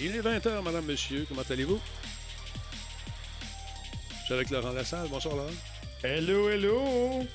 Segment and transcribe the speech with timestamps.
[0.00, 1.24] Il est 20h, madame, monsieur.
[1.28, 1.80] Comment allez-vous?
[4.20, 5.08] Je suis avec Laurent Lassalle.
[5.08, 5.50] Bonsoir, Laurent.
[6.04, 7.26] Hello, hello!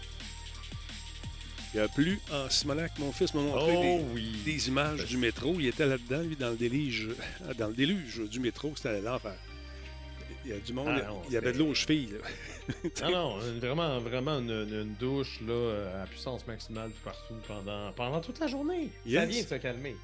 [1.74, 2.98] Il a plu en Simonac.
[3.00, 4.42] Mon fils m'a montré Oh des, oui!
[4.46, 5.56] des images du métro.
[5.60, 7.10] Il était là-dedans, lui, dans le déluge,
[7.58, 8.72] dans le déluge du métro.
[8.76, 9.34] C'était l'enfer.
[10.46, 10.88] Il y a du monde.
[10.90, 12.12] Ah non, il y avait de l'eau aux chevilles.
[12.12, 12.28] là.
[13.10, 18.22] Non, non, vraiment, vraiment une, douche là, euh, à puissance maximale tout partout pendant, pendant
[18.22, 18.90] toute la journée.
[19.10, 19.96] Ça vient de se calmer.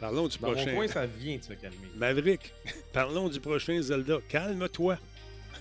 [0.00, 0.74] Parlons du Dans mon prochain.
[0.74, 1.76] coin, ça vient de se calmer.
[1.96, 2.52] Maverick,
[2.92, 4.18] parlons du prochain Zelda.
[4.28, 4.96] Calme-toi.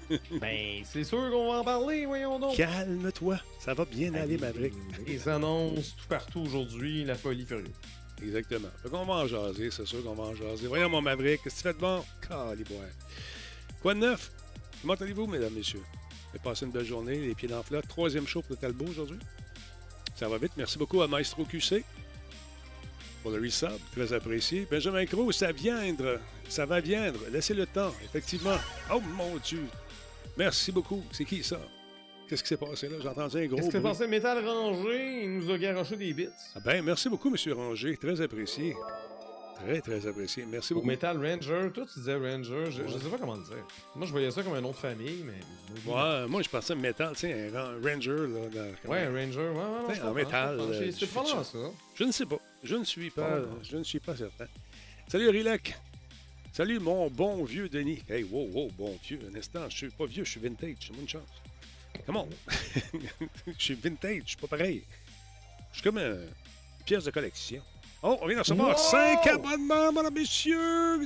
[0.40, 2.55] ben, c'est sûr qu'on va en parler, voyons donc.
[2.55, 3.40] Calme-toi.
[3.59, 4.73] Ça va bien aller, Maverick.
[5.05, 7.68] Les annonces tout partout aujourd'hui, la folie furieuse.
[8.22, 8.70] Exactement.
[8.81, 10.67] Fait qu'on va en jaser, c'est sûr qu'on va en jaser.
[10.67, 12.04] Voyons, mon Maverick, qu'est-ce que tu fais de bon?
[12.28, 12.88] Caliboire.
[13.81, 14.31] Quoi de neuf?
[14.81, 15.84] Comment allez-vous, mesdames, messieurs?
[16.30, 17.81] Avez passé une belle journée, les pieds dans le.
[17.81, 19.20] Troisième show pour le Talbot aujourd'hui.
[20.16, 20.54] Ça va vite.
[20.58, 21.84] Merci beaucoup à Maestro QC
[23.22, 23.70] pour le resub.
[23.96, 24.68] Très apprécié.
[24.70, 26.14] Benjamin Crow, ça viendra.
[26.50, 27.20] Ça va viendre.
[27.32, 28.58] Laissez le temps, effectivement.
[28.94, 29.64] Oh mon Dieu!
[30.38, 31.04] Merci beaucoup.
[31.12, 31.59] C'est qui ça?
[32.30, 32.98] Qu'est-ce qui s'est passé là?
[33.02, 33.56] J'ai entendu un gros.
[33.58, 33.92] Qu'est-ce que bruit.
[33.92, 35.24] pensé Métal Rangé?
[35.24, 36.28] Il nous a garoché des bits.
[36.56, 37.54] Ah ben, merci beaucoup, M.
[37.54, 37.98] Ranger.
[37.98, 38.76] Très apprécié.
[39.66, 40.46] Très, très apprécié.
[40.46, 40.86] Merci beaucoup.
[40.86, 43.66] Metal Ranger, toi tu disais Ranger, je, je sais pas comment le dire.
[43.96, 45.92] Moi je voyais ça comme un nom de famille, mais.
[45.92, 48.50] Ouais, moi, je pensais métal, tu sais, un ran- ranger, là.
[48.54, 50.02] dans- Ouais, un Ranger, ouais, ouais, ouais.
[50.02, 51.58] En métal, euh, C'est- probablement ça.
[51.96, 52.38] Je ne sais pas.
[52.63, 54.47] Je ne suis pas, je ne suis pas certain.
[55.08, 55.75] Salut, Rilek.
[56.52, 58.02] Salut, mon bon vieux Denis.
[58.09, 59.19] Hey, wow, wow, bon vieux.
[59.31, 60.75] Un instant, je suis pas vieux, je suis vintage.
[60.80, 61.30] J'ai bonne chance.
[62.05, 62.28] Comment?
[63.47, 64.83] je suis vintage, je suis pas pareil.
[65.72, 67.61] Je suis comme un- une pièce de collection.
[68.03, 68.78] Oh, on vient de recevoir Wow!
[68.78, 70.97] 5 abonnements, mesdames, messieurs.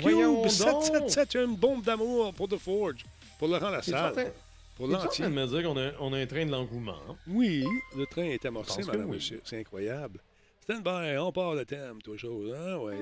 [0.00, 0.82] voyons Excuse, donc!
[0.84, 3.04] 777, une bombe d'amour pour The Forge.
[3.38, 4.32] Pour Laurent Lassalle.
[4.76, 5.28] Pour l'entier.
[5.28, 6.98] me dire qu'on a, on a un train de l'engouement?
[7.26, 7.64] Oui,
[7.96, 9.16] le train est amorcé, madame, oui.
[9.16, 9.40] monsieur.
[9.44, 10.20] C'est incroyable.
[10.68, 12.42] Stand by, on part le thème, toujours.
[12.52, 12.76] Hein?
[12.78, 12.96] Ouais,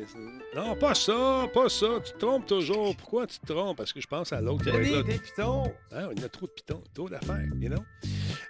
[0.55, 1.87] non, pas ça, pas ça.
[2.05, 2.95] Tu te trompes toujours.
[2.95, 3.79] Pourquoi tu te trompes?
[3.79, 5.03] Parce que je pense à l'autre qui va être là.
[5.03, 5.73] Denis, t'es piton!
[5.91, 7.83] Hein, il y a trop de pitons, trop d'affaires, you know?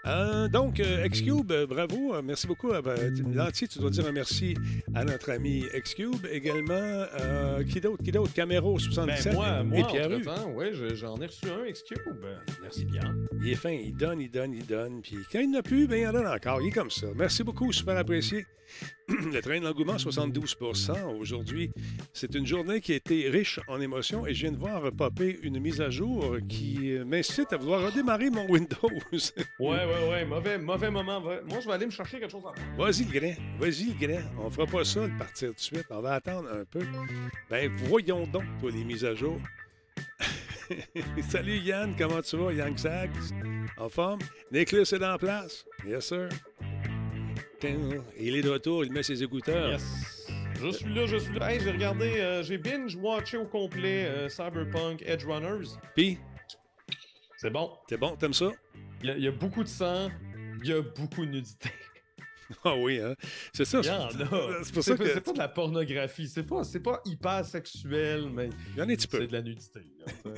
[0.07, 2.13] Euh, donc, euh, Xcube, euh, bravo.
[2.17, 2.73] euh, merci beaucoup.
[2.73, 4.57] Euh, ben, tu- L'entier, tu dois dire un merci
[4.97, 6.27] à notre ami Xcube.
[6.33, 6.73] Également,
[7.21, 8.03] euh, qui d'autre?
[8.03, 8.33] Qui d'autre?
[8.35, 12.27] Camero 77 Ben moi, moi et Pierre je- j'en ai reçu un X-Cube.
[12.63, 13.15] Merci bien.
[13.41, 15.03] Il est fin, il donne, il donne, il donne.
[15.03, 16.61] Puis quand il n'a plus, ben il en donne encore.
[16.61, 17.07] Il est comme ça.
[17.15, 18.45] Merci beaucoup, super apprécié.
[19.09, 21.71] Le train de l'engouement, 72% Aujourd'hui,
[22.13, 25.39] c'est une journée qui a été riche en émotions et je viens de voir popper
[25.43, 28.79] une mise à jour qui euh, m'incite à vouloir redémarrer mon Windows.
[29.61, 31.21] Ouais, ouais, ouais, mauvais, mauvais moment.
[31.21, 32.77] Moi, je vais aller me chercher quelque chose à.
[32.77, 33.35] Vas-y, le grand.
[33.59, 34.23] Vas-y, le grand.
[34.45, 35.87] On fera pas ça, le partir tout de suite.
[35.91, 36.81] On va attendre un peu.
[37.51, 39.39] Ben, voyons donc, toi, les mises à jour.
[41.29, 42.53] Salut Yann, comment tu vas?
[42.53, 43.11] Yann Sachs,
[43.77, 44.21] en forme?
[44.51, 45.65] Nicholas est en place?
[45.87, 46.29] Yes, sir.
[48.19, 49.71] Il est de retour, il met ses écouteurs.
[49.73, 50.27] Yes.
[50.63, 51.53] Je suis là, je suis là.
[51.53, 55.69] Hey, j'ai regardé, euh, j'ai binge-watché au complet euh, Cyberpunk Edge Runners.
[55.95, 56.19] Puis,
[57.37, 57.71] C'est bon.
[57.89, 58.51] c'est bon, t'aimes ça?
[59.03, 60.09] Il y, a- il y a beaucoup de sang,
[60.63, 61.71] il y a beaucoup de nudité.
[62.65, 63.15] Ah oui, hein?
[63.53, 63.81] C'est ça.
[63.83, 64.65] Il y en a.
[64.65, 65.13] C'est pour ça C'est pas, que.
[65.15, 68.89] c'est pas de la pornographie, c'est pas, c'est pas hyper sexuel, mais Il y en
[68.89, 69.19] a un petit peu.
[69.21, 69.81] c'est de la nudité.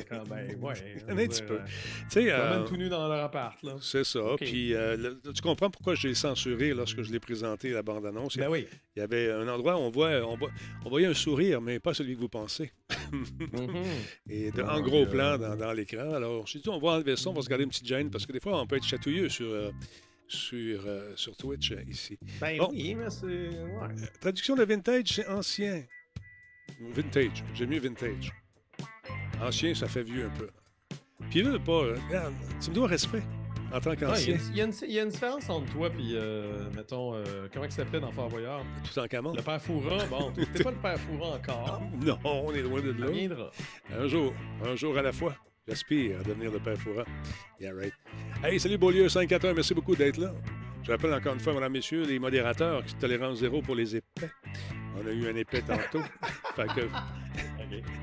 [0.09, 0.75] Quand même, ouais.
[0.97, 1.55] Il y en a un petit peu.
[1.57, 1.65] Ouais.
[1.65, 3.75] Tu sais, Ils euh, tout nu dans leur appart, là.
[3.81, 4.21] c'est ça.
[4.37, 8.37] Puis, euh, le- tu comprends pourquoi j'ai censuré lorsque je l'ai présenté, la bande-annonce?
[8.37, 8.67] Ben oui.
[8.95, 10.51] Il y avait un endroit où on, voit, on, voit-
[10.85, 12.71] on voyait un sourire, mais pas celui que vous pensez.
[13.13, 13.21] Mhm.
[14.31, 16.13] Et de, en gros plan dans, dans l'écran.
[16.15, 18.25] Alors, j'ai dit, on va enlever ça, on va se garder une petite gêne, parce
[18.25, 19.71] que des fois, on peut être chatouilleux sur, euh,
[20.29, 22.19] sur, euh, sur Twitch euh, ici.
[22.41, 22.69] Ben Bon.
[22.71, 23.27] oui, mais c'est.
[23.27, 23.95] Ouais.
[24.21, 25.83] Traduction de vintage, c'est ancien.
[26.81, 28.33] Vintage, j'aime mieux vintage.
[29.41, 30.49] Ancien, ça fait vieux un peu.
[31.31, 31.73] Puis là, pas.
[31.73, 33.23] euh, Regarde, tu me dois respect
[33.73, 35.03] en tant Ouais, Il y, a qu'ancien, une- il y a une- il y a
[35.03, 38.65] une différence entre toi et, euh, mettons, euh, comment il s'appelait dans Fort Boyard?
[38.85, 39.33] tout en camon.
[39.35, 40.05] Le père Foura.
[40.07, 41.83] Bon, t'es pas le père Foura encore.
[42.03, 43.11] Non, on est loin de là.
[43.11, 43.51] viendra.
[43.93, 44.33] Un jour,
[44.65, 45.35] un jour à la fois.
[45.69, 47.05] J'aspire à devenir le père Foura.
[47.61, 47.93] Yeah, right.
[48.45, 50.33] Hey, salut Beaulieu 541, merci beaucoup d'être là.
[50.85, 54.31] Je rappelle encore une fois, mesdames, messieurs, les modérateurs, qui tolérance zéro pour les épais.
[54.97, 56.05] On a eu un épais tantôt.
[56.55, 56.89] fait que,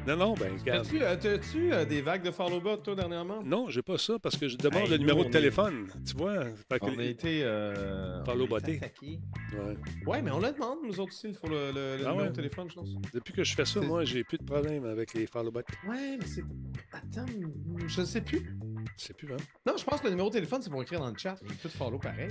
[0.07, 0.85] Non, non, ben, regarde.
[0.85, 3.41] As-tu euh, t'as-tu, euh, des vagues de follow bot toi, dernièrement?
[3.43, 5.87] Non, j'ai pas ça parce que je demande Hey, le numéro de est- téléphone.
[6.05, 6.43] Tu vois?
[6.69, 7.43] Fait que- On a été.
[7.43, 8.79] Euh, Follow botté.
[9.01, 9.77] Ouais.
[10.05, 12.19] Ouais, mais on le demande, nous autres aussi, il faut le, le, le Ah numéro
[12.19, 12.29] ouais?
[12.29, 12.89] de téléphone, je pense.
[13.13, 15.61] Depuis que je fais ça, moi, j'ai plus de problème avec les follow bots.
[15.87, 16.43] Ouais, mais c'est.
[16.91, 17.25] Attends,
[17.87, 18.55] je sais plus.
[18.97, 19.37] C'est plus, hein?
[19.65, 21.35] Non, je pense que le numéro de téléphone, c'est pour écrire dans le chat.
[21.61, 22.29] Te follow pareil.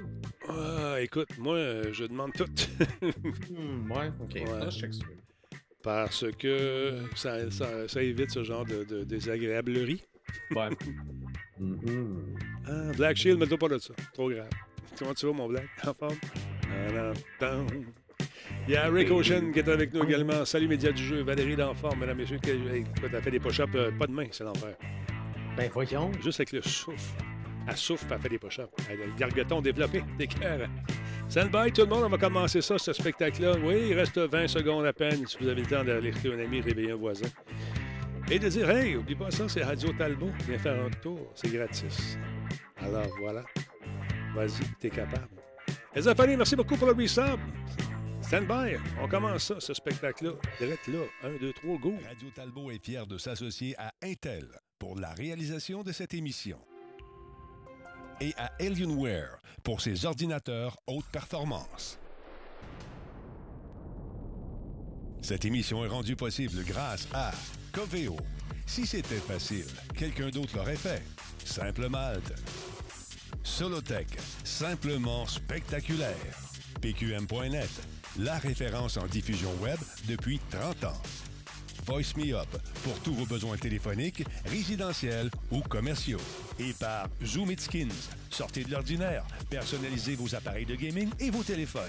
[0.49, 2.45] Ah, écoute, moi, euh, je demande tout.
[3.51, 4.35] Hmm, ouais, ok.
[4.35, 4.45] Ouais.
[4.61, 5.05] Là, je check ça.
[5.83, 10.03] Parce que ça, ça- ça évite ce genre de, de désagréablerie.
[10.55, 10.69] Ouais.
[12.67, 13.95] Ah, Black Shield, mets-toi pas de ça.
[14.15, 14.49] Trop grave.
[14.99, 15.67] Comment tu vas, mon Black?
[15.87, 16.17] En forme?
[18.69, 20.45] Il y a Rick Ocean qui est avec nous également.
[20.45, 21.23] Salut, médias du jeu.
[21.23, 22.39] Valérie D'Enfort, mesdames, messieurs.
[22.45, 24.77] Écoute, elle fait des push-ups, euh, pas de main, c'est l'enfer.
[25.57, 26.11] Ben voyons.
[26.23, 26.97] Juste avec le souffle.
[27.69, 28.69] Elle souffle, elle fait des push-ups.
[28.91, 30.69] Elle a le gargoton développé, des cœurs.
[31.29, 33.55] Stand by, tout le monde, on va commencer ça, ce spectacle-là.
[33.65, 35.27] Oui, il reste 20 secondes à peine.
[35.27, 37.29] Si vous avez le temps d'alerter un ami, réveiller un voisin.
[38.31, 40.31] Et de dire, hey, oublie pas ça, c'est Radio Talbot.
[40.47, 42.19] Viens faire un tour, c'est gratis.
[42.81, 43.43] Alors voilà.
[44.35, 45.29] Vas-y, t'es capable.
[45.95, 47.39] Les enfants, merci beaucoup pour le resub.
[48.23, 50.33] Stand by, on commence ça, ce spectacle-là.
[50.59, 51.01] Direct là.
[51.25, 51.95] 1, 2, 3, go.
[52.09, 54.47] Radio Talbot est fier de s'associer à Intel
[54.79, 56.59] pour la réalisation de cette émission.
[58.23, 61.99] Et à Alienware pour ses ordinateurs haute performance.
[65.23, 67.33] Cette émission est rendue possible grâce à
[67.73, 68.17] Coveo.
[68.65, 69.67] Si c'était facile,
[69.97, 71.03] quelqu'un d'autre l'aurait fait.
[71.45, 72.33] Simple Malte.
[73.43, 76.15] Solotech, simplement spectaculaire.
[76.81, 77.71] PQM.net,
[78.21, 81.03] la référence en diffusion web depuis 30 ans.
[81.85, 82.49] Voice Me Up
[82.85, 86.21] pour tous vos besoins téléphoniques, résidentiels ou commerciaux.
[86.59, 91.43] Et par Zoom It Skins, sortez de l'ordinaire, personnalisez vos appareils de gaming et vos
[91.43, 91.83] téléphones.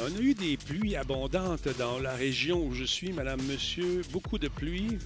[0.00, 4.02] On a eu des pluies abondantes dans la région où je suis, madame, monsieur.
[4.10, 4.98] Beaucoup de pluie.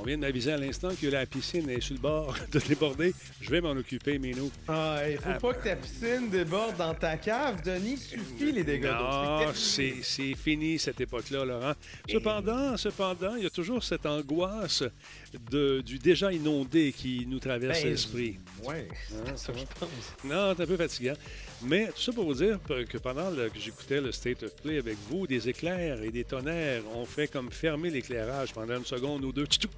[0.00, 3.12] On vient de m'aviser à l'instant que la piscine est sur le bord de déborder.
[3.40, 4.50] Je vais m'en occuper, Mino.
[4.66, 7.98] Ah, il faut Ah, pas que ta piscine déborde dans ta cave, Denis.
[7.98, 8.86] Suffit les dégâts.
[8.86, 11.74] Non, C'est c'est c'est fini cette époque-là, Laurent.
[12.08, 14.84] Cependant, cependant, il y a toujours cette angoisse
[15.50, 18.38] de, du déjà inondé qui nous traverse Ben, l'esprit.
[18.64, 18.88] Ouais,
[19.26, 19.90] Hein, ça, je pense.
[20.24, 21.14] Non, c'est un peu fatigant.
[21.62, 22.58] Mais tout ça pour vous dire
[22.88, 26.24] que pendant le- que j'écoutais le State of Play avec vous, des éclairs et des
[26.24, 29.44] tonnerres ont fait comme fermer l'éclairage pendant une seconde ou deux.
[29.50, 29.68] Tchou!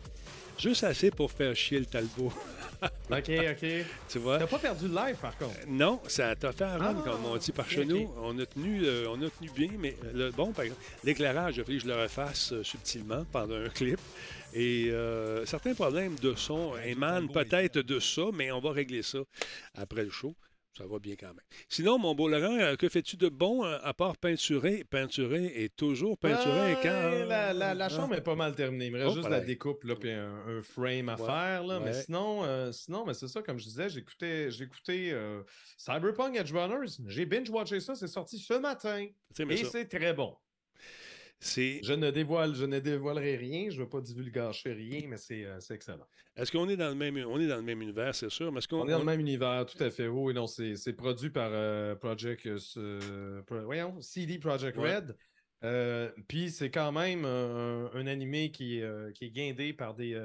[0.62, 2.32] Juste assez pour faire chier le Talbot.
[3.10, 3.68] Ok, ok.
[4.08, 4.38] tu vois?
[4.38, 5.54] T'as pas perdu le live, par contre.
[5.68, 8.00] Non, ça t'a fait run, Ah, comme on dit par ok, chez nous.
[8.02, 8.10] ok.
[8.20, 11.64] On a tenu, euh, on a tenu bien, mais le, bon, par exemple, l'éclairage, il
[11.64, 14.00] que je le refasse euh, subtilement pendant un clip.
[14.52, 19.18] Et euh, certains problèmes de son émanent peut-être de ça, mais on va régler ça
[19.76, 20.34] après le show.
[20.76, 21.44] Ça va bien quand même.
[21.68, 24.84] Sinon, mon beau Laurent, euh, que fais-tu de bon euh, à part peinturer?
[24.84, 27.26] Peinturer et toujours peinturer quand...
[27.28, 27.88] La, la- la hein?
[27.90, 28.86] chambre est pas mal terminée.
[28.86, 31.64] Il me reste Oh, juste la découpe là, puis un, un frame à Ouais, faire.
[31.64, 31.78] Là.
[31.80, 35.42] Mais sinon, euh, sinon mais c'est ça, comme je disais, j'écoutais j'écoutais euh,
[35.76, 36.92] Cyberpunk Edge Runners.
[37.06, 39.06] J'ai binge-watché ça, c'est sorti ce matin.
[39.50, 40.34] Et c'est très bon.
[41.42, 41.80] C'est...
[41.82, 45.44] Je ne, dévoile, je ne dévoilerai rien, je ne veux pas divulgacher rien, mais c'est
[45.44, 46.06] euh, c'est excellent.
[46.36, 48.58] Est-ce qu'on est dans le même, on est dans le même univers, c'est sûr, mais
[48.58, 50.06] est-ce qu'on On est dans le même univers, tout à fait.
[50.06, 54.78] Oui, non, c'est c'est produit par euh, Project, euh, ce- pro- voyons, CD Project.
[54.78, 55.16] Red.
[56.28, 60.20] Puis c'est quand même un, animé qui, est, qui est guindé par des,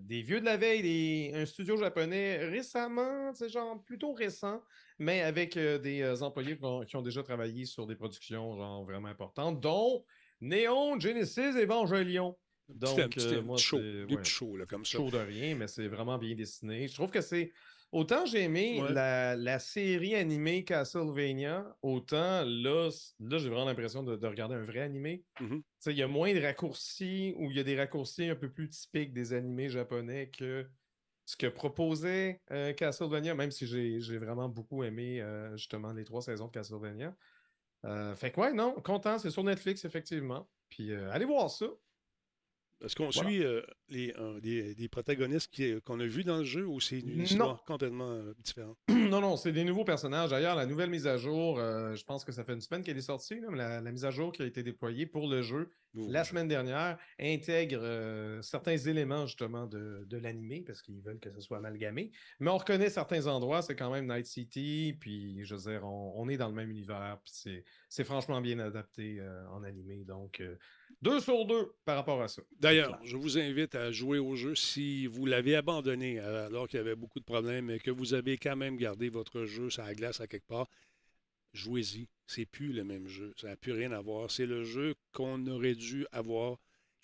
[0.00, 4.62] des vieux de la veille, des, un studio japonais récemment, c'est genre plutôt récent,
[4.98, 9.08] mais avec des employés qui ont, qui ont déjà travaillé sur des productions genre vraiment
[9.08, 10.04] importantes, dont
[10.40, 12.36] Neon Genesis Evangelion.
[12.68, 14.98] Petit- Donc, petit- euh, moi, show, ouais shows, là, comme ça.
[14.98, 16.86] chaud de rien, mais c'est vraiment bien dessiné.
[16.86, 17.50] Je trouve que c'est.
[17.90, 18.92] Autant j'ai aimé Ouais.
[18.92, 24.62] la, la série animée Castlevania, autant là, là j'ai vraiment l'impression de, de regarder un
[24.62, 25.24] vrai animé.
[25.40, 25.62] Mhm.
[25.78, 28.52] Sais, Il y a moins de raccourcis ou il y a des raccourcis un peu
[28.52, 30.68] plus typiques des animés japonais que
[31.24, 36.04] ce que proposait euh, Castlevania, même si j'ai j'ai vraiment beaucoup aimé euh, justement les
[36.04, 37.16] trois saisons de Castlevania.
[37.84, 40.48] Euh, fait que ouais, non, content, c'est sur Netflix, effectivement.
[40.68, 41.66] Puis euh, allez voir ça.
[42.84, 43.28] Est-ce qu'on Voilà.
[43.28, 47.00] suit euh, les, euh, protagonistes qui- euh, qu'on a vus dans le jeu ou c'est
[47.00, 47.24] une Non.
[47.24, 48.78] histoire complètement euh, différente?
[49.12, 50.30] Non, non, c'est des nouveaux personnages.
[50.30, 53.00] D'ailleurs, la nouvelle mise à jour, je pense que ça fait une semaine qu'elle est
[53.00, 55.70] sortie, là, mais la, la mise à jour qui a été déployée pour le jeu
[55.94, 61.32] Ou- la semaine dernière intègre certains éléments justement de, de l'animé parce qu'ils veulent que
[61.32, 62.12] ce soit amalgamé.
[62.40, 66.12] Mais on reconnaît certains endroits, c'est quand même Night City, puis je veux dire, on,
[66.16, 69.20] on est dans le même univers, puis c'est- c'est franchement bien adapté
[69.52, 70.04] en animé.
[70.04, 70.42] Donc,
[71.02, 72.42] deux sur deux par rapport à ça.
[72.58, 76.80] D'ailleurs, je vous invite à jouer au jeu si vous l'avez abandonné alors qu'il y
[76.80, 79.94] avait beaucoup de problèmes et que vous avez quand même gardé votre jeu sur la
[79.94, 80.68] glace à quelque part.
[81.52, 82.08] Jouez-y.
[82.26, 83.32] C'est plus le même jeu.
[83.36, 84.30] Ça n'a plus rien à voir.
[84.30, 86.58] C'est le jeu qu'on aurait dû avoir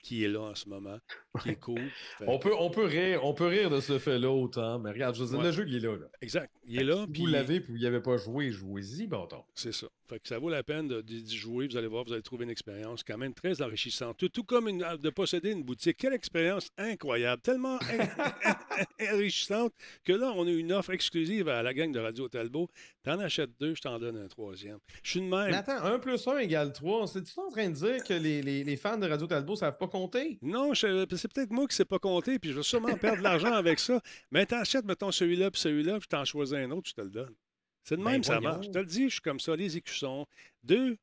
[0.05, 0.99] qui est là en ce moment,
[1.43, 1.81] qui est cool.
[2.19, 5.17] Fait On peut, on, peut rire, on peut rire de ce fait-là autant, mais regarde,
[5.17, 5.47] je veux dire, Ouais.
[5.47, 5.97] le jeu, il est là.
[5.97, 6.07] là.
[6.21, 6.53] Exact.
[6.67, 7.05] Il est là.
[7.07, 9.43] Si puis- vous l'avez puis vous n'y avez pas joué, jouez-y, bâton.
[9.55, 9.89] C'est ça.
[10.09, 11.67] Fait que ça vaut la peine de- d'y jouer.
[11.67, 14.19] Vous allez voir, vous allez trouver une expérience quand même très enrichissante.
[14.19, 15.97] Tout, tout comme une- de posséder une boutique.
[15.97, 17.41] Quelle expérience incroyable.
[17.41, 19.73] Tellement en- enrichissante
[20.05, 22.69] que là, on a une offre exclusive à la gang de Radio Talbot.
[23.03, 24.79] T'en achètes deux, je t'en donne un troisième.
[25.03, 25.51] Je suis de même.
[25.51, 27.07] Mais attends, 1 plus 1 égale 3.
[27.07, 29.77] C'est-tu en train de dire que les, les- les fans de Radio Talbot ne savent
[29.79, 29.87] pas
[30.43, 33.23] Non, c'est peut-être moi qui ne sais pas compter, puis je vais sûrement perdre de
[33.23, 34.01] l'argent avec ça.
[34.31, 37.35] Mais t'achètes, mettons, celui-là, puis celui-là, puis t'en choisis un autre, je te le donne.
[37.85, 38.67] C'est de Ben, même, ça marche.
[38.67, 39.55] Je te le dis, je suis comme ça.
[39.55, 40.27] Les écussons,
[40.63, 40.97] deux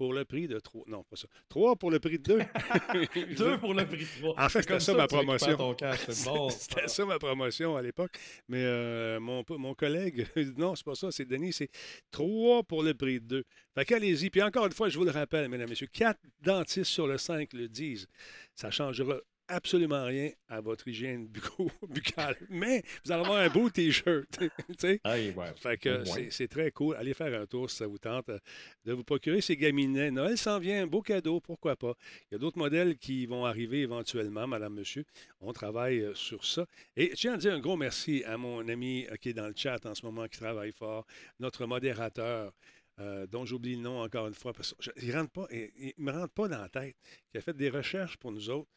[0.00, 0.82] pour le prix de trois.
[0.86, 1.28] Non, pas ça.
[1.50, 2.40] Trois pour le prix de deux.
[3.36, 4.34] Deux pour le prix de trois.
[4.42, 6.48] En fait, C'est comme c'était ça ma tu récupères promotion.
[6.48, 8.12] C'était ça ma promotion à l'époque.
[8.48, 10.26] Mais euh, mon, mon collègue,
[10.56, 11.68] non, c'est pas ça, c'est Denis, c'est
[12.10, 13.44] trois pour le prix de deux.
[13.74, 14.30] Fait qu'allez-y.
[14.30, 17.18] Puis encore une fois, je vous le rappelle, mesdames et messieurs, quatre dentistes sur le
[17.18, 18.06] cinq le disent.
[18.54, 19.18] Ça changera
[19.50, 21.28] absolument rien à votre hygiène
[21.88, 22.36] buccale.
[22.48, 24.26] Mais vous allez avoir un beau T-shirt.
[24.38, 25.00] tu sais.
[25.36, 25.52] Ouais.
[25.56, 26.96] Fait que c'est- très cool.
[26.96, 28.38] Allez faire un tour si ça vous tente euh,
[28.84, 30.10] de vous procurer ces gaminets.
[30.10, 31.94] Noël s'en vient, un beau cadeau, pourquoi pas.
[32.30, 35.04] Il y a d'autres modèles qui vont arriver éventuellement, madame, monsieur.
[35.40, 36.66] On travaille euh, sur ça.
[36.96, 39.46] Et je tiens à dire un gros merci à mon ami euh, qui est dans
[39.48, 41.06] le chat en ce moment, qui travaille fort,
[41.38, 42.52] notre modérateur.
[42.98, 46.34] euh, dont j'oublie le nom encore une fois, parce que je- il ne me rentre
[46.34, 46.96] pas dans la tête,
[47.30, 48.68] qui a fait des recherches pour nous autres.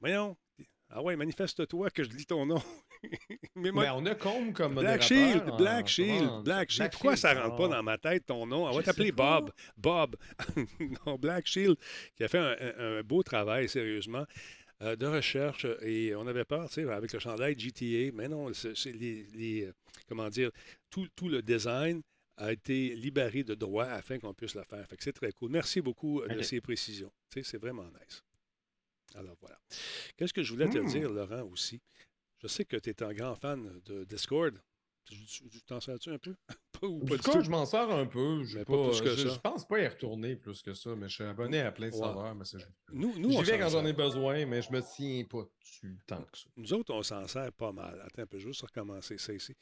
[0.00, 0.36] Voyons,
[0.90, 2.62] ah ouais, manifeste-toi que je lis ton nom.
[3.54, 6.90] Mais moi, on a Combe comme Black Shield, en- Black Shield, Black Shield.
[6.92, 8.66] Pourquoi ça rentre pas dans ma tête ton nom?
[8.66, 9.12] On va t'appeler.
[9.12, 9.52] Bob.
[9.76, 10.16] Bob.
[11.06, 11.76] non, Black Shield,
[12.16, 14.24] qui a fait un, un- un beau travail, sérieusement,
[14.82, 15.66] euh, de recherche.
[15.82, 18.10] Et on avait peur, tu sais, avec le chandail GTA.
[18.14, 19.72] Mais non, c'est les, les, euh,
[20.08, 20.50] Comment dire?
[20.90, 22.00] Tout, tout le design
[22.38, 24.86] a été libéré de droit afin qu'on puisse le faire.
[24.88, 25.50] Fait que c'est très cool.
[25.50, 27.12] Merci beaucoup euh, de ces précisions.
[27.30, 28.22] Tu sais, c'est vraiment nice.
[29.14, 29.58] Alors voilà.
[30.16, 30.86] Qu'est-ce que je voulais te Hmm.
[30.86, 31.80] dire, Laurent, aussi?
[32.38, 34.60] Je sais que tu es un grand fan de Discord.
[35.04, 35.16] Tu
[35.66, 36.34] t'en sers-tu un peu?
[36.82, 37.40] Ou pas du tout?
[37.42, 38.44] je m'en sers un peu.
[38.44, 41.88] je, je pense pas y retourner plus que ça, mais je suis abonné à plein
[41.88, 41.98] de Ouais.
[41.98, 42.34] serveurs.
[42.34, 42.44] Mais
[42.92, 46.38] Nous, J'y vais quand j'en ai besoin, mais je me tiens pas dessus tant que
[46.38, 46.44] ça.
[46.56, 48.00] Nous autres, on s'en sert pas mal.
[48.06, 49.54] Attends un peu, je vais juste recommencer ça ici.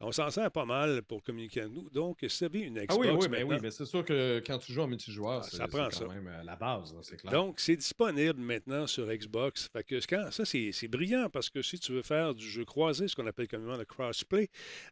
[0.00, 1.88] On s'en sert pas mal pour communiquer à nous.
[1.90, 4.04] Donc, si vous avez une Ah Xbox oui, oui, mais maintenant- oui, mais c'est sûr
[4.04, 6.04] que quand tu joues en multijoueur, Ah, c'est ça prend c'est ça.
[6.06, 7.32] quand même euh, la base, c'est clair.
[7.32, 9.68] Donc, c'est disponible maintenant sur Xbox.
[9.72, 12.64] Fait que quand, ça, c'est c'est brillant parce que si tu veux faire du jeu
[12.64, 14.48] croisé, ce qu'on appelle communément le crossplay,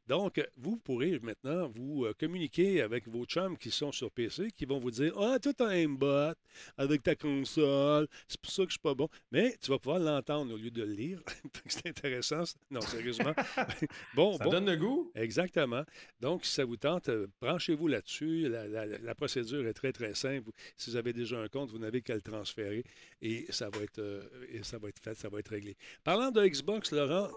[0.06, 4.64] donc, vous pourrez maintenant vous euh, communiquer avec vos chums qui sont sur PC, qui
[4.64, 6.34] vont vous dire Ah, toi, t'as un bot
[6.76, 9.08] avec ta console, c'est pour ça que je suis pas bon.
[9.30, 11.20] Mais tu vas pouvoir l'entendre au lieu de le lire.
[11.66, 12.42] C'est intéressant.
[12.70, 13.32] Non, sérieusement.
[14.14, 14.50] bon, ça bon.
[14.50, 15.10] donne le goût?
[15.14, 15.82] Exactement.
[16.20, 18.48] Donc, si ça vous tente, euh, branchez-vous là-dessus.
[18.48, 20.50] La, la- la procédure est très, très simple.
[20.76, 22.84] Si vous avez déjà un compte, vous n'avez qu'à le transférer
[23.22, 25.76] et ça va être, euh, et ça va être fait, ça va être réglé.
[26.04, 27.28] Parlant de Xbox, Laurent,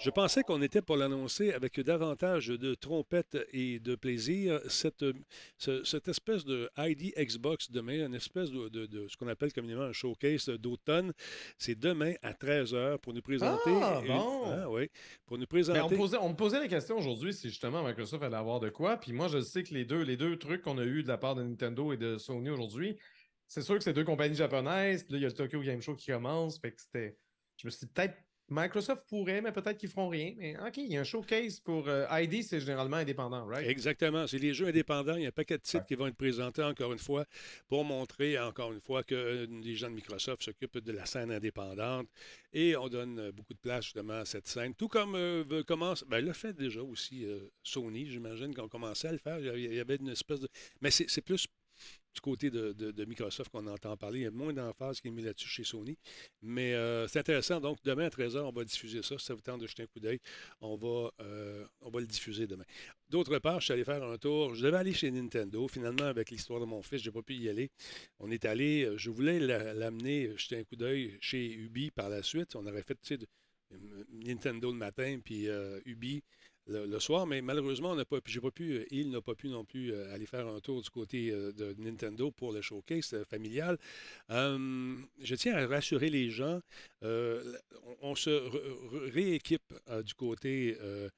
[0.00, 4.60] je pensais qu'on était pour l'annoncer avec davantage de trompettes et de plaisir.
[4.68, 5.12] Cette, euh,
[5.58, 9.52] ce- cette espèce de ID Xbox demain, une espèce de, de- de ce qu'on appelle
[9.52, 11.12] communément un showcase d'automne,
[11.58, 13.70] c'est demain à 13h pour nous présenter.
[13.80, 14.42] Ah, une- bon?
[14.46, 14.88] Ah, oui,
[15.26, 15.80] pour nous présenter.
[15.80, 18.70] on, me posait, on me posait la question aujourd'hui si justement Microsoft allait avoir de
[18.70, 18.96] quoi.
[18.96, 21.18] Puis moi, je sais que les deux, les deux trucs qu'on a eu de la
[21.18, 22.98] part de Nintendo et de Sony aujourd'hui,
[23.46, 25.04] c'est sûr que c'est deux compagnies japonaises.
[25.04, 26.58] Puis là, il y a le Tokyo Game Show qui commence.
[26.58, 27.16] Fait que c'était.
[27.56, 28.16] Je me suis peut-être
[28.50, 30.34] Microsoft pourrait, mais peut-être qu'ils feront rien.
[30.36, 33.66] Mais OK, il y a un showcase pour euh, ID, c'est généralement indépendant, right?
[33.68, 34.26] Exactement.
[34.26, 35.16] C'est les jeux indépendants.
[35.16, 35.86] Il y a un paquet de titres Ouais.
[35.88, 37.24] qui vont être présentés encore une fois
[37.68, 41.30] pour montrer encore une fois que euh, les gens de Microsoft s'occupent de la scène
[41.32, 42.06] indépendante
[42.52, 44.74] et on donne euh, beaucoup de place justement à cette scène.
[44.74, 49.12] Tout comme euh, commence, ben, le fait déjà aussi euh, Sony, j'imagine qu'on commençait à
[49.12, 49.38] le faire.
[49.38, 50.48] Il y avait- une espèce de.
[50.80, 51.46] Mais c'est plus
[52.14, 54.20] du côté de, Microsoft qu'on entend parler.
[54.20, 55.96] Il y a moins d'emphase qui est mis là-dessus chez Sony.
[56.42, 57.60] Mais euh, c'est intéressant.
[57.60, 59.18] Donc, demain à 13h, on va diffuser ça.
[59.18, 60.20] Si ça vous tente de jeter un coup d'œil,
[60.60, 62.64] on, va, euh, on va le diffuser demain.
[63.08, 64.54] D'autre part, je suis allé faire un tour.
[64.54, 65.66] Je devais aller chez Nintendo.
[65.68, 67.70] Finalement, avec l'histoire de mon fils, je n'ai pas pu y aller.
[68.20, 72.08] On est allé, euh, je voulais la- l'amener, jeter un coup d'œil chez Ubi par
[72.08, 72.54] la suite.
[72.56, 72.98] On aurait fait,
[74.12, 75.48] Nintendo le matin, puis
[75.84, 76.22] Ubi
[76.66, 77.94] le, soir, mais malheureusement,
[78.50, 81.30] pu- euh, il n'a pas pu non plus euh, aller faire un tour du côté
[81.30, 83.78] euh, de Nintendo pour le showcase familial.
[84.30, 86.60] Je tiens à rassurer les gens,
[87.04, 87.56] euh,
[88.02, 88.30] on, on se
[89.12, 91.08] rééquipe euh, du côté euh,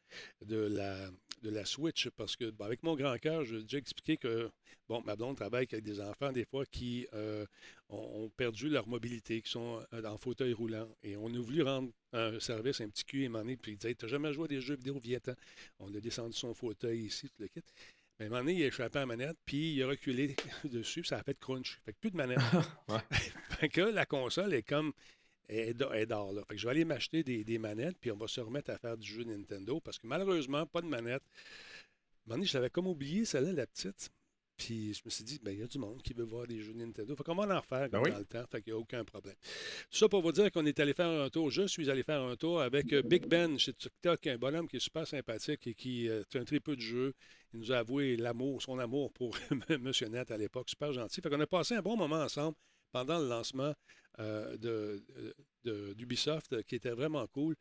[0.45, 1.11] de la
[1.43, 4.51] de la Switch parce que bon, avec mon grand cœur, j'ai déjà expliqué que
[4.89, 9.43] bon, ma blonde travaille avec des enfants des fois qui ont, ont perdu leur mobilité,
[9.43, 10.89] qui sont en fauteuil roulant.
[11.03, 13.95] Et on a voulu rendre un service, un petit cul, et m'en puis il disait
[13.95, 15.35] T'as jamais joué à des jeux vidéo, viens-t'en.
[15.79, 17.63] On a descendu son fauteuil ici, tout le kit.
[18.19, 20.35] Mais à un moment donné, il a échappé à la manette, puis il a reculé
[20.65, 21.79] dessus, ça a fait crunch.
[21.85, 22.39] Fait que plus de manette.
[22.89, 22.99] Ouais.
[23.61, 24.93] fait que la console est comme.
[25.49, 26.43] Elle est est d'or, là.
[26.49, 28.79] Fait que je vais aller m'acheter des, des manettes, puis on va se remettre à
[28.79, 31.23] faire du jeu Nintendo, parce que malheureusement, pas de manette.
[31.23, 34.11] À un moment donné, je l'avais comme oublié, celle-là, la petite.
[34.57, 36.61] Puis je me suis dit, ben, il y a du monde qui veut voir des
[36.61, 37.15] jeux Nintendo.
[37.15, 38.11] Fait qu'on va en refaire Ben oui.
[38.11, 38.45] dans le temps.
[38.51, 39.35] Fait qu'il n'y a aucun problème.
[39.91, 41.51] Tout ça pour vous dire qu'on est allé faire un tour.
[41.51, 44.77] Je suis allé faire un tour avec euh, Big Ben chez TikTok, un bonhomme qui
[44.77, 47.13] est super sympathique et qui euh, est un très peu de jeu.
[47.53, 49.37] Il nous a avoué l'amour, son amour pour
[49.81, 50.71] Monsieur Net à l'époque.
[50.71, 51.21] Super gentil.
[51.21, 52.57] Fait qu'on a passé un bon moment ensemble
[52.97, 53.75] pendant le lancement
[54.21, 55.03] euh, de,
[55.95, 57.57] d'Ubisoft qui était vraiment cool.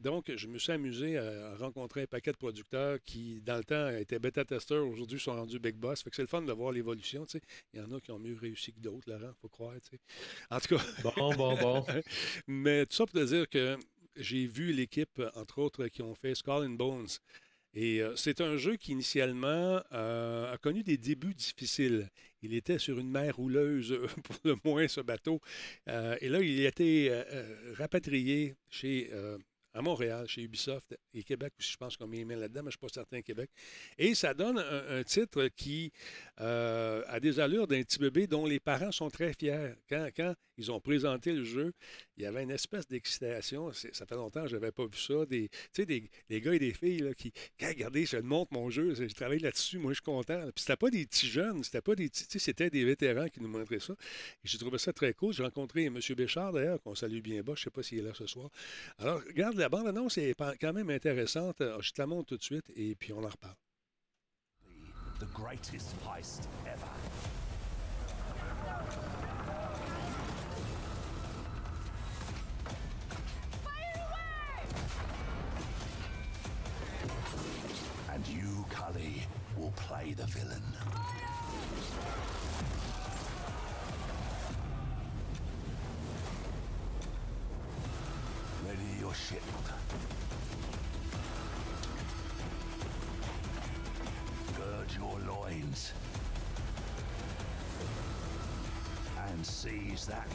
[0.00, 3.88] donc, je me suis amusé à, rencontrer un paquet de producteurs qui, dans le temps,
[3.90, 6.02] étaient bêta-testeurs, aujourd'hui sont rendus big boss.
[6.02, 7.24] Fait que c'est le fun de voir l'évolution.
[7.72, 9.74] Il y en a qui ont mieux réussi que d'autres, Laurent, faut croire.
[10.50, 10.84] En tout cas.
[11.16, 11.86] Bon, bon, bon.
[12.48, 13.78] Mais tout ça pour te dire que
[14.16, 17.08] j'ai vu l'équipe, entre autres, qui ont fait Skull and Bones.
[17.76, 22.08] Et euh, c'est un jeu qui, initialement, euh, a connu des débuts difficiles.
[22.46, 25.40] Il était sur une mer rouleuse, pour le moins, ce bateau.
[25.88, 27.10] Euh, et là, il a été
[27.76, 29.10] rapatrié chez
[29.76, 32.78] à Montréal, chez Ubisoft et Québec aussi, je pense qu'on met là-dedans, mais je ne
[32.78, 33.50] suis pas certain Québec.
[33.98, 35.92] Et ça donne un, titre qui
[36.40, 39.74] euh, a des allures d'un petit bébé dont les parents sont très fiers.
[39.88, 41.74] Quand, quand, ils ont présenté le jeu,
[42.16, 43.70] il y avait une espèce d'excitation.
[43.72, 45.26] Ça fait longtemps que je n'avais pas vu ça.
[45.26, 49.14] Des, des, des gars et des filles là, qui, regardez, je montre mon jeu, je
[49.14, 50.40] travaille là-dessus, moi je suis content.
[50.54, 53.48] Puis c'était pas des petits jeunes, c'était pas des petits, c'était des vétérans qui nous
[53.48, 53.94] montraient ça.
[54.44, 55.34] J'ai trouvé ça très cool.
[55.34, 55.98] J'ai rencontré M.
[56.16, 58.48] Béchard d'ailleurs, qu'on salue bien bas, je ne sais pas s'il est là ce soir.
[58.98, 61.60] Alors, regarde la bande-annonce est quand même intéressante.
[61.60, 63.56] Ah, je te la montre tout de suite et puis on en reparle.
[65.18, 66.86] The greatest heist ever.
[78.12, 79.22] And you, Cully,
[79.56, 80.62] will play the villain.
[89.06, 89.42] Your ship.
[94.56, 95.92] Gird your loins.
[99.28, 100.28] And seize that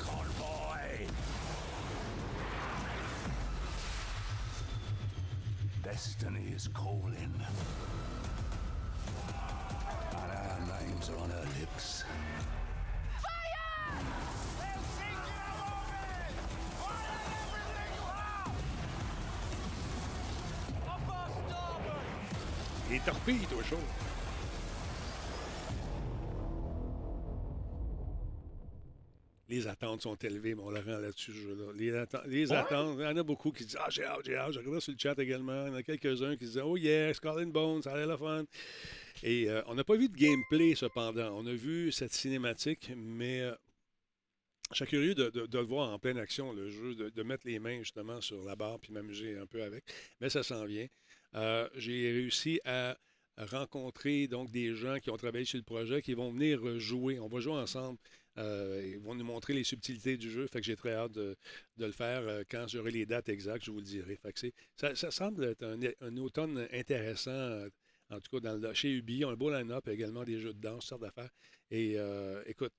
[0.00, 1.06] convoy.
[5.84, 7.34] Destiny is calling.
[10.10, 12.04] And our names are on her lips.
[14.60, 14.81] Les
[23.04, 23.76] torpilles, toi, chaud.
[29.48, 31.72] Les attentes sont élevées, mon Laurent, là-dessus, jeu-là.
[31.74, 31.90] Les,
[32.30, 34.52] les attentes, il y en a beaucoup qui disent Ah, j'ai hâte, j'ai hâte.
[34.52, 35.66] Je regarde sur le chat également.
[35.66, 38.44] Il y en a quelques-uns qui disent Oh, yeah, and Bones, ça a la fun.
[39.22, 41.36] Et euh, on n'a pas vu de gameplay, cependant.
[41.36, 43.54] On a vu cette cinématique, mais euh,
[44.70, 47.46] je suis curieux de, de, le voir en pleine action, le jeu, de, de, mettre
[47.46, 49.84] les mains justement sur la barre puis m'amuser un peu avec.
[50.20, 50.86] Mais ça s'en vient.
[51.34, 52.96] Euh, j'ai réussi à
[53.38, 57.18] rencontrer donc des gens qui ont travaillé sur le projet, qui vont venir jouer.
[57.18, 57.98] On va jouer ensemble.
[58.38, 60.46] Euh, ils vont nous montrer les subtilités du jeu.
[60.46, 61.36] Fait que j'ai très hâte de,
[61.78, 62.22] le faire.
[62.22, 64.16] Euh, quand j'aurai les dates exactes, je vous le dirai.
[64.16, 64.40] Fait que
[64.76, 67.66] ça, ça, semble être un, automne intéressant.
[68.10, 70.60] En tout cas, dans chez Ubi, on a un beau line-up également des jeux de
[70.60, 71.30] danse, sortes d'affaires.
[71.70, 71.96] Et
[72.46, 72.72] écoute,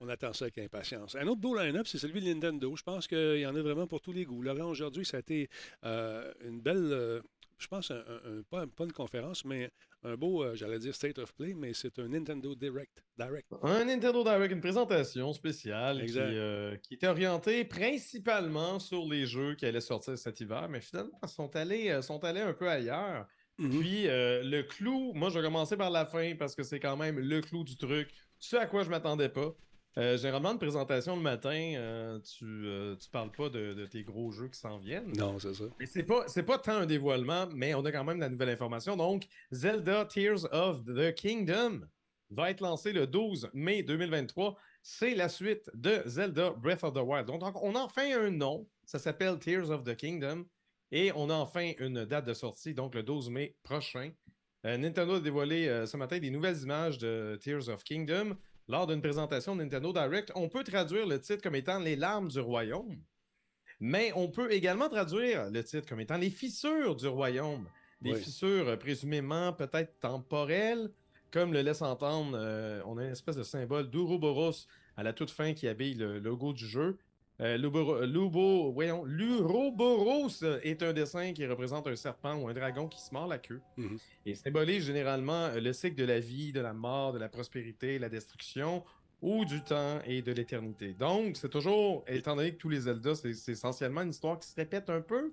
[0.00, 1.14] on attend ça avec impatience.
[1.14, 2.74] Un autre beau line-up, c'est celui de Nintendo.
[2.76, 4.42] Je pense qu'il y en a vraiment pour tous les goûts.
[4.42, 5.48] Laurent, aujourd'hui, ça a été
[5.82, 7.22] une belle,
[7.58, 9.70] je pense, un, pas, une conférence, mais
[10.02, 13.02] un beau, euh, j'allais dire State of Play, mais c'est un Nintendo Direct.
[13.18, 13.46] Direct.
[13.62, 19.54] Un Nintendo Direct, une présentation spéciale qui, euh, qui, était orientée principalement sur les jeux
[19.54, 22.68] qui allaient sortir cet hiver, mais finalement, ils sont allés, euh, sont allés un peu
[22.68, 23.26] ailleurs.
[23.58, 23.80] Mm-hmm.
[23.80, 27.20] Puis le clou, moi je vais commencer par la fin parce que c'est quand même
[27.20, 29.54] le clou du truc, ce à quoi je m'attendais pas.
[29.96, 34.32] Euh, généralement, une présentation le matin, euh, tu, euh, tu parles pas de, tes gros
[34.32, 35.12] jeux qui s'en viennent.
[35.16, 35.64] Non, c'est ça.
[35.80, 38.48] Et c'est pas, c'est pas tant un dévoilement, mais on a quand même la nouvelle
[38.48, 38.96] information.
[38.96, 41.82] Donc, Zelda Tears of the Kingdom
[42.30, 44.56] va être lancé le 12 mai 2023.
[44.82, 47.26] C'est la suite de Zelda Breath of the Wild.
[47.26, 48.68] Donc, on a enfin un nom.
[48.84, 50.44] Ça s'appelle Tears of the Kingdom.
[50.90, 54.10] Et on a enfin une date de sortie, donc le 12 mai prochain.
[54.62, 58.36] Nintendo a dévoilé ce matin des nouvelles images de Tears of Kingdom
[58.68, 62.28] lors d'une présentation de Nintendo Direct, on peut traduire le titre comme étant Les larmes
[62.28, 62.96] du royaume,
[63.80, 67.68] mais on peut également traduire le titre comme étant Les fissures du royaume.
[68.00, 70.90] Des fissures euh, présumément peut-être temporelles,
[71.30, 75.30] comme le laisse entendre, euh, on a une espèce de symbole d'Ouroboros à la toute
[75.30, 76.98] fin qui habille le logo du jeu.
[77.40, 83.00] Euh, Lubo, voyons, L'Uroboros est un dessin qui représente un serpent ou un dragon qui
[83.00, 83.98] se mord la queue mhm.
[84.24, 88.08] et symbolise généralement le cycle de la vie, de la mort, de la prospérité, la
[88.08, 88.84] destruction
[89.24, 90.92] ou du temps et de l'éternité.
[90.92, 94.54] Donc, c'est toujours, étant donné que tous les Zelda, c'est essentiellement une histoire qui se
[94.54, 95.32] répète un peu,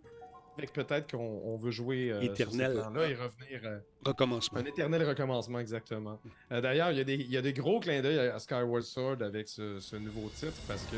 [0.57, 3.61] avec peut-être qu'on veut jouer euh, éternel là et revenir.
[3.63, 4.59] Euh, recommencement.
[4.59, 6.19] Un éternel recommencement, exactement.
[6.51, 9.95] Euh, d'ailleurs, il y, a des gros clins d'œil à Skyward Sword avec ce, ce
[9.97, 10.97] nouveau titre parce que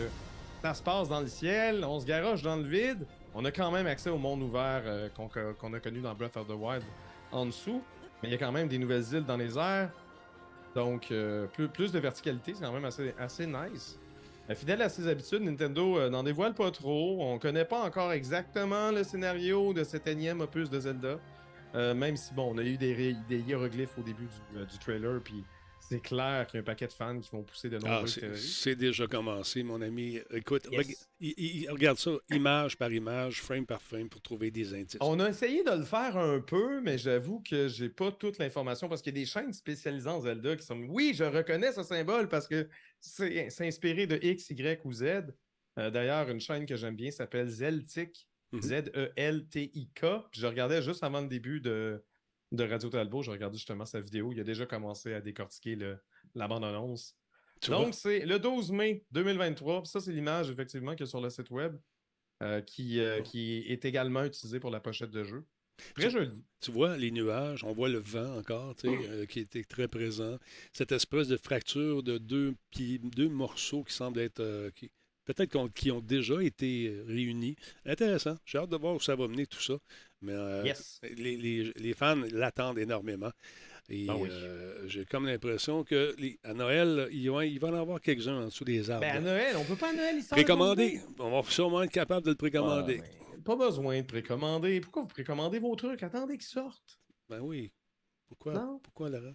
[0.63, 3.05] ça se passe dans le ciel, on se garoche dans le vide.
[3.35, 6.47] On a quand même accès au monde ouvert euh, qu'on a connu dans Breath of
[6.47, 6.83] the Wild
[7.33, 7.83] en dessous.
[8.21, 9.91] Mais il y a quand même des nouvelles îles dans les airs.
[10.73, 13.99] Donc, euh, plus, de verticalité, c'est quand même assez, nice.
[14.49, 17.17] Euh, Fidèle à ses habitudes, Nintendo euh, n'en dévoile pas trop.
[17.19, 21.19] On connaît pas encore exactement le scénario de cet énième opus de Zelda.
[21.73, 25.43] Même si, bon, on a eu des, hiéroglyphes au début du, du trailer, puis
[25.89, 28.13] c'est clair qu'il y a un paquet de fans qui vont pousser de Ah, nombreuses
[28.15, 28.39] c'est théories.
[28.39, 30.19] c'est déjà commencé, mon ami.
[30.31, 30.79] Écoute, Yes.
[30.87, 34.97] reg- il- il- regarde ça, image par image, frame par frame, pour trouver des indices.
[35.01, 38.89] On a essayé de le faire un peu, mais j'avoue que j'ai pas toute l'information
[38.89, 40.79] parce qu'il y a des chaînes spécialisées en Zelda qui sont.
[40.89, 42.67] Oui, je reconnais ce symbole parce que
[42.99, 45.03] c'est c'est inspiré de X, Y ou Z.
[45.79, 48.27] Euh, D'ailleurs, une chaîne que j'aime bien s'appelle Zeltic.
[48.51, 48.61] Mhm.
[48.61, 50.05] Z-E-L-T-I-K.
[50.31, 52.03] Je regardais juste avant le début de,
[52.53, 54.31] de Radio Talbot, je regardais justement sa vidéo.
[54.31, 55.97] Il a déjà commencé à décortiquer le,
[56.35, 57.15] la bande-annonce.
[57.59, 57.71] Tu?
[57.71, 59.81] Donc, c'est le 12 mai 2023.
[59.83, 61.75] Puis Ça, c'est l'image, effectivement, qu'il y a sur le site web,
[62.41, 65.43] euh, qui, euh, qui est également utilisée pour la pochette de jeu.
[65.95, 66.31] Très joli.
[66.61, 69.87] Tu vois les nuages, on voit le vent encore, tu sais, euh, qui était très
[69.87, 70.37] présent.
[70.71, 74.69] Cette espèce de fracture de deux, deux morceaux qui semblent être.
[74.75, 74.91] qui-
[75.25, 77.55] Peut-être qu'on- qui ont déjà été réunis.
[77.85, 78.35] Intéressant.
[78.45, 79.75] J'ai hâte de voir où ça va mener tout ça.
[80.23, 80.99] Mais euh, Yes.
[81.03, 83.31] les, les- les fans l'attendent énormément.
[83.89, 84.29] Et Ah oui.
[84.31, 88.43] euh, j'ai comme l'impression que les- à Noël, il va, il va en avoir quelques-uns
[88.43, 89.01] en dessous des arbres.
[89.01, 91.01] Ben, à Noël, on peut pas à Noël, il sort Précommandé.
[91.19, 93.01] On va sûrement être capable de le précommander.
[93.03, 94.79] Ah, pas besoin de précommander.
[94.79, 96.01] Pourquoi vous précommandez vos trucs?
[96.01, 96.97] Attendez qu'ils sortent.
[97.29, 97.71] Ben oui.
[98.29, 98.53] Pourquoi?
[98.53, 98.79] Non.
[98.81, 99.33] Pourquoi, Laurent?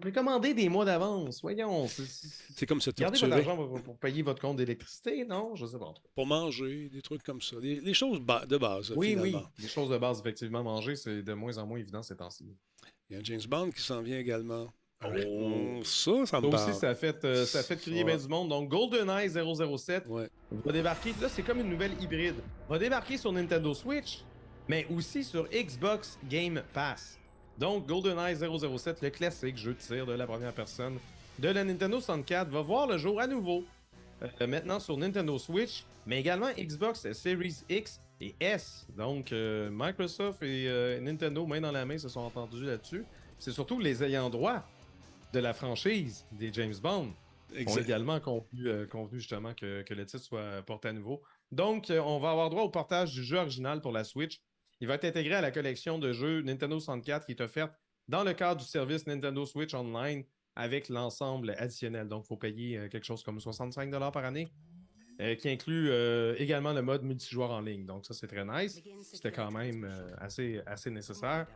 [0.00, 1.40] Précommandez des mois d'avance.
[1.42, 1.86] Voyons.
[1.88, 5.54] c'est- comme se Gardez votre argent pour, pour payer votre compte d'électricité, non?
[5.54, 5.92] Je sais pas.
[6.14, 7.56] pour manger, des trucs comme ça.
[7.60, 9.34] Les, les choses ba- de base, Oui, oui.
[9.58, 12.46] Les choses de base, effectivement, manger, c'est de moins en moins évident ces temps-ci.
[13.10, 14.66] Il y a un James Bond qui s'en vient également.
[15.04, 15.80] Oh.
[15.82, 16.54] ça, ça me Ça parle.
[16.70, 18.12] aussi, ça a fait, euh, ça a fait crier Ouais.
[18.14, 18.48] bien du monde.
[18.50, 20.28] Donc, GoldenEye 007 Ouais.
[20.52, 21.12] va débarquer.
[21.20, 22.36] Là, c'est comme une nouvelle hybride.
[22.68, 24.22] Va débarquer sur Nintendo Switch,
[24.68, 27.18] mais aussi sur Xbox Game Pass.
[27.62, 30.98] Donc, GoldenEye 007, le classique jeu de tir de la première personne
[31.38, 33.64] de la Nintendo 64, va voir le jour à nouveau.
[34.20, 38.84] euh, maintenant sur Nintendo Switch, mais également Xbox Series X et S.
[38.96, 43.04] Donc, euh, Microsoft et euh, Nintendo, main dans la main, se sont entendus là-dessus.
[43.38, 44.64] C'est surtout les ayants droit
[45.32, 47.10] de la franchise des James Bond
[47.52, 47.82] ont Exact.
[47.82, 51.22] également convenu, convenu justement que, que le titre soit porté à nouveau.
[51.52, 54.40] Donc, on va avoir droit au portage du jeu original pour la Switch.
[54.82, 57.72] Il va être intégré à la collection de jeux Nintendo 64 qui est offerte
[58.08, 60.24] dans le cadre du service Nintendo Switch Online
[60.56, 62.08] avec l'ensemble additionnel.
[62.08, 64.48] Donc, il faut payer euh, quelque chose comme 65 par année,
[65.20, 67.86] euh, qui inclut euh, également le mode multijoueur en ligne.
[67.86, 68.82] Donc, ça, c'est très nice.
[69.04, 71.46] C'était quand même assez, assez nécessaire.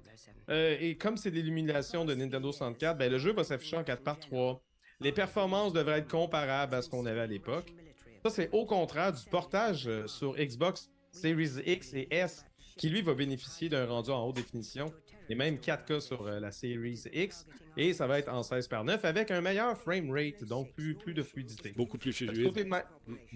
[0.48, 4.20] Et comme c'est l'illumination de Nintendo 64, ben, le jeu va s'afficher en 4 par
[4.20, 4.62] 3.
[5.00, 7.74] Les performances devraient être comparables à ce qu'on avait à l'époque.
[8.22, 12.44] Ça, c'est au contraire du portage sur Xbox Series X et S,
[12.76, 14.92] qui lui va bénéficier d'un rendu en haute définition,
[15.28, 18.84] et même 4K sur euh, la Series X, et ça va être en 16 par
[18.84, 21.72] 9 avec un meilleur frame rate, donc plus, plus de fluidité.
[21.76, 22.52] Beaucoup plus fluide.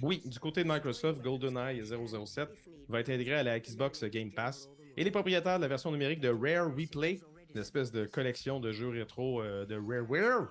[0.02, 2.48] Oui, du côté de Microsoft, GoldenEye 007
[2.88, 4.68] va être intégré à la Xbox Game Pass.
[4.96, 7.20] Et les propriétaires de la version numérique de Rare Replay,
[7.54, 10.48] une espèce de collection de jeux rétro euh, de Rareware,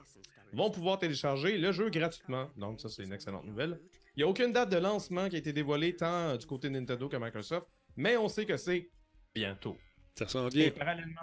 [0.54, 2.50] vont pouvoir télécharger le jeu gratuitement.
[2.58, 3.80] Donc ça, c'est une excellente nouvelle.
[4.16, 6.74] Il n'y a aucune date de lancement qui a été dévoilée tant du côté de
[6.74, 7.68] Nintendo que Microsoft,
[8.00, 8.90] mais on sait que c'est
[9.36, 9.78] bientôt.
[10.16, 10.70] Ça s'en Et vient.
[10.72, 11.22] parallèlement,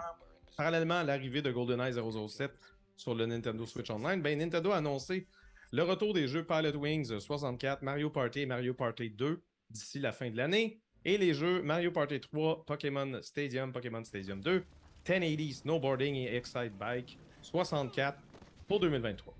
[0.55, 2.51] parallèlement à l'arrivée de GoldenEye 007
[2.95, 5.27] sur le Nintendo Switch Online, ben Nintendo a annoncé
[5.71, 10.11] le retour des jeux Pilot Wings 64, Mario Party et Mario Party 2 d'ici la
[10.11, 14.63] fin de l'année, et les jeux Mario Party 3, Pokémon Stadium, Pokémon Stadium 2,
[15.09, 18.19] 1080 Snowboarding et Excite Bike 64
[18.67, 19.33] pour 2023.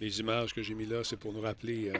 [0.00, 1.98] Les images que j'ai mis là, c'est pour nous rappeler euh,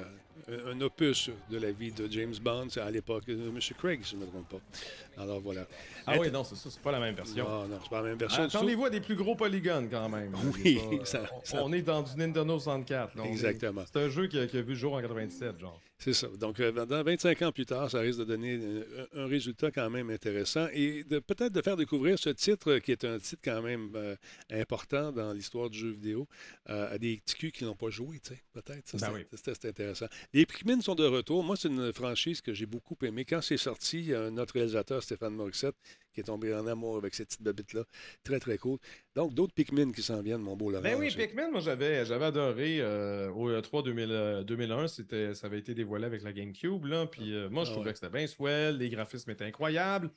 [0.49, 2.67] un, un opus de la vie de James Bond.
[2.71, 3.59] C'est à l'époque de M.
[3.79, 5.23] Craig, si je ne me trompe pas.
[5.23, 5.67] Alors voilà.
[6.07, 7.49] Ah Int- oui, non, c'est ça, c'est pas la même version.
[7.49, 8.49] Non, non, c'est pas la même version.
[8.49, 8.57] tout.
[8.57, 10.33] Attendez-vous à des plus gros polygones quand même.
[10.65, 13.17] Oui, pas- ça- on, ça- on est dans du Nintendo 64.
[13.17, 13.83] là, on est- Exactement.
[13.93, 15.81] C'est un jeu qui a, qui a vu le jour en 97, genre.
[16.01, 16.29] C'est ça.
[16.29, 19.73] Donc, euh, dans 25 ans plus tard, ça risque de donner euh, un, un résultat
[19.73, 23.43] quand même intéressant et de peut-être de faire découvrir ce titre qui est un titre
[23.45, 24.15] quand même euh,
[24.53, 26.29] important dans l'histoire du jeu vidéo
[26.71, 28.87] euh, à des petits culs qui n'ont pas joué, tu sais, peut-être.
[28.87, 29.27] Ça, Ben c'est- oui.
[29.35, 30.07] c'était- c'était intéressant.
[30.33, 31.43] Les Pikmin sont de retour.
[31.43, 33.25] Moi, c'est une franchise que j'ai beaucoup aimée.
[33.25, 35.75] Quand c'est sorti, il y a notre réalisateur, Stéphane Morissette,
[36.19, 37.85] qui est tombé en amour avec cette petite babite-là.
[38.25, 38.79] Très, très cool.
[39.15, 40.83] Donc, d'autres Pikmin qui s'en viennent, mon beau Laurent.
[40.83, 45.47] Ben oui, Pikmin, moi j'avais j'avais adoré euh, au E3 2000, euh, 2001, c'était ça
[45.47, 47.93] avait été dévoilé avec la GameCube là, puis euh, moi je Ah trouvais ouais.
[47.93, 50.11] que c'était bien swell, les graphismes étaient incroyables.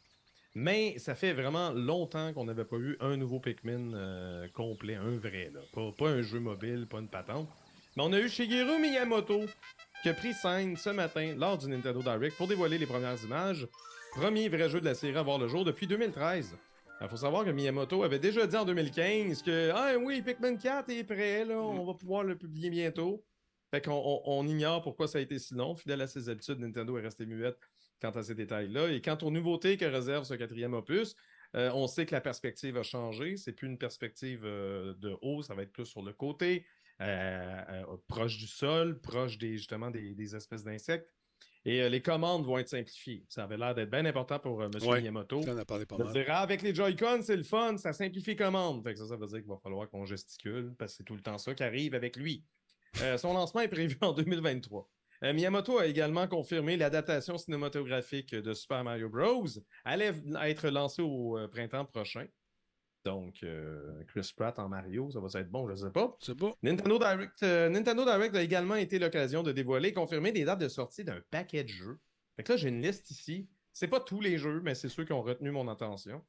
[0.54, 5.18] Mais ça fait vraiment longtemps qu'on n'avait pas eu un nouveau Pikmin euh, complet, un
[5.18, 7.48] vrai là, pas, pas un jeu mobile, pas une patente.
[7.96, 9.46] Mais on a eu Shigeru Miyamoto
[10.02, 13.68] qui a pris scène ce matin lors du Nintendo Direct pour dévoiler les premières images.
[14.12, 16.58] Premier vrai jeu de la série à voir le jour depuis 2013.
[17.00, 20.90] Il faut savoir que Miyamoto avait déjà dit en 2015 que Ah oui, Pikmin 4
[20.90, 23.26] est prêt, là, on va pouvoir le publier bientôt.
[23.72, 25.76] Fait qu'on on, ignore pourquoi ça a été si long.
[25.76, 27.58] Fidèle à ses habitudes, Nintendo est resté muette
[28.02, 28.92] quant à ces détails-là.
[28.92, 31.16] Et quant aux nouveautés que réserve ce quatrième opus,
[31.56, 33.38] euh, on sait que la perspective a changé.
[33.38, 36.66] C'est plus une perspective euh, de haut, ça va être plus sur le côté,
[37.02, 41.10] euh, proche du sol, proche des, justement des, espèces d'insectes.
[41.64, 43.24] Et les commandes vont être simplifiées.
[43.30, 44.72] Ça avait l'air d'être bien important pour M.
[44.82, 45.42] Miyamoto.
[45.48, 46.26] On a parlé pas mal.
[46.28, 48.84] Ah, avec les Joy-Con, c'est le fun, ça simplifie les commandes.
[48.96, 51.38] ça, ça veut dire qu'il va falloir qu'on gesticule, parce que c'est tout le temps
[51.38, 52.44] ça qui arrive avec lui.
[53.18, 54.90] son lancement est prévu en 2023.
[55.24, 59.46] Euh, Miyamoto a également confirmé l'adaptation cinématographique de Super Mario Bros.
[59.86, 62.26] allait être lancée au euh, printemps prochain.
[63.04, 66.16] Donc, euh, Chris Pratt en Mario, ça va être bon, je ne sais pas.
[66.20, 66.38] C'est.
[66.62, 70.68] Nintendo Direct, Nintendo Direct a également été l'occasion de dévoiler et confirmer des dates de
[70.68, 72.00] sortie d'un paquet de jeux.
[72.36, 73.50] Fait que là, j'ai une liste ici.
[73.74, 76.22] C'est pas tous les jeux, mais c'est ceux qui ont retenu mon attention.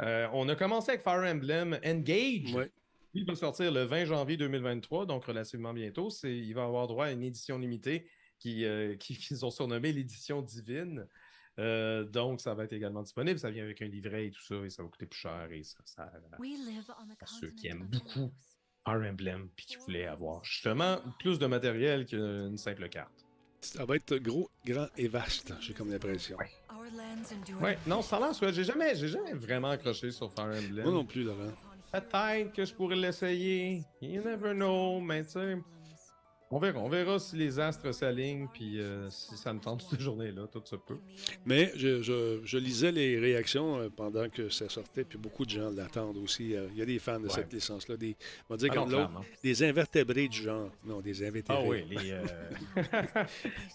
[0.00, 2.70] on a commencé avec Fire Emblem Engage.
[3.14, 6.08] Il va sortir le 20 janvier 2023, donc relativement bientôt.
[6.24, 8.06] Il va avoir droit à une édition limitée
[8.46, 11.06] euh, qui, qu'ils ont surnommé l'édition divine.
[11.58, 13.38] Euh, donc, ça va être également disponible.
[13.38, 15.48] Ça vient avec un livret et tout ça, et ça va coûter plus cher.
[15.50, 16.12] Et ça, ça
[17.20, 18.32] à ceux qui aiment beaucoup
[18.84, 23.12] Fire Emblem puis qui voulaient avoir justement plus de matériel qu'une simple carte.
[23.60, 26.36] Ça va être gros, grand et vaste, j'ai comme l'impression.
[26.36, 26.50] Ouais.
[27.60, 27.78] ouais.
[27.86, 30.84] non, ça lance, j'ai jamais, j'ai jamais vraiment accroché sur Fire Emblem.
[30.84, 31.52] Moi non plus, Laurent.
[31.92, 33.84] Peut-être que je pourrais l'essayer.
[34.00, 35.58] You never know, mais tu sais.
[36.54, 40.02] On verra, on verra si les astres s'alignent, puis euh, si ça me tente cette
[40.02, 40.98] journée-là, tout se peut.
[41.46, 46.18] Mais je, lisais les réactions euh, pendant que ça sortait, puis beaucoup de gens l'attendent
[46.18, 46.54] aussi.
[46.54, 48.14] Euh, il y a des fans de cette licence-là, des,
[48.50, 49.08] on va dire ah
[49.42, 50.68] des invertébrés du genre.
[50.84, 51.64] Non, des invertébrés.
[51.64, 52.84] Ah oui, les,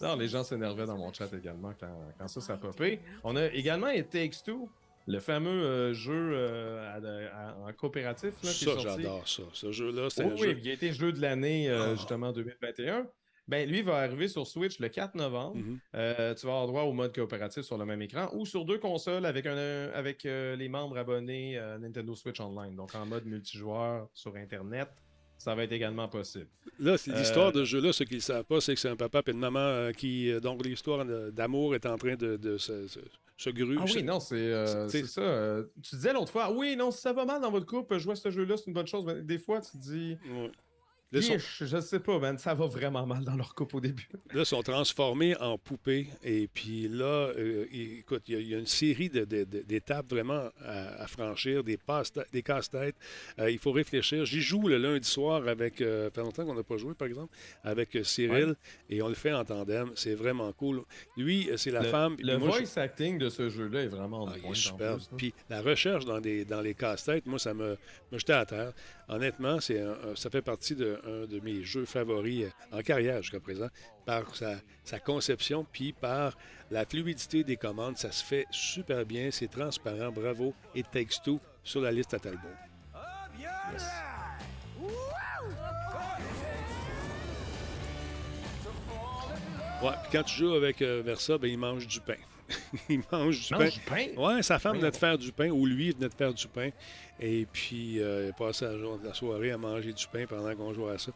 [0.00, 3.00] non, les gens s'énervaient dans mon chat également quand, ça, ça a popé.
[3.24, 4.52] On a également été X2
[5.08, 7.28] le fameux euh, jeu euh,
[7.66, 8.34] en coopératif.
[8.42, 9.42] Là, ça, j'adore ça.
[9.52, 11.94] Ce jeu-là, c'est oh, oui, il a été jeu de l'année, euh, ah.
[11.94, 13.06] justement, 2021.
[13.48, 15.56] Ben, lui va arriver sur Switch le 4 novembre.
[15.56, 16.34] Mm-hmm.
[16.38, 19.24] tu vas avoir droit au mode coopératif sur le même écran ou sur deux consoles
[19.24, 22.76] avec, un, avec les membres abonnés Nintendo Switch Online.
[22.76, 24.90] Donc en mode multijoueur sur Internet,
[25.38, 26.48] ça va être également possible.
[26.78, 27.94] Là, c'est l'histoire de ce jeu-là.
[27.94, 30.30] Ce qu'ils ne savent pas, c'est que c'est un papa et une maman qui.
[30.42, 32.86] donc l'histoire d'amour est en train de, se,
[33.38, 35.20] ce Ah oui, non, c'est euh, ça.
[35.20, 38.12] Euh, tu disais l'autre fois, oui, non, si ça va mal dans votre couple, jouer
[38.12, 39.04] à ce jeu-là, c'est une bonne chose.
[39.06, 40.18] Mais des fois, tu dis.
[41.10, 44.08] Je ne sais pas, ça va vraiment mal dans leur couple au début.
[44.34, 46.08] Là, ils sont transformés en poupées.
[46.22, 51.78] Et puis là, euh, écoute, il y, a une série d'étapes vraiment à, franchir, des,
[52.32, 52.96] des casse-têtes.
[53.38, 54.26] Euh, il faut réfléchir.
[54.26, 57.34] J'y joue le lundi soir avec, euh, fait longtemps qu'on n'a pas joué, par exemple,
[57.64, 58.54] avec Cyril.
[58.90, 59.90] Et on le fait en tandem.
[59.94, 60.82] C'est vraiment cool.
[61.16, 62.16] Lui, c'est la femme.
[62.18, 64.98] Le voice acting de ce jeu-là est vraiment ah, super.
[65.16, 67.78] Puis la recherche dans, des, dans les casse-têtes, moi, ça me,
[68.12, 68.72] me jetait à terre.
[69.08, 69.82] Honnêtement, c'est
[70.16, 73.68] ça fait partie d'un de, mes jeux favoris en carrière jusqu'à présent,
[74.04, 76.36] par sa, conception, puis par
[76.70, 77.96] la fluidité des commandes.
[77.96, 80.54] Ça se fait super bien, c'est transparent, bravo.
[80.74, 82.48] Et Takes Two sur la liste à Talbot.
[89.80, 92.16] Ouais, puis quand tu joues avec euh, Versa, ben, il mange du pain.
[92.88, 94.04] il mange du mange pain.
[94.06, 94.22] Du pain?
[94.22, 96.70] Ouais, sa femme venait de faire du pain, ou lui venait de faire du pain.
[97.20, 100.92] Et puis, euh, il passait la, la, soirée à manger du pain pendant qu'on jouait
[100.92, 101.10] à ça.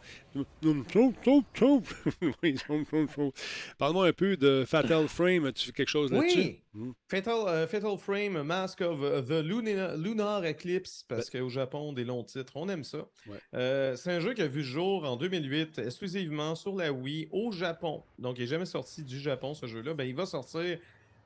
[3.78, 5.52] Parle-moi un peu de Fatal Frame.
[5.52, 6.38] Tu fais quelque chose là-dessus?
[6.38, 6.60] Oui.
[6.74, 6.90] Hmm?
[7.06, 12.24] Fatal, euh, Fatal, Frame, Mask of the Lunar, Eclipse, parce ben qu'au Japon, des longs
[12.24, 13.06] titres, on aime ça.
[13.54, 17.28] Euh, c'est un jeu qui a vu le jour en 2008, exclusivement sur la Wii,
[17.30, 18.02] au Japon.
[18.18, 19.94] Donc, il n'est jamais sorti du Japon, ce jeu-là.
[19.94, 20.78] Ben, il va sortir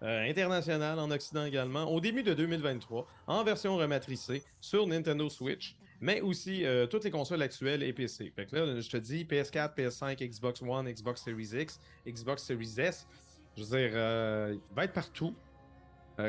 [0.02, 5.74] euh, international en Occident également, au début de 2023, en version rematricée sur Nintendo Switch,
[6.02, 8.30] mais aussi euh, toutes les consoles actuelles et PC.
[8.36, 12.74] Fait que là, je te dis PS4, PS5, Xbox One, Xbox Series X, Xbox Series
[12.76, 13.06] S.
[13.56, 15.34] Je veux dire, euh, il va être partout.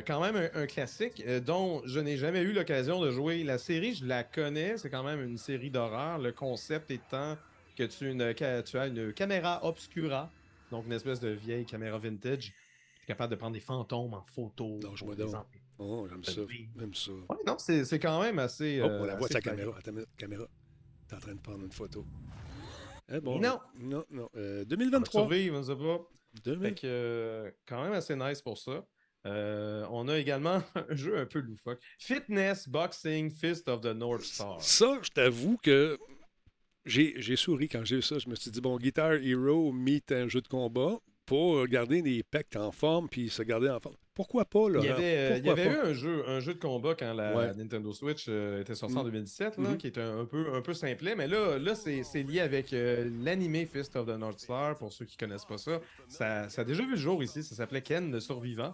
[0.06, 3.44] quand même un, classique dont je n'ai jamais eu l'occasion de jouer.
[3.44, 6.20] La série, je la connais, c'est quand même une série d'horreur.
[6.20, 7.38] Le concept étant
[7.78, 10.32] que tu, as une caméra obscura,
[10.72, 12.54] donc une espèce de vieille caméra vintage,
[13.08, 14.80] capable de prendre des fantômes en photo.
[14.84, 15.06] Non, je.
[15.80, 16.42] Oh, j'aime ça.
[16.78, 17.12] J'aime ça.
[17.12, 18.82] Ouais, non, c'est quand même assez.
[18.84, 19.76] Oh, on la euh, voit sa caméra.
[19.78, 20.46] Attends, caméra.
[21.08, 22.06] T'es en train de prendre une photo.
[23.10, 23.60] Eh, bon, non.
[23.80, 24.30] Non, non.
[24.36, 25.22] Euh, 2023.
[25.22, 26.60] On va survivre, on sait pas.
[26.62, 28.86] Fait que, euh, quand même assez nice pour ça.
[29.26, 31.80] Euh, on a également un jeu un peu loufoque.
[32.00, 34.62] Fitness Boxing Fist of the North Star.
[34.62, 35.98] Ça, je t'avoue que
[36.86, 38.20] j'ai souri quand j'ai vu ça.
[38.20, 42.24] Je me suis dit, bon, Guitar Hero meet un jeu de combat pour garder les
[42.24, 43.96] pecs en forme puis se garder en forme.
[44.16, 44.80] Pourquoi pas, là?
[44.82, 47.14] Il y avait, euh, il y avait eu un jeu, un jeu de combat quand
[47.14, 49.64] la Nintendo Switch euh, était sortie en 2017, mm.
[49.64, 49.78] là, mm-hmm.
[49.78, 51.16] qui était un, peu, un peu simplet.
[51.16, 55.06] Mais là, là c'est lié avec euh, l'animé Fist of the North Star, pour ceux
[55.06, 55.82] qui connaissent pas ça.
[56.08, 56.50] ça.
[56.50, 58.74] Ça a déjà vu le jour ici, ça s'appelait Ken le survivant.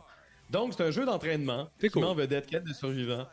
[0.50, 2.06] Donc, c'est un jeu d'entraînement qui cool.
[2.16, 3.28] vedette Ken le survivant.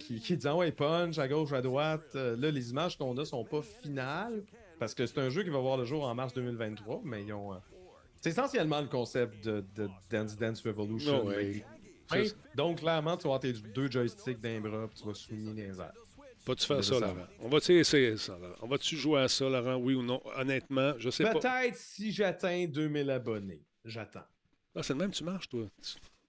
[0.00, 3.44] qui, qui dit ouais punch à gauche à droite là les images qu'on a sont
[3.44, 4.42] pas finales
[4.78, 7.32] parce que c'est un jeu qui va voir le jour en mars 2023 mais ils
[7.34, 7.52] ont
[8.24, 9.62] c'est essentiellement le concept de,
[10.08, 11.26] Dance Dance Revolution.
[12.54, 15.78] Donc, clairement, tu vas avoir tes deux joysticks d'un bras et tu vas souligner les
[15.78, 15.92] airs.
[16.46, 17.26] Vas-tu faire ça, Laurent?
[17.40, 18.54] On va-tu essayer ça, Laurent?
[18.62, 20.22] On va-tu jouer à ça, Laurent, oui ou non?
[20.36, 21.34] Honnêtement, je sais pas.
[21.34, 23.62] Peut-être si j'atteins 2000 abonnés.
[23.84, 24.24] J'attends.
[24.74, 25.66] Ah, c'est le même, tu marches, toi.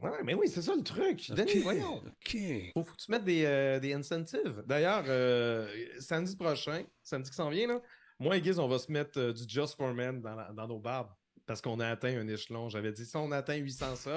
[0.01, 1.31] Ouais, mais oui, c'est ça le truc.
[1.31, 1.59] Okay.
[1.59, 2.03] voyons.
[2.03, 2.37] OK.
[2.73, 4.65] Faut, que tu mettes des, euh, des incentives.
[4.67, 5.65] D'ailleurs, euh,
[5.99, 7.81] samedi prochain, samedi qui s'en vient, là,
[8.19, 10.79] moi et Giz, on va se mettre euh, du Just for Men dans, dans nos
[10.79, 11.11] barbes
[11.45, 12.69] parce qu'on a atteint un échelon.
[12.69, 14.11] J'avais dit, si on atteint 800 subs,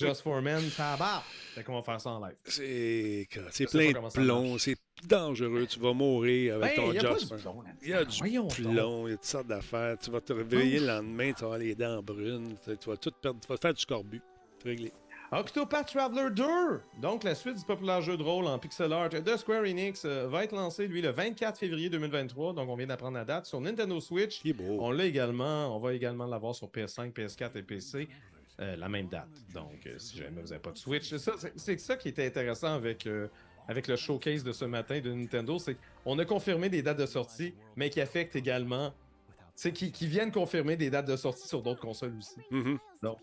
[0.00, 1.22] Just for Men, ça bat.
[1.54, 2.36] Fait qu'on va faire ça en live.
[2.44, 5.66] C'est, c'est plein de plomb, c'est dangereux.
[5.66, 7.76] Tu vas mourir avec ben, ton Just for Men.
[7.82, 9.96] Il y a du plomb, il y a toutes sortes d'affaires.
[9.98, 13.12] Tu vas te réveiller le lendemain, tu vas avoir les dents brunes, tu vas tout
[13.12, 14.22] perdre, tu vas faire du scorbut.
[14.64, 14.92] réglé.
[15.36, 16.44] Octopath Traveler 2,
[17.02, 20.28] donc la suite du populaire jeu de rôle en pixel art de Square Enix, euh,
[20.28, 22.52] va être lancé lui le 24 février 2023.
[22.52, 24.42] Donc on vient d'apprendre la date sur Nintendo Switch.
[24.78, 28.08] On l'a également, on va également l'avoir sur PS5, PS4 et PC.
[28.60, 29.26] Euh, la même date.
[29.52, 31.12] Donc, euh, si jamais vous n'avez pas de Switch,
[31.56, 33.08] c'est ça, qui était intéressant avec,
[33.66, 37.06] avec le showcase de ce matin de Nintendo, c'est qu'on a confirmé des dates de
[37.06, 38.94] sortie, mais qui affectent également,
[39.56, 42.38] c'est qui, qui, viennent confirmer des dates de sortie sur d'autres consoles aussi.
[42.52, 42.78] Mm-hmm.
[43.02, 43.18] Donc,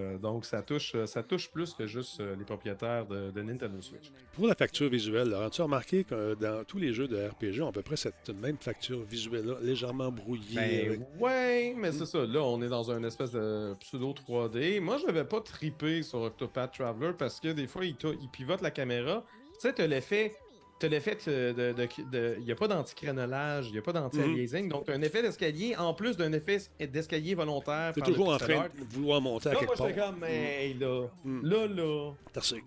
[0.00, 3.80] euh, donc, ça touche, euh, ça touche plus que juste euh, les propriétaires de, Nintendo
[3.80, 4.10] Switch.
[4.32, 7.68] Pour la facture visuelle, as-tu remarqué que dans tous les jeux de RPG, on a
[7.68, 10.56] à peu près cette même facture visuelle-là, légèrement brouillée?
[10.56, 12.26] Ben, Ouais, mais c'est ça.
[12.26, 14.80] Là, on est dans une espèce de pseudo 3D.
[14.80, 18.62] Moi, je n'avais pas trippé sur Octopath Traveler parce que des fois, il, il pivote
[18.62, 19.24] la caméra.
[19.54, 20.32] Tu sais, tu l'effet
[20.78, 22.38] tu as l'effet de.
[22.38, 24.64] Il n'y a pas d'anti-crénolage, il n'y a pas d'anti-aliasing.
[24.64, 24.70] Mhm.
[24.70, 27.92] Donc, tu as un effet d'escalier en plus d'un effet d'escalier volontaire.
[27.94, 30.06] Tu es toujours en train de vouloir monter à là, quelque moi, part.
[30.10, 30.80] comme, mais mhm.
[30.80, 31.44] là, mhm.
[31.44, 32.12] là, là,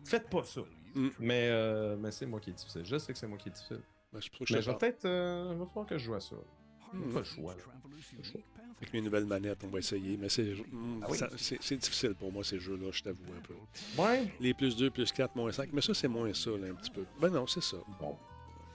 [0.04, 0.62] faites pas ça.
[1.20, 2.82] Mais, euh, mais c'est moi qui est difficile.
[2.84, 3.82] Je sais que c'est moi qui est difficile.
[4.12, 5.06] Ben, mais je vais peut-être.
[5.06, 6.36] Euh, il va falloir que je joue à ça.
[7.14, 7.54] Pas le choix.
[7.54, 7.62] Pas
[8.18, 8.42] le choix.
[8.82, 10.16] Avec mes nouvelles manettes, on va essayer.
[10.18, 14.02] Mais c'est mm, ah difficile pour moi, ces jeux-là, je t'avoue un peu.
[14.02, 14.32] Ouais.
[14.40, 15.70] Les plus 2, plus 4, moins 5.
[15.74, 17.04] Mais ça, c'est moins ça, là, un petit peu.
[17.20, 17.78] Ben non, c'est ça.
[18.00, 18.16] Bon.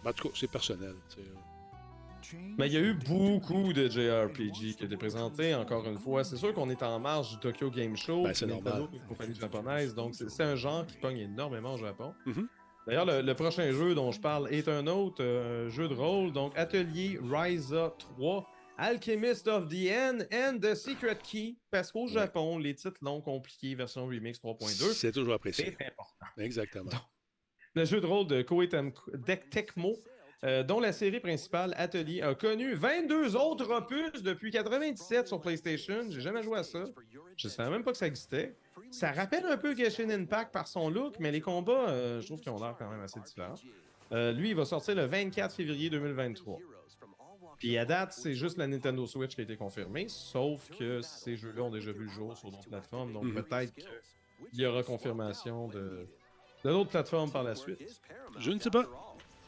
[0.03, 0.95] Ben, en tout cas, c'est personnel.
[2.59, 6.25] Mais il y a eu beaucoup de JRPG qui ont été présentés, encore une fois.
[6.25, 8.25] C'est sûr qu'on est en marge du Tokyo Game Show.
[8.25, 8.89] Ben, c'est normal.
[8.93, 9.95] Une compagnie japonaise.
[9.95, 12.15] Donc, c'est un genre qui pogne énormément au Japon.
[12.27, 12.47] Mm-hmm.
[12.87, 16.33] D'ailleurs, le, prochain jeu dont je parle est un autre euh, jeu de rôle.
[16.33, 22.59] Donc, Atelier Ryza 3 Alchemist of the End and The Secret Key, parce qu'au Japon,
[22.59, 24.93] les titres longs compliqués, version remix 3.2.
[24.93, 25.77] C'est toujours apprécié.
[25.79, 26.27] C'est important.
[26.39, 26.91] Exactement.
[27.75, 29.97] le jeu de rôle de Koei Tecmo,
[30.45, 36.07] euh, dont la série principale, Atelier, a connu 22 autres opus depuis 97 sur PlayStation.
[36.11, 36.85] J'ai jamais joué à ça.
[37.37, 38.57] Je savais même pas que ça existait.
[38.91, 42.41] Ça rappelle un peu Genshin Impact par son look, mais les combats, euh, je trouve
[42.41, 43.55] qu'ils ont l'air quand même assez différents.
[44.13, 46.59] Euh, lui, il va sortir le 24 février 2023.
[47.65, 51.35] Puis à date, c'est juste la Nintendo Switch qui a été confirmée, sauf que ces
[51.35, 53.43] jeux-là ont déjà vu le jour sur d'autres plateformes, donc mhm.
[53.43, 56.07] peut-être qu'il y aura confirmation de,
[56.63, 57.79] d'autres plateformes par la suite.
[58.39, 58.85] Je ne sais pas.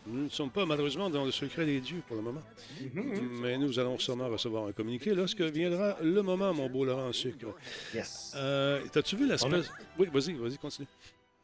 [0.07, 2.43] Nous ne sommes pas malheureusement dans le secret des dieux pour le moment.
[2.81, 3.41] Mhm.
[3.43, 7.55] Mais nous allons sûrement recevoir un communiqué lorsque viendra le moment, mon beau Laurent Sucre.
[7.93, 8.33] Yes.
[8.35, 9.71] Euh, T'as-tu vu l'espèce.
[9.99, 10.89] Oui, vas-y, vas-y, continue.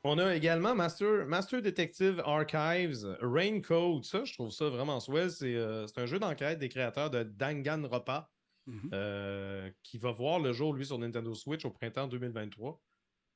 [0.04, 4.00] On a également Master, Master Detective Archives, Raincoat.
[4.02, 5.30] Ça, je trouve ça vraiment swell.
[5.42, 8.28] Euh, c'est un jeu d'enquête des créateurs de Danganronpa
[8.66, 12.80] mm euh, qui va voir le jour, lui, sur Nintendo Switch au printemps 2023.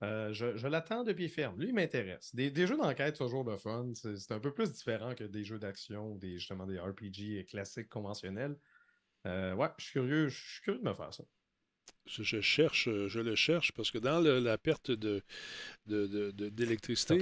[0.02, 1.58] Euh, je, l'attends de pied ferme.
[1.58, 2.34] Lui, il m'intéresse.
[2.34, 3.92] Des, jeux d'enquête, toujours de fun.
[3.94, 7.88] C'est un peu plus différent que des jeux d'action ou des, justement des RPG classiques
[7.88, 8.56] conventionnels.
[9.24, 11.24] ouais, je suis curieux, je suis curieux de me faire ça
[12.08, 15.22] je cherche, euh, je le cherche parce que dans la perte de,
[15.86, 17.20] d'électricité.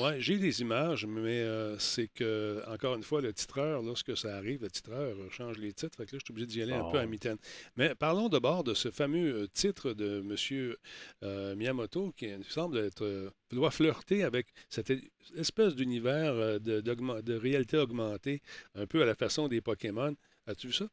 [0.00, 4.36] ouais, j'ai des images, mais euh, c'est que, encore une fois, le titreur, lorsque ça
[4.36, 5.96] arrive, le titreur change les titres.
[5.96, 7.38] Fait que là, je suis obligé d'y aller un peu à mitaine.
[7.76, 10.22] Mais parlons d'abord de ce fameux euh, titre de
[11.22, 11.56] M.
[11.56, 14.92] Miyamoto qui semble être doit flirter avec cette
[15.36, 18.42] espèce d'univers de, de réalité augmentée,
[18.74, 20.14] un peu à la façon des Pokémon.
[20.46, 20.86] As-tu vu ça?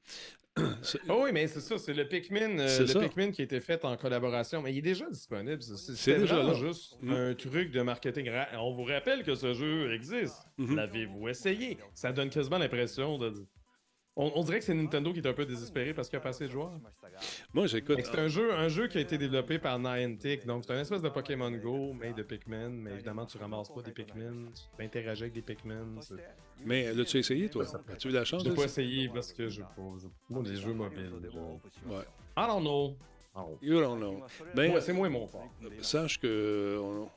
[1.10, 3.84] Oh oui, mais c'est ça, c'est le Pikmin, euh, le Pikmin qui a été fait
[3.86, 5.62] en collaboration, mais il est déjà disponible.
[5.62, 7.12] C'est déjà juste mm.
[7.12, 8.30] un truc de marketing.
[8.60, 10.47] On vous rappelle que ce jeu existe.
[10.60, 10.76] Mm-hmm.
[10.76, 11.78] L'avez-vous essayé?
[11.93, 13.34] Ça donne quasiment l'impression de
[14.16, 16.24] On, on dirait que c'est Nintendo qui est un peu désespéré parce qu'il n'y a
[16.24, 16.72] pas assez de joueurs.
[17.51, 17.97] Moi, j'écoute.
[18.03, 21.01] C'est un jeu, un jeu qui a été développé par Niantic, donc c'est un espèce
[21.01, 24.84] de Pokémon Go, mais de Pikmin, mais évidemment tu ramasses pas des Pikmin, tu peux
[24.84, 25.88] interagir avec des Pikmin.
[26.64, 27.66] Mais l'as-tu essayé, toi?
[27.91, 29.70] As-tu eu la chance J'ai pas essayé parce que je pas.
[29.97, 31.11] je- Moi, des jeux mobiles.
[31.88, 32.03] Ouais.
[32.38, 32.95] I don't know.
[33.64, 34.22] You don't know.
[34.55, 35.49] Mais Ouais, c'est moins mon fort.
[35.82, 37.09] sache que on,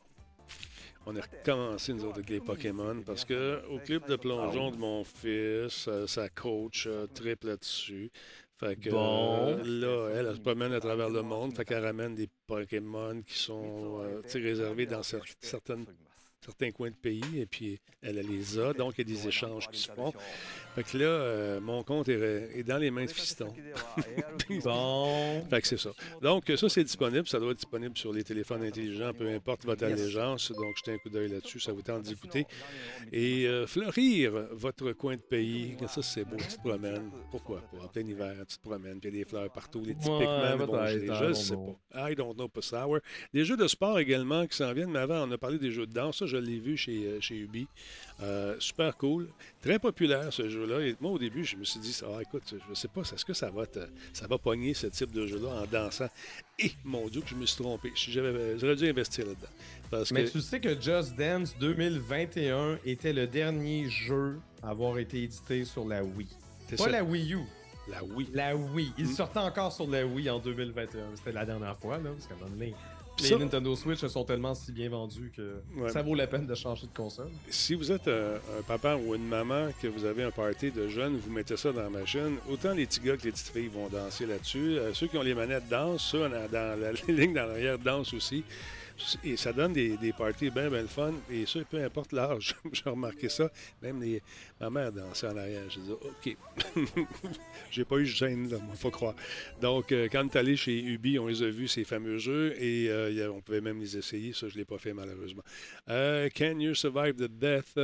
[1.06, 4.76] on a recommencé, nous autres, avec les Pokémon, parce que au club de plongeon de
[4.76, 8.10] mon fils, euh, sa coach triple là-dessus.
[8.58, 9.58] Fait que Bon.
[9.58, 13.20] euh, là, elle, elle se promène à travers le monde, fait qu'elle ramène des Pokémon
[13.22, 15.84] qui sont euh, réservés dans cer- certaines,
[16.40, 19.28] certains coins de pays, et puis elle, elle les a, donc il y a des
[19.28, 20.12] échanges qui se font.
[20.76, 23.48] Fait que là, euh, mon compte est, est dans les mains de Fiston.
[24.62, 25.42] Bon.
[25.48, 25.90] Fait que c'est ça.
[26.20, 27.26] Donc, ça, c'est disponible.
[27.26, 30.52] Ça doit être disponible sur les téléphones intelligents, peu importe votre allégeance.
[30.52, 31.60] Donc, jetez un coup d'œil là-dessus.
[31.60, 32.46] Ça vous tente d'écouter.
[33.10, 35.76] Et euh, fleurir votre coin de pays.
[35.88, 36.36] Ça, c'est beau.
[36.36, 37.10] Tu te promènes.
[37.30, 37.84] Pourquoi pas?
[37.84, 39.00] En plein hiver, tu te promènes.
[39.00, 39.82] Puis il y a des fleurs partout.
[39.82, 40.24] Les petits Ouais.
[40.24, 42.10] I Je don't sais pas.
[42.10, 42.98] I don't know, pas sour.
[43.32, 44.90] Des jeux de sport également qui s'en viennent.
[44.90, 46.18] Mais avant, on a parlé des jeux de danse.
[46.18, 47.66] Ça, je l'ai vu chez, euh, chez Ubi.
[48.22, 49.28] Euh, super cool.
[49.62, 50.86] Très populaire, ce jeu-là.
[50.86, 53.32] Et moi, au début, je me suis dit, ah, écoute, je sais pas, est-ce que
[53.34, 56.08] ça va, te- ça va pogner ce type de jeu-là en dansant?
[56.58, 57.92] Et mon Dieu, que je me suis trompé.
[57.96, 59.48] J'aurais dû investir là-dedans.
[59.90, 64.98] Parce Mais que tu sais que Just Dance 2021 était le dernier jeu à avoir
[64.98, 66.28] été édité sur la Wii.
[66.68, 67.38] c'est Pas ça, la Wii U,
[67.88, 68.28] la Wii.
[68.32, 68.92] la Wii.
[68.98, 69.12] Il Mm.
[69.12, 71.14] sortait encore sur la Wii en 2021.
[71.14, 72.74] C'était la dernière fois, là, parce qu'à un moment donné,
[73.20, 75.90] les Ça- Nintendo Switch sont tellement si bien vendus que Ouais.
[75.90, 77.30] ça vaut la peine de changer de console.
[77.48, 81.16] Si vous êtes un papa ou une maman, que vous avez un party de jeunes,
[81.16, 83.88] vous mettez ça dans la machine, autant les petits gars que les petites filles vont
[83.88, 84.78] danser là-dessus.
[84.78, 88.12] Euh, ceux qui ont les manettes dansent, ceux dans, dans la ligne dans l'arrière dansent
[88.14, 88.44] aussi.
[89.24, 91.12] Et ça donne des, des parties bien, bien le fun.
[91.30, 93.50] Et ça, peu importe l'âge, j'ai remarqué ça.
[93.82, 94.22] Même les...
[94.60, 95.62] ma mère dansait en arrière.
[95.68, 96.36] J'ai dit, OK.
[97.70, 99.14] j'ai pas eu de gêne, là, faut croire.
[99.60, 102.88] Donc, euh, quand tu allé chez Ubi, on les a vus, ces fameux jeux, et
[102.90, 104.32] euh, on pouvait même les essayer.
[104.32, 105.42] Ça, je ne l'ai pas fait, malheureusement.
[105.88, 107.78] Euh, Can You Survive the Death?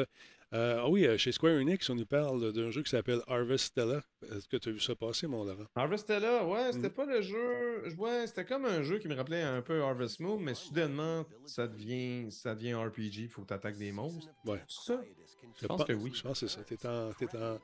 [0.54, 4.02] Euh, ah oui, euh, chez Square Enix, on nous parle d'un jeu qui s'appelle Harvestella.
[4.30, 5.64] Est-ce que tu as vu ça passer, mon Laurent?
[5.74, 6.92] Harvestella, ouais, c'était Mm.
[6.92, 7.88] pas le jeu.
[7.96, 11.66] Ouais, c'était comme un jeu qui me rappelait un peu Harvest Moon, mais soudainement, ça
[11.66, 14.28] devient, ça devient RPG, faut que tu attaques des monstres.
[14.44, 14.60] Ouais.
[14.68, 15.00] Ça,
[15.60, 16.12] Je pense que oui.
[16.14, 16.62] Je pense que c'est ça.
[16.64, 17.58] T'es en, t'es en-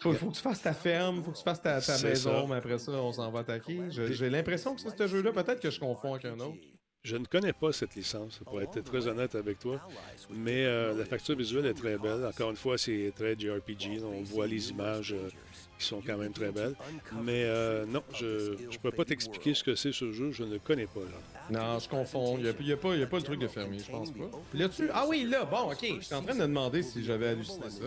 [0.00, 2.46] faut, faut que tu fasses ta ferme, faut que tu fasses ta, ta maison, ça.
[2.48, 3.80] mais après ça, on s'en va attaquer.
[3.90, 6.58] J'ai l'impression que c'est ce jeu-là, peut-être que je confonds avec un autre.
[7.02, 9.80] Je ne connais pas cette licence, pour être très honnête avec toi,
[10.28, 12.26] mais euh, la facture visuelle est très belle.
[12.26, 14.02] Encore une fois, c'est très JRPG.
[14.04, 15.30] On voit les images euh,
[15.78, 16.74] qui sont quand même très belles.
[17.22, 20.30] Mais euh, non, je ne peux pas t'expliquer ce que c'est ce jeu.
[20.32, 21.00] Je ne le connais pas.
[21.00, 21.50] Là.
[21.50, 22.36] Non, je confonds.
[22.36, 23.90] Il n'y a, il y a pas y a pas le truc de fermier, je
[23.90, 24.30] pense pas.
[24.52, 25.78] Là-dessus, ah oui, là, bon, ok.
[25.82, 27.84] Je suis en train de me demander si j'avais halluciné ça.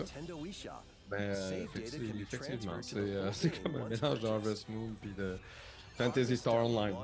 [1.10, 5.36] Ben, euh, effectivement, effectivement, c'est euh, c'est comme un mélange de Harvest Moon puis de
[5.94, 6.94] Fantasy Star Online.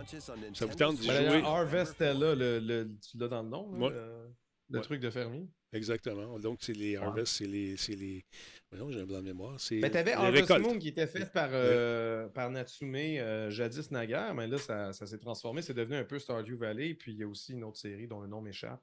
[0.55, 1.43] Ça vous tente d'y Ben, jouer?
[1.43, 3.91] Harvestella, le, le, tu l'as dans le nom, là, Ouais.
[3.91, 4.31] le,
[4.71, 4.85] le Ouais.
[4.85, 5.49] truc de fermier.
[5.73, 6.39] Exactement.
[6.41, 7.77] Donc, c'est les Harvest, c'est les.
[7.77, 8.25] C'est les...
[8.73, 9.59] Voyons, j'ai un blanc de mémoire.
[9.61, 10.67] C'est Ben, t'avais Harvest récoltes.
[10.67, 15.07] Moon qui était fait par, euh, par Natsume euh, jadis naguère, mais là, ça, ça
[15.07, 15.63] s'est transformé.
[15.63, 16.95] C'est devenu un peu Stardew Valley.
[16.95, 18.83] Puis il y a aussi une autre série dont le nom m'échappe,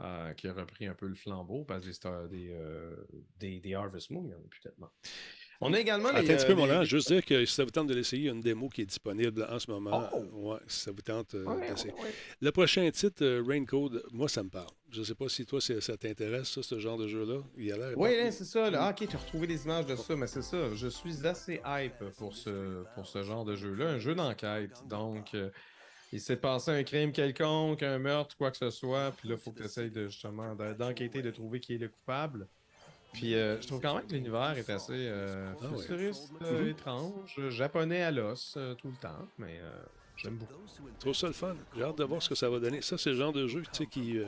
[0.00, 2.54] euh, qui a repris un peu le flambeau parce que des, Star- des,
[3.38, 4.90] des, des Harvest Moon, il y en a plus tellement.
[5.64, 6.18] On a également les.
[6.18, 6.84] Attends un petit peu, euh, mon les-.
[6.84, 8.82] Juste dire que si ça vous tente de l'essayer, il y a une démo qui
[8.82, 10.08] est disponible en ce moment.
[10.12, 10.50] Oh!
[10.50, 11.92] Ouais, si ça vous tente euh, Ouais, d'essayer.
[11.94, 12.12] ouais, ouais.
[12.40, 14.70] Le prochain titre, euh, Raincode, moi, ça me parle.
[14.90, 17.40] Je ne sais pas si toi, ça t'intéresse, ce genre de jeu-là.
[17.56, 17.92] Il a l'air.
[17.96, 18.70] Oui, c'est ça.
[18.70, 18.78] là.
[18.86, 20.74] Ah, ok, tu as retrouvé des images de ça, mais c'est ça.
[20.74, 23.86] Je suis assez hype pour ce, pour ce genre de jeu-là.
[23.90, 24.72] Un jeu d'enquête.
[24.90, 25.48] Donc, euh,
[26.12, 29.12] il s'est passé un crime quelconque, un meurtre, quoi que ce soit.
[29.16, 31.78] Puis là, il faut que tu essayes de, justement de- d'enquêter, de trouver qui est
[31.78, 32.46] le coupable.
[33.12, 35.78] Puis euh, je trouve quand même que l'univers est assez euh, Ah ouais.
[35.82, 36.68] futuriste, euh, Mhm.
[36.68, 39.70] étrange, japonais à l'os euh, tout le temps, mais euh,
[40.16, 40.52] j'aime beaucoup.
[40.94, 41.54] Je trouve ça le fun.
[41.76, 42.80] J'ai hâte de voir ce que ça va donner.
[42.80, 44.24] Ça, c'est le genre de jeu qui, euh,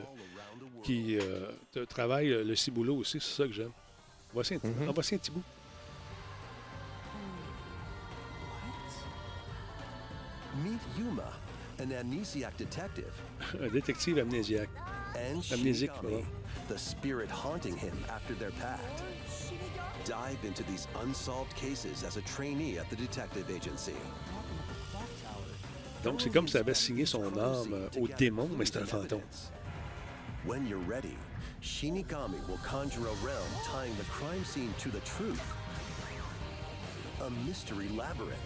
[0.83, 3.19] qui euh, te travaille le ciboulot aussi.
[3.19, 3.71] C'est ça que j'aime.
[4.33, 4.59] Voici un,
[4.93, 5.43] voici un petit bout.
[10.63, 11.31] Meet Yuma,
[11.79, 13.13] an amnesiac detective,
[13.61, 14.69] Un détective amnésiaque.
[15.17, 16.25] and Amnésique, Shinigami,
[16.67, 19.03] the spirit haunting him after their pact.
[20.03, 23.93] Dive into these unsolved cases as a trainee at the detective agency.
[26.03, 29.21] Donc, c'est comme si ça avait signé son âme au démon, mais c'est un fantôme.
[30.45, 31.17] When you're ready,
[31.63, 35.41] Shinigami will conjure a realm tying the crime scene to the truth.
[37.21, 38.37] A mystery labyrinth.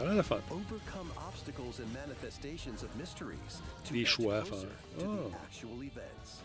[0.00, 0.38] A l'air le fun.
[0.50, 4.58] Overcome obstacles and manifestations of mysteries to Des choix à faire.
[4.98, 6.42] events.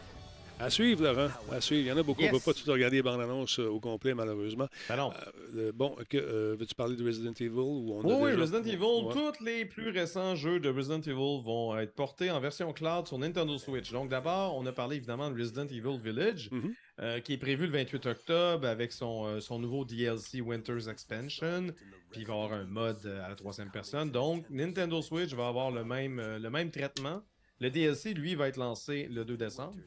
[0.60, 1.30] À suivre, Laurent.
[1.52, 1.82] À suivre.
[1.82, 2.22] Il y en a beaucoup.
[2.22, 4.68] On ne peut pas tout regarder les bandes annonces euh, au complet, malheureusement.
[4.88, 5.12] Ben non.
[5.56, 8.42] Euh, bon, que, euh, veux-tu parler de Resident Evil ou on a Oui, oui, déjà-
[8.42, 8.78] Resident Evil,
[9.08, 9.14] Ouais.
[9.34, 13.18] tous les plus récents jeux de Resident Evil vont être portés en version cloud sur
[13.18, 13.92] Nintendo Switch.
[13.92, 16.74] Donc d'abord, on a parlé évidemment de Resident Evil Village, Mhm.
[17.02, 21.74] Euh, qui est prévu le 28 octobre avec son, euh, son nouveau DLC Winter's Expansion.
[22.12, 24.12] Puis il va avoir un mode euh, à la troisième personne.
[24.12, 27.24] Donc Nintendo Switch va avoir le même, le même traitement.
[27.60, 29.78] Le DLC, lui, va être lancé le 2 décembre.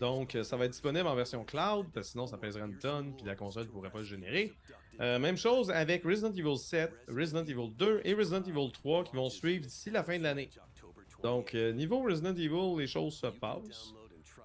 [0.00, 3.16] Donc, ça va être disponible en version cloud, parce que sinon, ça pèserait une tonne,
[3.16, 4.52] puis la console ne pourrait pas le générer.
[4.98, 9.30] Même chose avec Resident Evil 7, Resident Evil 2 et Resident Evil 3 qui vont
[9.30, 10.50] suivre d'ici la fin de l'année.
[11.22, 13.94] Donc, niveau Resident Evil, les choses se passent.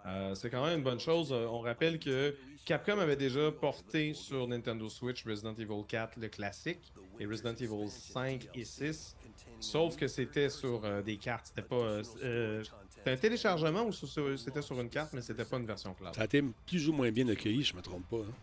[0.06, 1.32] Euh, c'est quand même une bonne chose.
[1.32, 2.36] Euh, on rappelle que
[2.66, 7.90] Capcom avait déjà porté sur Nintendo Switch Resident Evil 4, le classique, et Resident Evil
[7.90, 9.16] 5 et 6.
[9.60, 11.76] Sauf que c'était sur euh, des cartes, c'était pas.
[11.76, 16.16] euh, c'était un téléchargement ou c'était sur une carte, mais c'était pas une version cloud.
[16.16, 18.18] Ça a été plus ou moins bien accueilli, je ne me trompe pas.
[18.18, 18.34] hein.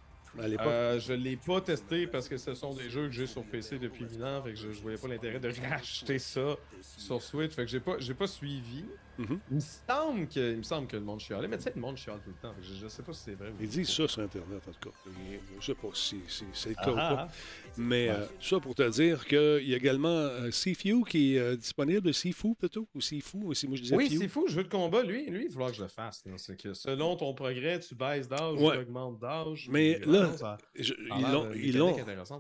[0.69, 3.79] Euh, je l'ai pas testé parce que ce sont des jeux que j'ai sur PC
[3.79, 6.57] depuis 1000 ans, fait que je, je voyais pas l'intérêt de racheter ça
[6.99, 8.85] sur Switch, fait que j'ai pas, j'ai pas suivi.
[9.19, 9.41] Mhm.
[9.51, 11.81] Il me semble que, il me semble que le monde chialait, mais tu sais, le
[11.81, 13.49] monde chiale tout le temps, je, je sais pas si c'est vrai.
[13.51, 14.97] ou Ils disent ça sur Internet, en tout cas.
[15.07, 17.29] Je ne sais pas si, si c'est le cas ou Ah, pas.
[17.31, 17.33] ah.
[17.79, 21.57] Mais euh, ça pour te dire qu'il y a également euh, Sifu qui est euh,
[21.57, 24.69] disponible, Sifu plutôt, ou Sifu, ou si moi je disais Oui, c'est fou, jeu de
[24.69, 26.23] combat, lui, lui, il va falloir que je le fasse.
[26.37, 28.75] C'est que selon ton progrès, tu baisses d'âge, Ouais.
[28.77, 29.69] tu augmentes d'âge.
[29.71, 30.95] Mais là, ça Je-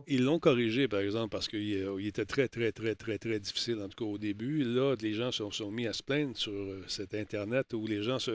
[0.06, 3.40] ils l'ont- corrigé, par exemple, parce qu'il euh, il était très, très, très, très, très
[3.40, 4.62] difficile, en tout cas au début.
[4.64, 6.52] Là, les gens se sont, sont mis à se plaindre sur
[6.86, 8.30] cet Internet où les gens se,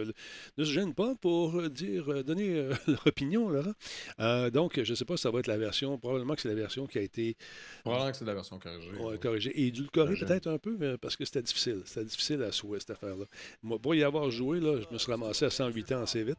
[0.58, 3.74] ne se gênent pas pour euh, dire, euh, donner euh, leur opinion, Laurent.
[4.20, 6.50] Euh, donc, je ne sais pas si ça va être la version, probablement que c'est
[6.50, 7.36] la version qui a été
[7.84, 8.92] Probablement que c'est la version corrigée.
[9.00, 9.50] Ouais, corrigé.
[9.60, 10.28] Et édulcoré J'aime.
[10.28, 11.82] peut-être un peu, mais parce que c'était difficile.
[11.86, 13.26] C'était difficile à souhait, cette affaire-là.
[13.64, 16.38] Moi, pour y avoir joué, là, je me suis ramassé à 108 ans assez vite.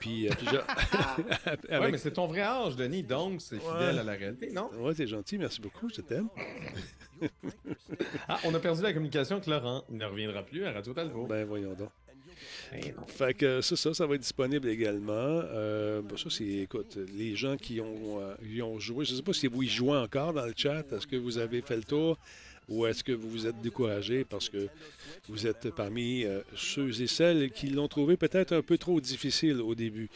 [0.00, 0.56] Puis, euh, puis j'ai-
[1.70, 4.70] Ouais, avec- mais c'est ton vrai âge, Denis, donc c'est fidèle à la réalité, non?
[4.78, 6.28] Ouais, t'es gentil, merci beaucoup, je t'aime.
[8.28, 9.84] Ah, on a perdu la communication avec Laurent.
[9.90, 11.26] Il ne reviendra plus à Radio Talbot.
[11.30, 11.90] Ben, voyons donc.
[13.06, 15.12] Fait que ça, ça, ça va être disponible également.
[15.14, 19.16] Euh, ben, ça, c'est, écoute, les gens qui ont, euh, y ont joué, je ne
[19.18, 20.84] sais pas si vous y jouez encore dans le chat.
[20.92, 22.18] Est-ce que vous avez fait le tour
[22.68, 24.68] ou est-ce que vous vous êtes découragé parce que
[25.28, 29.60] vous êtes parmi euh, ceux et celles qui l'ont trouvé peut-être un peu trop difficile
[29.60, 30.08] au début?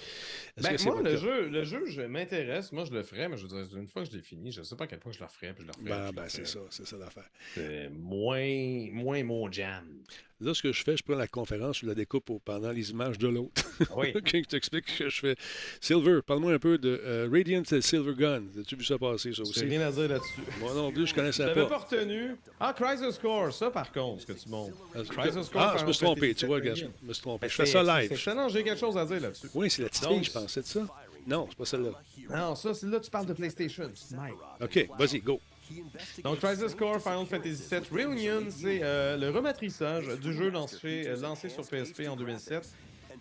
[0.57, 2.71] Ben, c'est moi, le jeu, le jeu, je m'intéresse.
[2.71, 4.63] Moi, je le ferais, mais je veux dire, une fois que je l'ai fini, je
[4.63, 6.01] sais pas à quel point je le referais, puis je le referais.
[6.01, 7.29] Ben, je ben c'est ça, c'est ça l'affaire.
[7.55, 9.85] C'est moins, moins mon jam.
[10.41, 13.19] Là, ce que je fais, je prends la conférence, je la découpe pendant les images
[13.19, 13.63] de l'autre.
[13.97, 14.13] Oui.
[14.17, 15.37] OK, je t'explique ce que je fais.
[15.81, 18.43] Silver, parle-moi un peu de euh, Radiant Silver Gun.
[18.61, 19.65] As-tu vu ça passer, ça J'ai aussi?
[19.65, 20.41] rien à dire là-dessus.
[20.61, 21.67] Moi non plus, je Je connaissais pas.
[21.67, 22.33] pas retenu.
[22.59, 24.77] Ah, Crisis Core, ça par contre, ce que tu montres.
[24.95, 27.49] Ah, Crisis Core, Ah, je me suis trompé, tu vois, je me suis trompé.
[27.49, 28.13] Je fais c'est- ça C'est live.
[28.13, 29.47] excellent, j'ai quelque chose à dire là-dessus.
[29.55, 30.87] Oui, c'est la petite fille, je pensais de ça?
[31.27, 31.91] Non, c'est pas celle-là.
[32.31, 33.91] Non, ça, c'est là tu parles de PlayStation.
[34.13, 34.35] Mike.
[34.61, 35.41] OK, vas-y, go.
[36.23, 41.17] Donc, Crisis Core Final Fantasy VII Reunion, c'est euh, le rematrissage du jeu lancé, euh,
[41.17, 42.69] lancé sur PSP en 2007.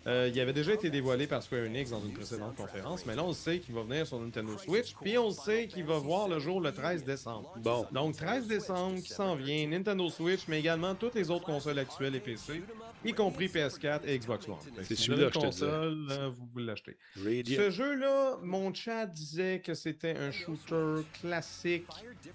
[0.06, 3.24] Euh, il avait déjà été dévoilé par Square Enix dans une précédente conférence, mais là,
[3.24, 6.38] on sait qu'il va venir sur Nintendo Switch, puis on sait qu'il va voir le
[6.38, 7.52] jour le 13 décembre.
[7.58, 7.86] Bon.
[7.92, 12.14] Donc, 13 décembre qui s'en vient, Nintendo Switch, mais également toutes les autres consoles actuelles
[12.14, 12.62] et PC,
[13.04, 14.56] y compris PS4 et Xbox One.
[14.82, 16.96] C'est si vous celui-là avez une console, euh, vous l'achetez.
[17.16, 17.56] Radiant.
[17.56, 21.86] Ce jeu-là, mon chat disait que c'était un shooter classique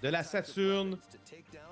[0.02, 0.96] de la Saturn.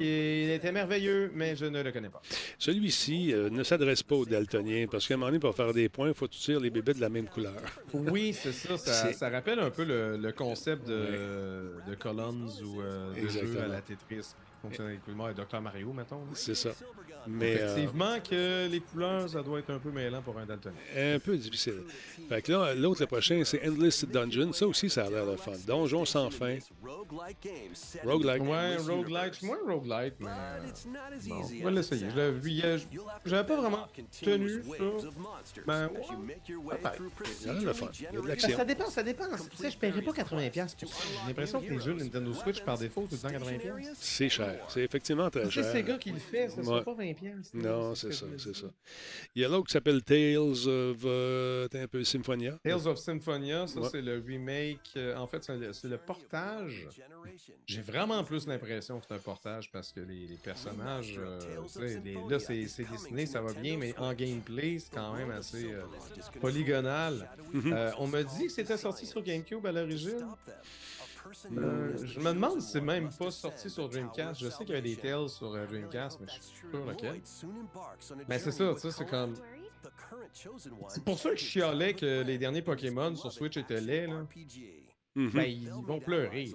[0.01, 2.21] Il était merveilleux, mais je ne le connais pas.
[2.59, 5.89] Celui-ci euh, ne s'adresse pas aux daltoniens parce qu'à un moment donné, pour faire des
[5.89, 7.55] points, il faut que tu tires les bébés de la même couleur.
[7.95, 9.29] Oui, c'est ça, ça.
[9.29, 13.81] Rappelle un peu le, le concept de, de Columns ou euh, de jeu à la
[13.81, 14.35] Tetris.
[14.63, 16.23] Fonctionne avec et Dr Mario, mettons.
[16.35, 16.71] C'est ça.
[17.29, 20.75] Mais euh, Effectivement que les couleurs, ça doit être un peu mêlant pour un daltonien.
[20.97, 21.83] un peu difficile.
[22.29, 24.53] Fait que là, l'autre, le prochain, c'est Endless Dungeon.
[24.53, 25.53] Ça aussi, ça a l'air de fun.
[25.67, 26.59] Donjon sans fin.
[28.05, 28.43] Roguelike.
[28.43, 29.43] Ouais, roguelite.
[29.43, 30.27] Moi, roguelite, mais.
[30.29, 30.59] euh,
[31.29, 32.11] Bon, on va l'essayer.
[32.11, 32.79] Je l'avais vu hier.
[33.25, 33.87] J'avais pas vraiment
[34.23, 34.69] tenu ça.
[35.67, 36.39] Ben, ouais.
[37.43, 37.89] Il a l'air de fun.
[37.99, 38.57] Il y a de l'action.
[38.57, 39.25] ça dépend, ça dépend.
[39.51, 41.05] Tu sais, je paierais pas 80$ pour ça.
[41.23, 43.91] J'ai l'impression que les jeux Nintendo Switch, par défaut, temps 80$.
[43.95, 44.65] C'est cher.
[44.69, 45.73] C'est effectivement très C'est cher.
[45.73, 46.65] Sega qui le fait, ça Ouais.
[46.65, 47.17] sera pas 20$.
[47.55, 48.67] Non, ce c'est ça, c'est ça.
[49.35, 52.59] Il y a l'autre qui s'appelle Tales of euh, un peu Symphonia.
[52.63, 53.89] Tales of Symphonia, ça Ouais.
[53.91, 54.79] c'est le remake.
[54.97, 56.87] euh, en fait, c'est le, c'est le portage.
[57.67, 61.39] J'ai vraiment plus l'impression que c'est un portage parce que les, les personnages, euh,
[62.05, 65.83] les- là c'est dessiné, ça va bien, mais en gameplay, c'est quand même assez euh,
[66.41, 67.31] polygonal.
[67.67, 70.27] Euh, on m'a dit que c'était sorti sur GameCube à l'origine.
[72.05, 74.41] Je me demande si c'est même pas sorti sur Dreamcast.
[74.41, 77.21] Je sais qu'il y avait des Tales sur Dreamcast, mais je suis sûr lequel.
[78.29, 79.35] Mais c'est ça, tu sais, c'est comme.
[80.89, 84.27] C'est pour ça que je chialais que les derniers Pokémon sur Switch étaient laids, là.
[85.19, 85.31] Mhm.
[85.31, 86.45] Ben, ils vont pleurer.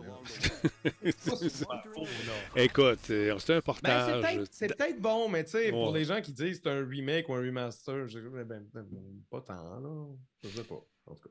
[2.55, 4.21] Écoute, euh, c'est un Ben, c'est portage.
[4.21, 6.87] peut-être- c'est peut-être bon, mais tu sais, pour les gens qui disent que c'est un
[6.87, 8.87] remake ou un remaster, je ben, ben, ben,
[9.29, 10.05] pas tant, là.
[10.43, 10.81] Je sais pas.
[11.07, 11.29] En tout cas.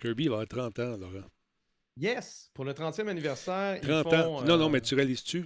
[0.00, 1.24] Kirby va avoir 30 ans, Laurent.
[1.96, 2.50] Yes!
[2.52, 4.42] Pour le 30e anniversaire, ils 30 font, ans.
[4.42, 5.42] Non, non, euh, mais tu réalises-tu?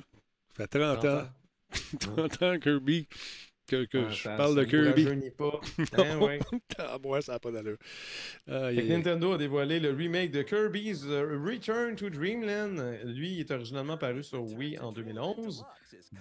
[0.57, 1.19] Ça fait 30, 30 ans.
[1.21, 1.29] ans.
[2.17, 3.07] 30 ans, Kirby,
[3.67, 5.05] que, que Ah, je ça- parle ça de Kirby.
[5.05, 5.61] rajeunit pas.
[5.99, 6.39] Hein, ouais.
[6.79, 7.77] Ah, ouais, ça n'a pas d'allure.
[8.47, 12.79] Nintendo a dévoilé le remake de Kirby's euh, Return to Dreamland.
[13.05, 15.65] Lui, il est originalement paru sur Wii en 2011.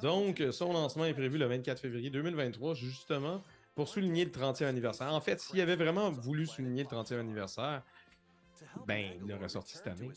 [0.02, 3.44] Donc, euh, son lancement est prévu le 24 février 2023, justement,
[3.76, 5.14] pour souligner le 30e anniversaire.
[5.14, 7.82] En fait, s'il avait vraiment voulu souligner le 30e anniversaire,
[8.88, 10.10] ben, il aurait sorti cette année.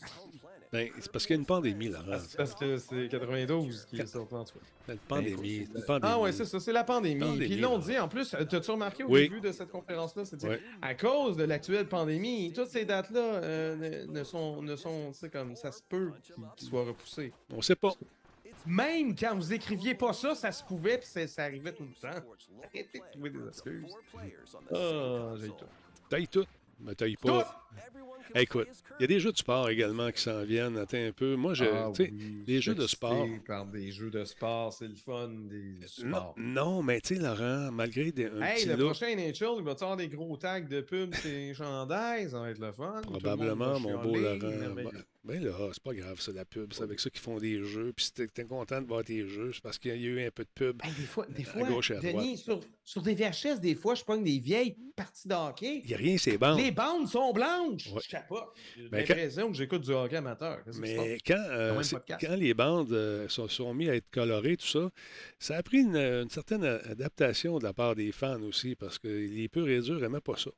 [0.71, 2.03] Ben, c'est parce qu'il y a une pandémie, Laurent.
[2.09, 4.65] Parce parce que c'est 92 qui est sorti en tout cas.
[4.85, 5.67] C'est une pandémie.
[5.71, 6.13] c'est une pandémie.
[6.13, 7.19] Ah ouais, c'est ça, c'est la pandémie.
[7.21, 7.83] Pandémie, Puis ils l'ont là.
[7.85, 9.29] dit, en plus, t'as-tu remarqué au Oui.
[9.29, 10.37] début de cette conférence-là, c'est
[10.81, 15.19] à cause de l'actuelle pandémie, toutes ces dates-là euh, ne, ne sont, ne sont tu
[15.19, 16.11] sais, comme ça se peut
[16.57, 17.31] qu'ils soient repoussés.
[17.53, 17.93] On sait pas.
[18.65, 21.93] Même quand vous écriviez pas ça, ça se pouvait, puis c'est- ça arrivait tout le
[21.93, 22.17] temps.
[22.63, 23.95] Arrêtez de trouver des excuses.
[24.73, 25.65] Ah, j'ai tout.
[26.09, 26.45] Taille tout.
[26.79, 27.66] Mais taille pas.
[28.35, 28.67] Écoute,
[28.99, 30.77] il y a des jeux de sport également qui s'en viennent.
[30.77, 31.35] Attends un peu.
[31.35, 32.13] Moi, je, Ah oui,
[32.47, 33.27] les jeux de sport.
[33.45, 36.35] Par des jeux de sport, c'est le fun des Non, sports.
[36.37, 39.63] non, mais tu sais, Laurent, malgré des, un Hey, petit le look, prochain NHL, il
[39.63, 43.01] va avoir des gros tags de pub, ces chandails, ça va être le fun.
[43.03, 44.37] Probablement, mon beau Laurent.
[44.39, 44.89] Ben,
[45.23, 46.71] ben là, c'est pas grave, c'est la pub.
[46.71, 47.91] C'est avec ça qu'ils font des jeux.
[47.93, 50.25] Puis si t'es t'es content de voir tes jeux, c'est parce qu'il y a eu
[50.25, 50.81] un peu de pub.
[50.83, 53.75] Hey, des fois, des À fois gauche et à Denis, sur, sur des VHS, des
[53.75, 55.81] fois, je pogne des vieilles parties de hockey.
[55.83, 56.55] Il n'y a rien, c'est bon.
[56.55, 57.66] Les bandes sont blanches.
[57.75, 58.45] Je capote.
[58.75, 60.63] J'ai Ben, l'impression que j'écoute du hockey amateur.
[60.79, 61.81] Mais quand, euh,
[62.21, 64.89] quand les bandes euh, sont, sont mis à être colorées, tout ça,
[65.39, 68.97] ça a pris une, une certaine a- adaptation de la part des fans aussi, parce
[68.99, 70.51] que les purs et durs n'aimaient pas ça.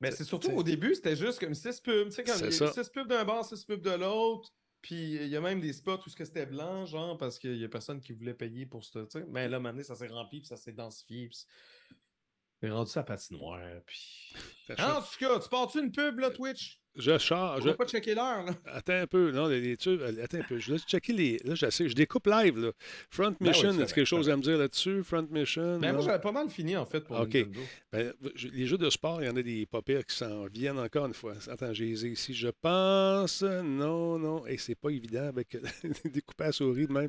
[0.00, 2.08] Mais c'est surtout au début, c'était juste comme six pubs.
[2.08, 2.82] Tu sais, comme C'est il y a ça.
[2.84, 4.50] six pubs d'un bord, six pubs de l'autre.
[4.80, 7.56] Puis il y a même des spots où ce que c'était blanc, genre, parce qu'il
[7.56, 9.04] y a personne qui voulait payer pour ça.
[9.28, 11.28] Mais là, maintenant, ça s'est rempli, puis ça s'est densifié.
[11.28, 11.44] Puis
[12.62, 13.60] c'est rendu ça patinoire.
[13.84, 14.34] Puis...
[14.78, 16.80] En tout cas, tu pars-tu une pub, là, Twitch?
[16.96, 17.62] Je charge.
[17.62, 18.44] On va pas checker l'heure.
[18.66, 19.30] Attends un peu.
[19.30, 20.58] Non, les, les tubes, Attends un peu.
[20.58, 21.38] Je laisse checker les.
[21.44, 21.88] Là, j'essaie.
[21.88, 22.58] Je découpe live.
[22.58, 22.72] Là.
[23.08, 25.02] Front Ben oui, Mission, c'est as-tu quelque chose à me dire là-dessus?
[25.02, 25.78] Front Mission?
[25.78, 27.34] Ben, moi, j'avais pas mal fini, en fait, pour Ok.
[27.34, 27.60] Nintendo.
[27.92, 30.78] Ben, je- les jeux de sport, il y en a des papiers qui s'en viennent
[30.78, 31.32] encore une fois.
[31.50, 32.34] Attends, j'ai les ici.
[32.34, 33.42] Je pense.
[33.42, 34.46] Non, non.
[34.46, 35.56] Et c'est pas évident avec
[36.04, 37.08] découper à souris de même.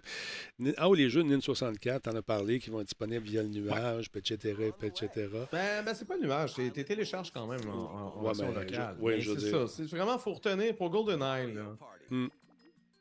[0.78, 3.50] Ah, oh, les jeux de NIN64, t'en as parlé, qui vont être disponibles via le
[3.50, 5.10] nuage, etc., etc.
[5.52, 8.52] Ben, ben c'est pas le nuage, t'es télécharges quand même en, en- en Ouais, version
[8.54, 8.96] mais locale.
[8.98, 11.54] je- ouais, Mais je veux c'est dire- ça, c'est vraiment faut retenir pour GoldenEye.
[11.54, 11.64] Là.
[12.10, 12.28] Hmm.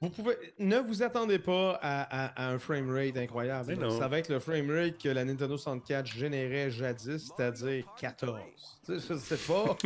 [0.00, 3.88] Vous pouvez, ne vous attendez pas à, à- à un framerate incroyable.
[3.92, 8.36] Ça va être le framerate que la Nintendo 64 générait jadis, c'est-à-dire 14.
[8.84, 9.76] Tu sais, je sais pas.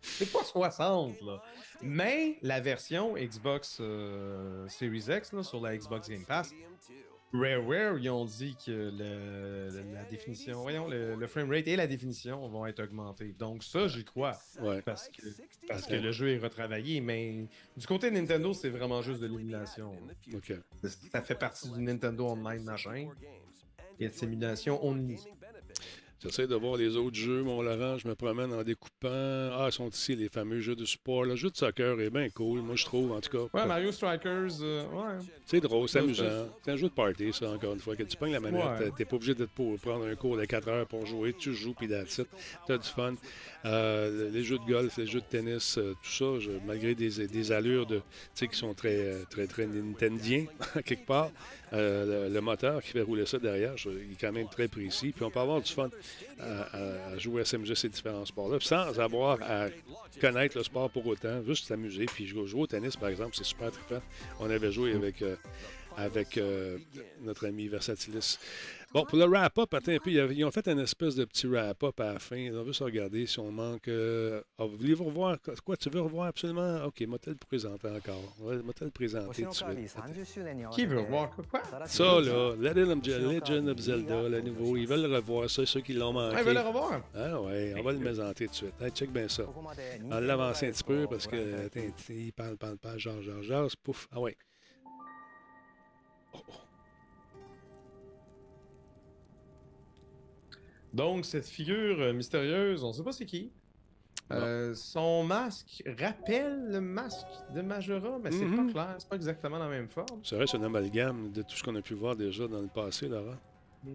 [0.00, 1.42] c'est pas 60, là.
[1.82, 6.54] Mais la version Xbox euh, Series X là, sur la Xbox Game Pass,
[7.32, 11.86] Rareware, ils ont dit que le- le- la définition, voyons, le, le framerate et la
[11.86, 13.34] définition vont être augmentés.
[13.38, 14.36] Donc ça, j'y crois.
[14.60, 14.82] Ouais.
[14.82, 15.22] Parce que,
[15.68, 19.26] parce que le jeu est retravaillé, mais du côté de Nintendo, c'est vraiment juste de
[19.28, 19.92] l'émulation.
[20.34, 20.52] OK.
[21.12, 23.08] Ça fait partie du Nintendo Online machin.
[24.02, 25.18] Et de simulation only.
[26.22, 27.96] J'essaie de voir les autres jeux, mon Laurent.
[27.96, 29.08] Je me promène en découpant.
[29.08, 31.24] Ah, ils sont ici, les fameux jeux de sport.
[31.24, 33.58] Le jeu de soccer est bien cool, moi, je trouve, en tout cas.
[33.58, 35.18] Ouais, Mario Strikers, euh, ouais.
[35.46, 36.24] C'est drôle, c'est amusant.
[36.62, 37.96] C'est un jeu de party, ça, encore une fois.
[37.96, 38.90] Que tu pognes la manette, Ouais.
[38.96, 41.34] t'es pas obligé de prendre un cours de 4 heures pour jouer.
[41.38, 42.20] Tu joues, puis that's.
[42.66, 43.14] T'as du fun.
[43.64, 47.26] Euh, les jeux de golf, les jeux de tennis, euh, tout ça, je- malgré des,
[47.26, 48.00] des allures de,
[48.34, 50.44] qui sont très, très, très nintendiens,
[50.84, 51.30] quelque part,
[51.72, 55.12] euh, le, le moteur qui fait rouler ça derrière, il est quand même très précis.
[55.12, 55.90] Puis on peut avoir du fun
[56.40, 59.68] à, jouer à SMG ces différents sports-là, sans avoir à
[60.20, 62.06] connaître le sport pour autant, juste s'amuser.
[62.06, 64.02] Puis jouer, jouer au tennis, par exemple, c'est super trippant.
[64.40, 65.36] On avait joué avec, euh,
[65.96, 66.78] avec euh,
[67.22, 68.38] notre ami Versatilis.
[68.92, 72.00] Bon, pour le wrap-up, attends un peu, ils ont fait une espèce de petit wrap-up
[72.00, 72.50] à la fin.
[72.52, 73.86] On veut se regarder si on manque.
[73.86, 75.36] euh, ah, vous voulez vous revoir?
[75.64, 76.84] Quoi, tu veux revoir absolument?
[76.86, 78.34] OK, moi, te le présenter encore?
[78.40, 79.96] Ouais, moi, te le présenter tout de suite?
[80.72, 81.62] Qui veut voir quoi?
[81.86, 85.82] Ça, là, Legend of, Legend of Zelda, le nouveau, ils veulent le revoir, ça, ceux
[85.82, 86.34] qui l'ont manqué.
[86.36, 87.00] Ah, ils veulent le revoir?
[87.14, 88.74] Ah ouais, on va le présenter tout de suite.
[88.80, 89.44] Hey, check bien ça.
[90.04, 93.42] On va l'avancer un petit peu parce que attends, il parle, parle, parle, genre, genre,
[93.44, 94.08] genre, pouf.
[94.10, 94.36] Ah ouais.
[96.34, 96.52] Oh, oh.
[100.92, 103.52] Donc, cette figure euh, mystérieuse, on ne sait pas c'est qui.
[104.32, 108.66] Euh, son masque rappelle le masque de Majora, mais c'est Mhm.
[108.68, 110.22] pas clair, c'est pas exactement la même forme.
[110.24, 113.08] Ça reste un amalgame de tout ce qu'on a pu voir déjà dans le passé,
[113.08, 113.34] Laurent.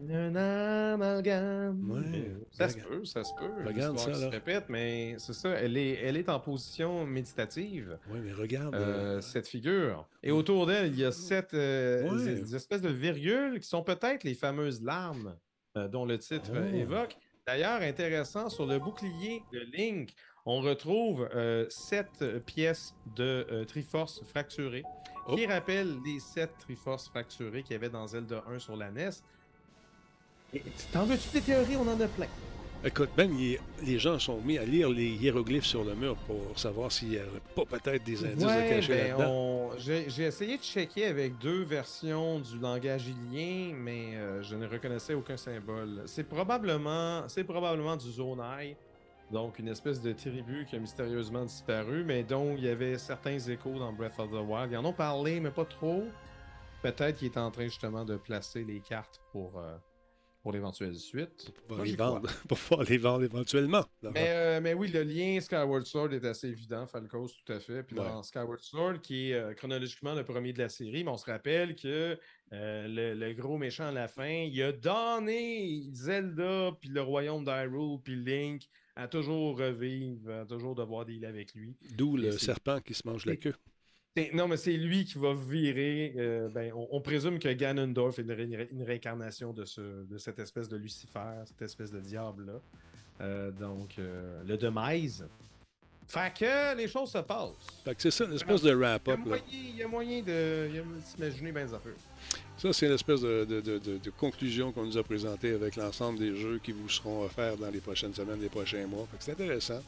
[0.09, 1.89] Un amalgame.
[1.89, 3.63] Ouais, ça se peut, ça se peut.
[3.65, 4.15] Regarde ça, là.
[4.19, 8.73] se répète, mais c'est ça, elle est, elle est en position méditative, Oui, mais regarde.
[8.75, 10.07] euh, euh, cette figure.
[10.23, 12.55] Et autour d'elle, il y a sept euh, Ouais.
[12.55, 15.35] espèces de virgules qui sont peut-être les fameuses larmes
[15.75, 16.75] dont le titre euh, Oh.
[16.75, 17.17] évoque.
[17.47, 20.13] D'ailleurs, intéressant, sur le bouclier de Link,
[20.45, 24.83] on retrouve euh, sept pièces de euh, Triforce fracturées
[25.27, 25.35] Oh.
[25.35, 29.09] qui rappellent les sept Triforce fracturées qu'il y avait dans Zelda 1 sur la NES.
[30.93, 31.75] T'en veux-tu des théories?
[31.75, 32.27] On en a plein.
[32.87, 36.57] Écoute, même les, les gens sont mis à lire les hiéroglyphes sur le mur pour
[36.57, 40.23] savoir s'il n'y aurait pas peut-être des indices de Ouais, cachés ben, on- j'ai j'ai
[40.25, 45.35] essayé de checker avec deux versions du langage ilien, mais euh, je ne reconnaissais aucun
[45.35, 46.03] symbole.
[46.05, 48.77] C'est probablement, c'est probablement du Zonai,
[49.31, 53.39] donc une espèce de tribu qui a mystérieusement disparu, mais dont il y avait certains
[53.39, 54.71] échos dans Breath of the Wild.
[54.71, 56.03] Ils en ont parlé, mais pas trop.
[56.83, 59.75] Peut-être qu'il est en train justement de placer les cartes pour, euh,
[60.45, 61.51] pour l'éventuelle suite.
[61.67, 63.83] Pour Moi, les vendre, pour pouvoir les vendre éventuellement.
[64.03, 67.81] Mais, euh, mais oui, le lien Skyward Sword est assez évident, Falcos, tout à fait.
[67.81, 71.17] Puis dans Skyward Sword, qui est euh, chronologiquement le premier de la série, mais on
[71.17, 72.19] se rappelle que
[72.53, 77.43] euh, le, le gros méchant à la fin, il a donné Zelda, puis le royaume
[77.43, 81.75] d'Hyrule, puis Link à toujours revivre, à toujours devoir dealer avec lui.
[81.97, 83.55] D'où le serpent qui se mange la queue.
[84.33, 86.13] Non, mais c'est lui qui va virer.
[86.17, 90.17] euh, ben, on, on présume que Ganondorf est une, ré- une réincarnation de, ce, de
[90.17, 92.53] cette espèce de Lucifer, cette espèce de diable-là.
[93.19, 95.25] Euh, donc, euh, le demise.
[96.07, 97.51] Fait que les choses se passent.
[97.83, 99.19] Fait que c'est ça, de Il y a wrap-up.
[99.51, 101.91] il y a moyen de, de s'imaginer bien des affaires.
[102.57, 106.19] Ça, c'est l'espèce de, de- de- de- de conclusion qu'on nous a présentée avec l'ensemble
[106.19, 109.05] des jeux qui vous seront offerts dans les prochaines semaines, les prochains mois.
[109.11, 109.81] Fait que c'est intéressant.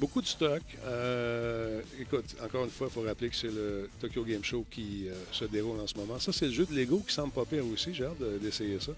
[0.00, 0.62] Beaucoup de stock.
[0.86, 5.08] Euh, écoute, encore une fois, il faut rappeler que c'est le Tokyo Game Show qui
[5.08, 6.18] euh, se déroule en ce moment.
[6.18, 7.94] Ça, c'est le jeu de Lego qui semble pas pire aussi.
[7.94, 8.92] J'ai hâte de- d'essayer ça.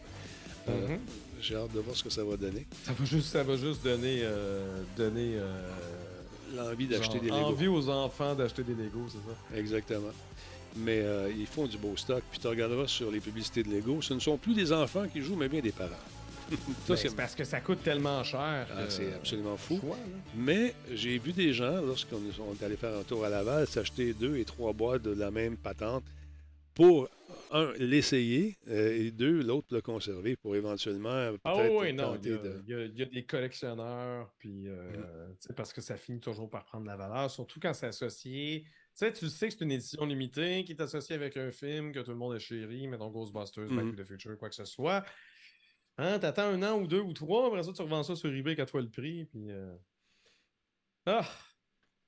[0.68, 0.98] Euh, Mhm.
[1.40, 2.66] J'ai hâte de voir ce que ça va donner.
[2.84, 4.22] Ça va juste, ça va juste donner,
[4.96, 5.38] donner
[6.56, 7.36] L'envie d'acheter des Lego.
[7.36, 9.58] envie aux enfants d'acheter des Legos, c'est ça?
[9.58, 10.12] Exactement.
[10.76, 12.22] Mais euh, ils font du beau stock.
[12.30, 15.20] Puis tu regarderas sur les publicités de Lego, ce ne sont plus des enfants qui
[15.20, 15.90] jouent, mais bien des parents.
[16.86, 18.66] ça, c'est parce que ça coûte tellement cher.
[18.74, 19.78] Ah, que- c'est absolument fou.
[19.80, 19.96] Choix.
[20.36, 24.36] Mais j'ai vu des gens, lorsqu'on est- allé faire un tour à Laval, s'acheter deux
[24.36, 26.04] et trois boîtes de la même patente
[26.74, 27.08] pour,
[27.52, 32.18] un, l'essayer, euh, et deux, l'autre, le conserver pour éventuellement euh, Ah peut-être oui, non,
[32.22, 32.62] il y, a, de...
[32.66, 36.20] il y a- il y a des collectionneurs, puis euh, sais, parce que ça finit
[36.20, 38.62] toujours par prendre la valeur, surtout quand c'est associé.
[38.64, 41.92] Tu sais, tu sais que c'est une édition limitée qui est associée avec un film
[41.92, 43.94] que tout le monde est chéri, mettons Ghostbusters, Back Mhm.
[43.96, 45.04] to the Future, quoi que ce soit.
[45.98, 48.54] Hein, t'attends un an ou deux ou trois, après ça, tu revends ça sur eBay
[48.56, 49.50] quatre fois le prix, puis...
[49.50, 49.76] euh,
[51.06, 51.26] Ah!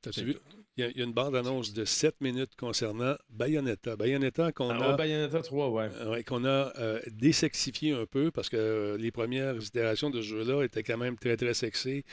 [0.03, 0.39] T'as-tu vu?
[0.79, 3.97] Il y, a, il y a une bande-annonce de 7 minutes concernant Bayonetta.
[3.97, 4.97] Bayonetta qu'on Ah, a...
[4.97, 5.89] Bayonetta 3, ouais.
[6.01, 10.23] Euh, ouais, qu'on a euh, désexifié un peu parce que euh, les premières itérations de
[10.23, 12.05] ce jeu-là étaient quand même très, très sexy.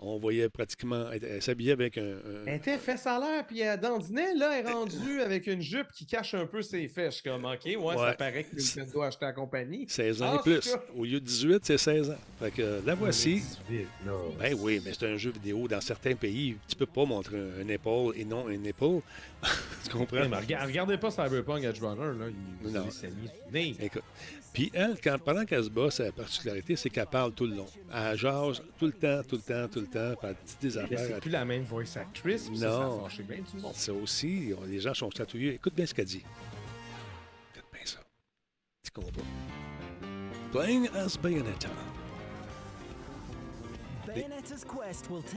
[0.00, 1.10] On voyait pratiquement...
[1.12, 2.02] Elle, elle s'habillait avec un...
[2.02, 5.60] un- Elle était fesse à l'air, puis elle dandinait, là, elle est rendue avec une
[5.60, 7.14] jupe qui cache un peu ses fesses.
[7.16, 9.86] Je suis comme, OK, ouais, ça paraît que Nintendo a acheté la compagnie.
[9.88, 10.76] 16 ans Ah, et plus.
[10.96, 12.18] Au lieu de 18, c'est 16 ans.
[12.40, 13.42] Fait que euh, la voici.
[13.68, 14.12] 18, là.
[14.40, 15.66] Ben oui, mais c'est un jeu vidéo.
[15.68, 17.68] Dans certains pays, tu peux pas montrer un, un
[18.12, 19.02] épaule et non un épaule.
[19.84, 20.16] tu comprends?
[20.18, 22.26] Ouais, mais rega- regardez pas Cyberpunk Edge Runner, là.
[22.64, 22.86] Il, Non.
[23.80, 24.02] Écoute.
[24.52, 27.66] Puis elle, quand, pendant qu'elle se bat, sa particularité, c'est qu'elle parle tout le long.
[27.94, 30.14] Elle jase tout le temps, tout le temps, tout le temps.
[30.20, 30.98] Puis elle dit des affaires.
[30.98, 32.50] C'est plus la même voice actrice.
[32.54, 33.02] Ça, Non.
[33.62, 33.74] monde.
[33.74, 35.54] Ça aussi, on- les gens sont chatouillés.
[35.54, 36.24] Écoute bien ce qu'elle dit.
[37.54, 37.98] Écoute bien ça.
[38.82, 39.22] Petit combat.
[40.50, 41.68] Playing as Bayonetta.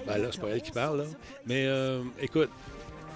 [0.05, 1.03] Ben là, c'est pas elle qui parle, là.
[1.45, 2.49] Mais euh, écoute,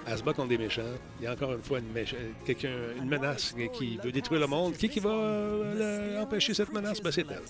[0.08, 0.82] elle se bat contre des méchants.
[1.20, 4.48] Il y a encore une fois une, mécha- quelqu'un, une menace qui veut détruire le
[4.48, 4.74] monde.
[4.78, 7.02] Qui, qui va euh, empêcher cette menace?
[7.02, 7.42] Ben, c'est elle.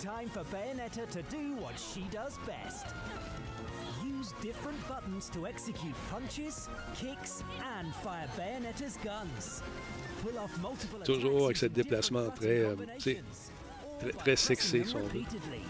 [0.00, 2.86] Time for Bayonetta to do what she does best.
[4.04, 7.42] Use different buttons to execute punches, kicks,
[7.78, 9.62] and fire Bayonetta's guns.
[10.22, 12.76] Pull off multiple Toujours avec ce déplacement très, euh,
[13.98, 15.04] très- sexy, them si on veut.
[15.06, 15.60] repeatedly.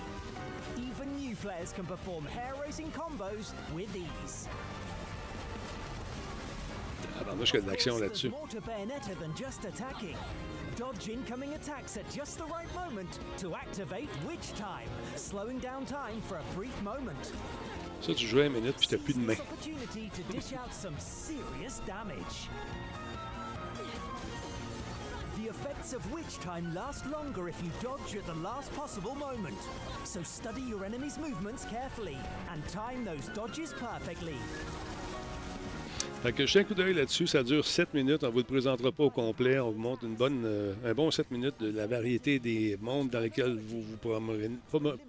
[0.78, 4.48] Even new players can perform hair-raising combos with ease.
[7.16, 8.30] Ah, de l'action là-dessus.
[10.76, 16.20] Dodge incoming attacks at just the right moment to activate Witch Time, slowing down time
[16.22, 17.32] for a brief moment.
[18.00, 19.34] Ça, tu joues 1 minute puis t'as plus de main.
[25.44, 29.58] The effects of Witch Time last longer if you dodge at the last possible moment.
[30.04, 32.16] So study your enemy's movements carefully
[32.50, 34.36] and time those dodges perfectly.
[36.22, 38.44] Fait que jetez un coup d'œil là-dessus, ça dure 7 minutes, on ne vous le
[38.44, 41.70] présentera pas au complet, on vous montre une bonne, euh, un bon 7 minutes de
[41.70, 43.98] la variété des mondes dans lesquels vous vous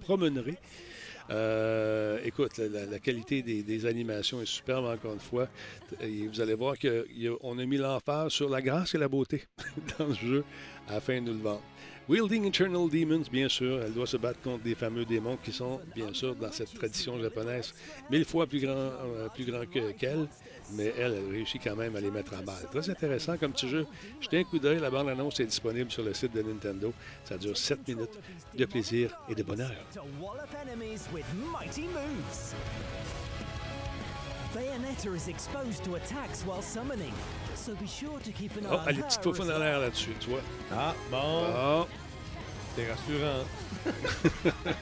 [0.02, 0.58] promènerez.
[1.32, 5.48] Euh, écoute, la, qualité des, animations est superbe encore une fois.
[6.02, 9.44] Vous allez voir qu'on a mis l'emphase sur la grâce et la beauté
[10.00, 10.44] dans le jeu
[10.88, 11.64] afin de nous le vendre.
[12.08, 15.82] Wielding Eternal Demons, bien sûr, elle doit se battre contre des fameux démons qui sont,
[15.96, 17.74] bien sûr, dans cette tradition japonaise,
[18.12, 20.28] mille fois plus grands euh, plus grand que- qu'elle,
[20.74, 22.56] mais elle, elle réussit quand même à les mettre à mal.
[22.72, 23.86] Très intéressant comme petit jeu.
[24.22, 26.94] Jetez un coup d'œil, la bande-annonce est disponible sur le site de Nintendo.
[27.24, 28.20] Ça dure 7 minutes
[28.58, 29.72] de plaisir et de bonheur.
[29.94, 32.54] To wallop enemies with mighty moves.
[34.56, 37.12] Bayonetta is exposed to attacks while summoning,
[37.56, 39.60] so be sure to keep an eye Oh, on elle est petite en well.
[39.60, 40.40] l'air là-dessus, tu vois.
[40.72, 41.86] Ah, bon,
[42.76, 43.46] c'est rassurant.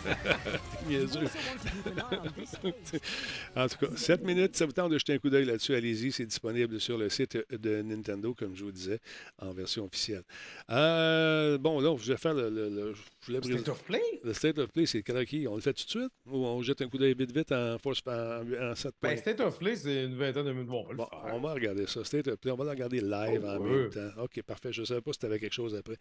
[3.56, 6.12] En tout cas, 7 minutes, ça vous tente de jeter un coup d'œil là-dessus, allez-y,
[6.12, 9.00] c'est disponible sur le site de Nintendo, comme je vous disais,
[9.40, 10.24] en version officielle.
[10.70, 11.23] Euh,
[11.58, 12.50] bon, là, je vais faire le...
[12.50, 14.02] le- le- je voulais briser- State of Play?
[14.24, 15.48] Le State of Play, c'est qui?
[15.48, 16.12] On le fait tout de suite?
[16.28, 18.42] Ou on jette un coup d'œil vite vite en, force, en,
[18.72, 19.10] en 7 points?
[19.12, 20.68] Ben, State of Play, c'est une vingtaine de minutes.
[20.68, 21.34] Bon, on va le Bon, faire.
[21.36, 22.04] on va regarder ça.
[22.04, 23.70] State of Play, on va le regarder live Oh, en ouais.
[23.70, 24.22] même temps.
[24.24, 24.74] OK, parfait.
[24.74, 25.98] Je ne savais pas si tu avais quelque chose après.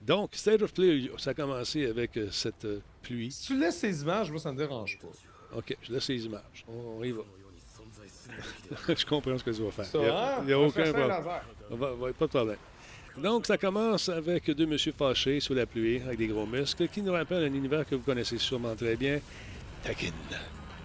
[0.00, 3.30] Donc, State of Play, ça a commencé avec euh, cette euh, pluie.
[3.30, 5.08] Si tu laisses ces images, moi, ça me dérange pas.
[5.56, 6.64] OK, je laisse les images.
[6.68, 7.22] On, on y va.
[8.94, 9.84] je comprends ce que tu vas faire.
[9.84, 10.40] Ça, Il n'y a, hein?
[10.44, 11.08] il y a aucun problème.
[11.70, 12.56] va- pas de problème.
[13.18, 17.02] Donc, ça commence avec deux messieurs fâchés sous la pluie, avec des gros muscles, qui
[17.02, 19.20] nous rappellent un univers que vous connaissez sûrement très bien,
[19.82, 20.12] Tekken.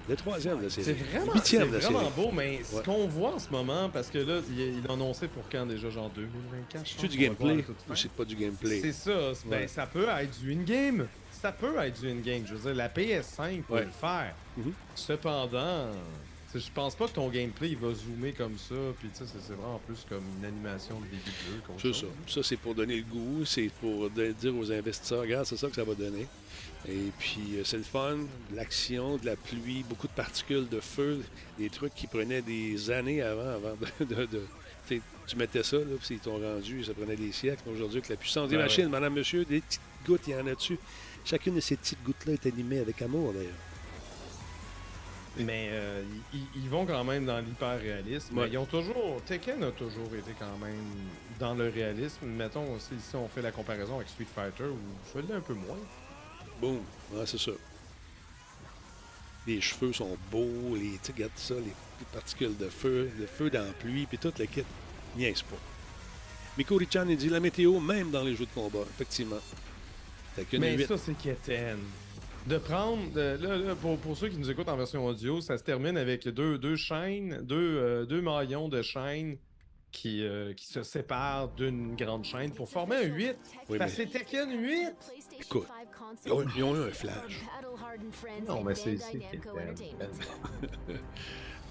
[0.08, 0.86] Le troisième de la série.
[0.86, 2.12] C'est vraiment, Le c'est huitième de la vraiment série.
[2.16, 2.84] beau, mais ce Ouais.
[2.84, 6.12] qu'on voit en ce moment, parce que là, il, a annoncé pour quand déjà, genre
[6.12, 6.86] 2024?
[6.86, 8.82] je C'est-tu pense, du gameplay ou c'est pas du gameplay?
[8.82, 9.34] C'est ça.
[9.34, 11.08] c'est- Ben, ça peut être du in-game.
[11.32, 12.44] Ça peut être du in-game.
[12.46, 13.86] Je veux dire, la PS5 peut Ouais.
[13.86, 14.36] le faire.
[14.58, 14.74] Mhm.
[14.94, 15.90] Cependant,
[16.60, 18.76] je pense pas que ton gameplay il va zoomer comme ça.
[19.00, 21.94] Puis tu sais, c'est vraiment plus comme une animation de début de jeu.
[21.94, 22.08] C'est ça.
[22.28, 25.76] Ça, c'est pour donner le goût, c'est pour dire aux investisseurs, regarde, c'est ça que
[25.76, 26.28] ça va donner.
[26.88, 28.18] Et puis, euh, c'est le fun,
[28.52, 31.24] de l'action, de la pluie, beaucoup de particules de feu,
[31.58, 34.06] des trucs qui prenaient des années avant, avant de...
[34.06, 34.48] de- de-
[35.28, 37.64] tu mettais ça, là, puis ils t'ont rendu, ça prenait des siècles.
[37.74, 40.46] Aujourd'hui, avec la puissance des Ben machines, madame, monsieur, des petites gouttes, il y en
[40.46, 40.78] a dessus.
[41.26, 43.50] Chacune de ces petites gouttes-là est animée avec amour, d'ailleurs.
[45.38, 48.38] Mais euh, ils, ils vont quand même dans l'hyper-réalisme.
[48.38, 48.50] Ouais.
[48.50, 49.22] Ils ont toujours.
[49.26, 50.76] Tekken a toujours été quand même
[51.40, 52.26] dans le réalisme.
[52.26, 54.78] Mettons aussi, si on fait la comparaison avec Street Fighter, où
[55.14, 55.78] je l'ai un peu moins.
[56.62, 56.80] Boum.
[57.12, 57.52] Ouais, c'est ça.
[59.46, 63.66] Les cheveux sont beaux, les, regarde ça, les, les particules de feu, le feu dans
[63.66, 64.64] la pluie, puis tout le kit.
[65.16, 65.58] Niaise pas.
[66.58, 69.42] Mikori-chan, il dit la météo, même dans les jeux de combat, effectivement.
[70.54, 71.80] Mais ça, c'est Keten.
[72.48, 75.58] De prendre, de- là, là, pour, pour ceux qui nous écoutent en version audio, ça
[75.58, 79.38] se termine avec deux, deux chaînes, deux, euh, deux maillons de chaînes
[79.92, 83.36] qui, euh, qui se séparent d'une grande chaîne pour former un 8.
[83.70, 84.94] Oui, Parce que mais- c'est Tekken 8!
[85.42, 85.66] Écoute,
[86.26, 87.42] ils ont, ils ont eu un flash.
[88.48, 88.98] Non, mais c'est.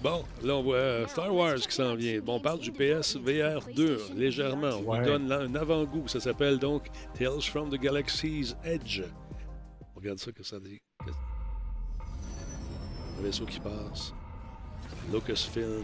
[0.03, 2.19] Bon, là, on voit euh, Star Wars qui s'en vient.
[2.19, 4.67] Bon, on parle du PSVR 2, légèrement.
[4.85, 4.99] On Ouais.
[4.99, 6.07] vous donne là un avant-goût.
[6.09, 9.01] Ça s'appelle donc Tales from the Galaxy's Edge.
[10.05, 10.79] Regarde ça, que ça dit.
[13.17, 14.13] Le vaisseau qui passe.
[15.11, 15.83] Lucasfilm.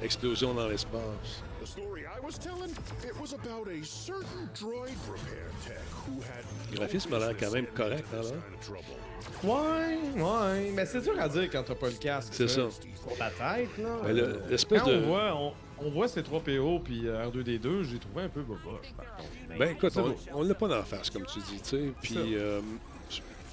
[0.00, 1.42] Explosion dans l'espace.
[1.60, 6.44] The story I was telling, it was about a certain droid repair tech who had
[6.70, 8.36] Le graphisme a l'air quand même correct, hein, là?
[9.42, 10.70] Ouais, ouais.
[10.72, 12.34] Mais c'est dur à dire quand t'as pas le casque.
[12.34, 12.68] C'est ça.
[13.02, 13.96] Pour ta tête, là.
[14.04, 15.52] Mais le- quand de- on voit, on,
[15.86, 19.28] on voit ces 3 PO puis euh, R2D2, j'ai trouvé un peu boboche, par contre.
[19.48, 21.92] Mais Ben écoute, on, on l'a pas d'en face, comme tu dis, tu sais.
[22.00, 22.60] Puis, euh,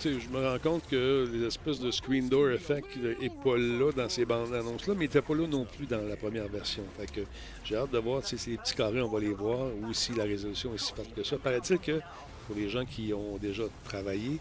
[0.04, 4.10] je- me rends compte que les espèces de screen door effect n'est pas là dans
[4.10, 6.84] ces bandes annonces-là, mais il n'était pas là non plus dans la première version.
[6.98, 7.22] Fait que
[7.64, 10.24] j'ai hâte de voir si ces petits carrés, on va les voir, ou si la
[10.24, 11.38] résolution est si forte que ça.
[11.38, 12.00] Paraît-il que
[12.48, 14.40] pour les gens qui ont déjà travaillé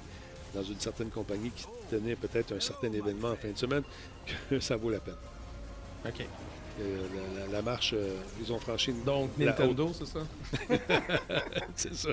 [0.55, 3.83] dans une certaine compagnie qui tenait peut-être un certain événement en fin de semaine,
[4.51, 5.15] que ça vaut la peine.
[6.07, 6.27] OK.
[6.81, 6.99] Euh,
[7.37, 10.21] la, la- la marche, euh, ils ont franchi une Donc, Nintendo, c'est ça?
[11.77, 12.09] c'est ça.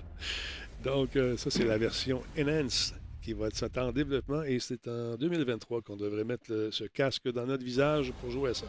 [0.83, 2.93] Donc, euh, ça, c'est la version Enhance
[3.29, 7.31] qui va être en développement et c'est en 2023 qu'on devrait mettre le- ce casque
[7.31, 8.65] dans notre visage pour jouer à ça.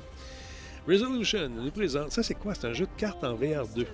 [0.87, 2.13] Resolution nous présente.
[2.13, 2.55] Ça, c'est quoi?
[2.55, 3.87] C'est un jeu de cartes en VR2.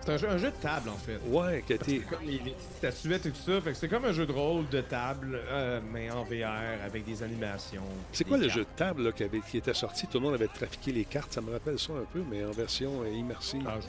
[0.00, 1.18] C'est un jeu, un jeu de table, en fait.
[1.28, 1.98] Ouais, que C'est t'es.
[1.98, 2.40] comme les,
[2.78, 3.60] statuettes et tout ça.
[3.60, 7.04] Fait que c'est comme un jeu de rôle de table, euh, mais en VR, avec
[7.04, 7.82] des animations.
[8.12, 8.56] C'est quoi le cartes.
[8.58, 10.06] jeu de table là, qui, avait- qui était sorti?
[10.06, 11.32] Tout le monde avait trafiqué les cartes.
[11.32, 13.62] Ça me rappelle ça un peu, mais en version euh, immersive.
[13.66, 13.86] Ah, je.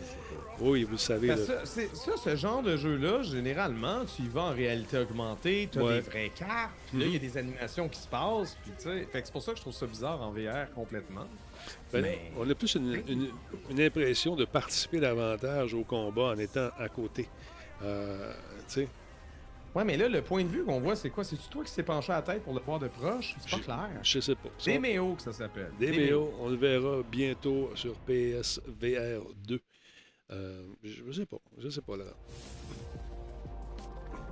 [0.61, 1.27] Oui, vous le savez.
[1.27, 1.65] Ben, là.
[1.65, 5.83] ça, ça, ce genre de jeu-là, généralement, tu y vas en réalité augmentée, tu as
[5.83, 5.93] Ouais.
[5.95, 7.25] des vraies cartes, puis là, il y a Mhm.
[7.27, 9.07] des animations qui se passent, puis tu sais.
[9.11, 11.25] Fait que c'est pour ça que je trouve ça bizarre en VR complètement.
[11.93, 13.29] Ben, mais- On a plus une, une-
[13.69, 17.27] une impression de participer davantage au combat en étant à côté.
[17.83, 18.33] Euh,
[18.67, 18.87] tu sais,
[19.75, 21.23] Ouais, mais là, le point de vue qu'on voit, c'est quoi?
[21.23, 23.35] C'est-tu toi qui s'est penché à la tête pour le voir de proche?
[23.39, 23.89] C'est pas clair.
[24.01, 24.49] je sais pas.
[24.65, 25.69] Demeo que ça s'appelle.
[25.79, 29.61] DBO, on le verra bientôt sur PSVR 2.
[30.31, 31.39] Euh, je, sais pas.
[31.57, 32.05] Je sais pas là.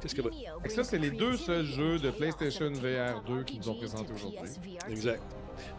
[0.01, 0.21] Qu'est-ce que
[0.69, 4.39] ça, c'est les deux seuls jeux de PlayStation VR 2 qui nous ont présentés aujourd'hui.
[4.89, 5.23] Exact.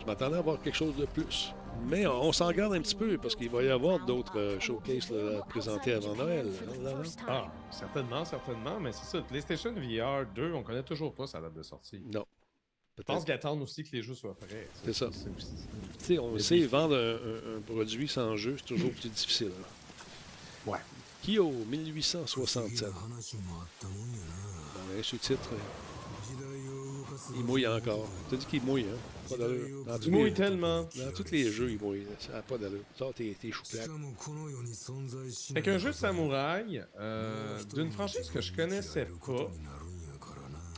[0.01, 1.53] Je m'attendais à voir quelque chose de plus.
[1.87, 5.11] Mais on, s'en garde un petit peu parce qu'il va y avoir d'autres euh, showcases
[5.13, 6.49] là, présentés avant Noël.
[6.49, 7.03] hein, là, là.
[7.29, 9.23] Ah, certainement, certainement, mais c'est ça.
[9.23, 12.03] PlayStation VR 2, on connaît toujours pas sa date de sortie.
[12.13, 12.25] Non.
[12.97, 14.67] Je pense qu'ils attendent aussi que les jeux soient prêts.
[14.85, 15.09] C'est ça.
[15.09, 19.51] Tu sais, on sait, vendre un, un- un produit sans jeu, c'est toujours plus difficile.
[19.51, 19.67] là.
[20.69, 20.79] Ouais.
[21.23, 22.89] Kyo, 1867.
[22.93, 25.57] Bon, sous-titre, euh,
[27.37, 28.09] il mouille encore.
[28.29, 28.99] Tu as dit qu'il mouille, hein?
[29.29, 29.85] Pas d'allure.
[30.09, 30.83] Mouilles les- tellement.
[30.97, 32.07] Dans tous les jeux, il mouille.
[32.19, 32.81] Ça n'a pas d'allure.
[32.97, 33.89] Sors tes, chouclaques.
[35.55, 39.51] Fait qu'un jeu de samouraï euh, d'une franchise que je connaissais pas.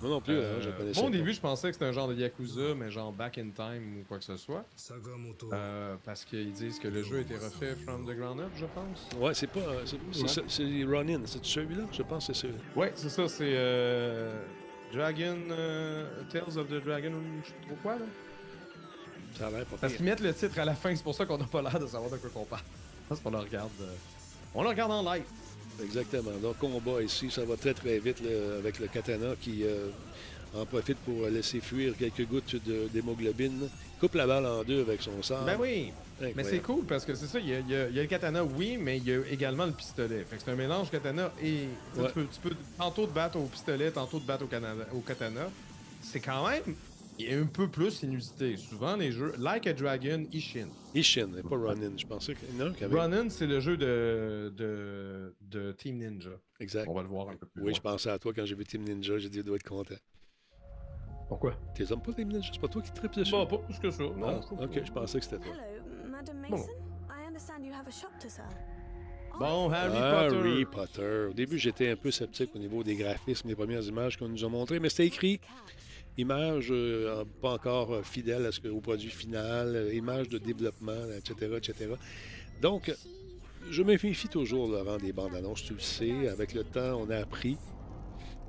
[0.01, 1.92] Moi non plus, hein, je Euh, connaissais bon, au début, je pensais que c'était un
[1.92, 4.64] genre de Yakuza, mais genre Back in Time ou quoi que ce soit.
[5.53, 8.64] Euh, parce qu'ils disent que le jeu a été refait from the ground up, je
[8.66, 9.09] pense.
[9.18, 9.61] Ouais, c'est pas.
[9.61, 10.28] euh, C'est Ouais.
[10.28, 11.20] ça- c'est Ronin.
[11.26, 11.84] C'est celui-là?
[11.92, 12.61] Je pense que c'est celui-là.
[12.76, 14.42] Ouais, c'est ça, c'est euh,
[14.94, 15.38] Dragon.
[15.51, 18.05] euh, Tales of the Dragon, ou je sais pas trop quoi, là.
[19.38, 21.24] Ça a l'air pas Parce qu'ils mettent le titre à la fin, c'est pour ça
[21.26, 22.62] qu'on n'a pas l'air de savoir de quoi qu'on parle.
[23.09, 23.70] Parce qu'on le regarde.
[23.82, 23.94] euh,
[24.55, 25.24] On le regarde en live.
[25.82, 26.32] Exactement.
[26.42, 29.88] Donc, combat ici, ça va très très vite là, avec le katana qui euh,
[30.54, 32.56] en profite pour laisser fuir quelques gouttes
[32.92, 33.68] d'hémoglobine.
[34.00, 35.44] Coupe la balle en deux avec son sort.
[35.44, 36.34] Ben oui, Incroyable.
[36.36, 37.98] mais c'est cool parce que c'est ça, il y, a, il y a- il y
[37.98, 40.24] a le katana, oui, mais il y a également le pistolet.
[40.28, 41.64] Fait que c'est un mélange katana et.
[41.96, 42.06] Ouais.
[42.08, 45.00] Tu, peux, tu peux tantôt te battre au pistolet, tantôt te battre au, Canada- au
[45.00, 45.50] katana.
[46.02, 46.62] C'est quand même
[47.20, 48.56] il y a un peu plus inusité.
[48.56, 50.68] Souvent, les jeux, Like a Dragon, Ishin.
[50.94, 51.92] Ishin, et pas Ronin.
[51.96, 52.98] Je pensais qu'il y en a un qui avait.
[53.00, 56.30] Ronin, c'est le jeu de, de, de Team Ninja.
[56.58, 56.86] Exact.
[56.88, 57.76] On va le voir un peu plus Oui, loin.
[57.76, 59.18] je pensais à toi quand j'ai vu Team Ninja.
[59.18, 59.94] J'ai dit, il doit être content.
[61.28, 61.54] Pourquoi?
[61.74, 62.50] T'es aimes pas Team Ninja?
[62.52, 63.32] C'est pas toi qui tripes dessus?
[63.32, 64.02] Bah, pas plus que ça.
[64.02, 65.52] Non, Ah, ok, je pensais que c'était toi.
[65.54, 66.56] Hello, Bon.
[66.56, 66.68] Mason.
[67.08, 68.44] I understand you have a shop to sell.
[69.38, 70.92] Bon, Harry Harry Potter.
[70.92, 71.26] Potter.
[71.30, 74.44] Au début, j'étais un peu sceptique au niveau des graphismes, des premières images qu'on nous
[74.44, 75.40] a montrées, mais c'était écrit
[76.18, 80.38] images euh, pas encore euh, fidèles à ce que- au produit final, euh, images de
[80.38, 81.74] développement, etc., etc.
[82.61, 82.92] Donc,
[83.70, 86.28] je me méfie toujours, Laurent, des bandes annonces, tu le sais.
[86.28, 87.56] Avec le temps, on a appris.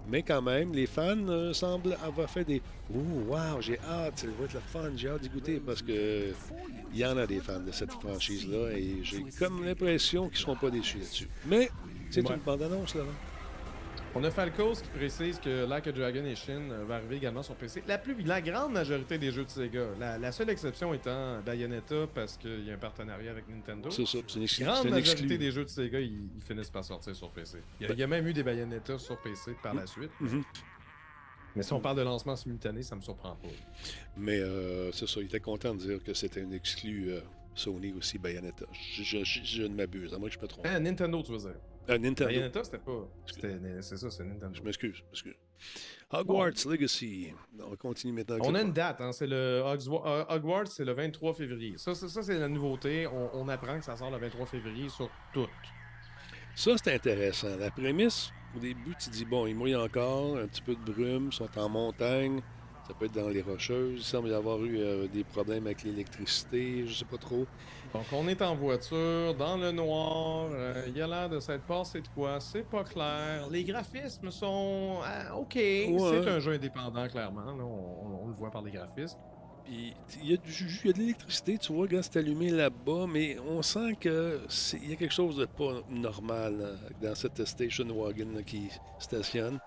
[0.10, 2.62] Mais quand même, les fans euh, semblent avoir fait des
[2.94, 6.32] «Ouh, wow, j'ai hâte, ça va être le fun, j'ai hâte d'y goûter» parce que
[6.92, 10.42] il y en a des fans de cette franchise-là et j'ai comme l'impression qu'ils ne
[10.42, 11.30] seront pas déçus là-dessus.
[11.46, 11.70] Mais
[12.10, 12.36] c'est Ouais.
[12.36, 13.12] une bande-annonce, Laurent.
[14.14, 17.44] On a Falcos qui précise que Like a Dragon et Shin euh, va arriver également
[17.44, 17.82] sur PC.
[17.88, 19.86] La, plus, la grande majorité des jeux de Sega.
[20.00, 23.90] La, la seule exception étant Bayonetta parce qu'il y a un partenariat avec Nintendo.
[23.90, 25.38] C'est ça, c'est une, exclu- grande c'est une majorité exclu.
[25.38, 27.60] des jeux de Sega, ils, ils finissent par sortir sur PC.
[27.80, 30.12] Il y, a, il y a même eu des Bayonetta sur PC par la suite.
[30.20, 30.44] Mhm.
[31.56, 33.48] Mais si on parle de lancement simultané, ça me surprend pas.
[34.18, 37.22] Mais euh, c'est ça, il était content de dire que c'était une exclue euh,
[37.56, 38.66] Sony aussi, Bayonetta.
[38.74, 40.66] Je, je- je- je ne m'abuse, à moins que je me trompe.
[40.70, 41.56] Ah, Nintendo, tu veux dire.
[41.90, 42.26] Euh, Nintendo.
[42.30, 43.08] Bayonetta, c'était pas.
[43.82, 44.54] C'est ça, c'est Nintendo.
[44.54, 45.36] Je m'excuse, je m'excuse.
[46.12, 47.34] Hogwarts Legacy.
[47.60, 48.38] On continue maintenant.
[48.42, 51.74] On a une date, hein, c'est le Hogswa- euh, Hogwarts, c'est le 23 février.
[51.78, 53.08] Ça, c'est- ça c'est la nouveauté.
[53.08, 55.48] On, on apprend que ça sort le 23 février sur tout.
[56.56, 57.56] Ça, c'est intéressant.
[57.58, 61.30] La prémisse, au début, tu dis, bon, il mouille encore, un petit peu de brume,
[61.32, 62.42] ils sont en montagne,
[62.88, 64.00] ça peut être dans les rocheuses.
[64.00, 67.48] Il semble y avoir eu euh, des problèmes avec l'électricité, je sais pas trop.
[67.94, 70.48] Donc, on est en voiture, dans le noir.
[70.52, 72.40] euh, Il y a l'air de s'être passé de quoi.
[72.40, 73.48] C'est pas clair.
[73.52, 75.54] Les graphismes sont ah, OK.
[75.56, 77.44] C'est un jeu indépendant, clairement.
[77.46, 77.64] là.
[77.64, 79.18] On, on- on le voit par les graphismes.
[79.66, 82.18] Puis, il y a du jus, il y a de l'électricité, tu vois, regarde, c'est
[82.18, 86.58] allumé là-bas, mais on sent que c'est- il y a quelque chose de pas normal
[86.58, 88.70] là, dans cette station wagon là, qui
[89.00, 89.60] stationne,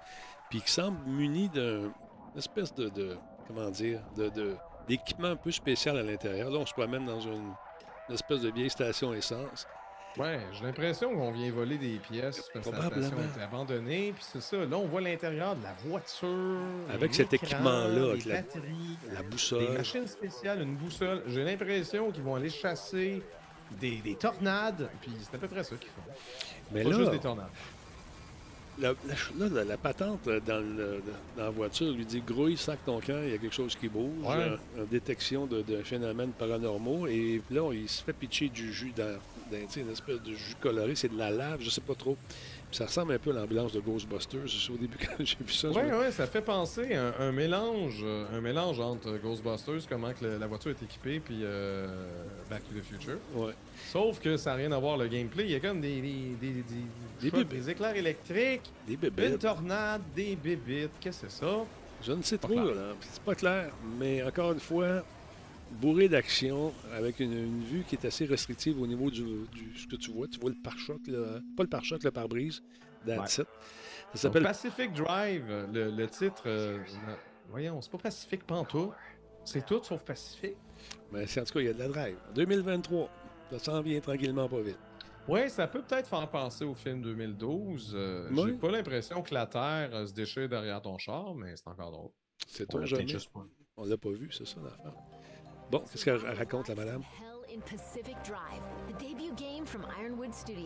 [0.51, 1.93] puis qui semble muni d'une
[2.37, 3.17] espèce de, de-
[3.47, 4.57] comment dire, de, de-
[4.89, 6.51] d'équipement un peu spécial à l'intérieur.
[6.51, 7.53] Là, on se promène dans une,
[8.09, 9.67] une espèce de vieille station essence.
[10.17, 13.07] Ouais, j'ai l'impression qu'on vient voler des pièces parce que la Probablement.
[13.09, 14.13] station était abandonnée.
[14.15, 14.59] Puis c'est ça.
[14.59, 16.61] Là, on voit l'intérieur de la voiture.
[16.93, 18.43] Avec cet équipement-là, avec la-.
[19.13, 19.73] La Des boussole.
[19.73, 21.25] machines spéciales, une boussole.
[21.27, 23.23] J'ai l'impression qu'ils vont aller chasser
[23.73, 24.89] des, des tornades.
[25.01, 26.13] Puis c'est à peu près ça qu'ils font.
[26.71, 27.51] Mais Pas là, juste des tornades.
[28.81, 31.01] La, la- là, la- la patente dans, le-
[31.37, 33.89] dans la voiture lui dit grouille, sac ton camp, il y a quelque chose qui
[33.89, 34.35] bouge, Ouais.
[34.37, 37.07] euh, en détection de, de phénomènes paranormaux.
[37.07, 39.19] Et là, il se fait pitcher du jus dans,
[39.51, 42.17] dans, une espèce de jus coloré, c'est de la lave, je sais pas trop.
[42.75, 44.41] Ça ressemble un peu à l'ambulance de Ghostbusters.
[44.73, 48.01] Au début, quand j'ai vu ça, me- ouais, ça fait penser à un, un mélange,
[48.03, 51.87] euh, un mélange entre Ghostbusters, comment que le- la voiture est équipée, puis euh,
[52.51, 53.19] Back to the Future.
[53.37, 53.53] ouais.
[53.93, 55.45] Sauf que ça n'a rien à voir le gameplay.
[55.45, 56.53] Il y a comme des, des,
[57.23, 59.39] des, des, éclairs électriques, des une bébés.
[59.39, 60.91] tornade, des bébites.
[61.01, 61.59] Qu'est-ce que c'est ça?
[62.03, 62.59] Je ne sais Pas trop.
[63.01, 63.71] C'est pas clair.
[64.01, 65.05] Mais encore une fois,
[65.81, 69.23] bourré d'action, avec une, une vue qui est assez restrictive au niveau du,
[69.53, 70.27] du- ce que tu vois.
[70.29, 71.01] Tu vois le pare-choc,
[71.57, 72.63] pas le pare-choc, le pare-brise.
[73.07, 73.47] That's it.
[74.15, 76.43] Ça s'appelle Pacific Drive, le, le titre.
[76.47, 76.79] euh,
[77.49, 78.93] voyons, c'est pas Pacific Pantoute.
[79.45, 80.57] C'est tout sauf Pacific.
[81.13, 82.17] Mais c'est- en tout cas, il y a de la drive.
[82.35, 83.11] 2023.
[83.51, 84.79] Ça s'en vient tranquillement pas vite.
[85.29, 87.93] Ouais, ça peut peut-être faire penser au film 2012.
[87.95, 88.43] euh, Ouais.
[88.47, 91.91] J'ai pas l'impression que la Terre euh, se déchire derrière ton char, mais c'est encore
[91.93, 92.11] drôle.
[92.47, 93.07] C'est On toi l'a jamais.
[93.77, 94.93] On l'a pas vu, c'est ça l'affaire.
[95.71, 97.03] Bon, qu'est-ce qu'elle raconte, la madame?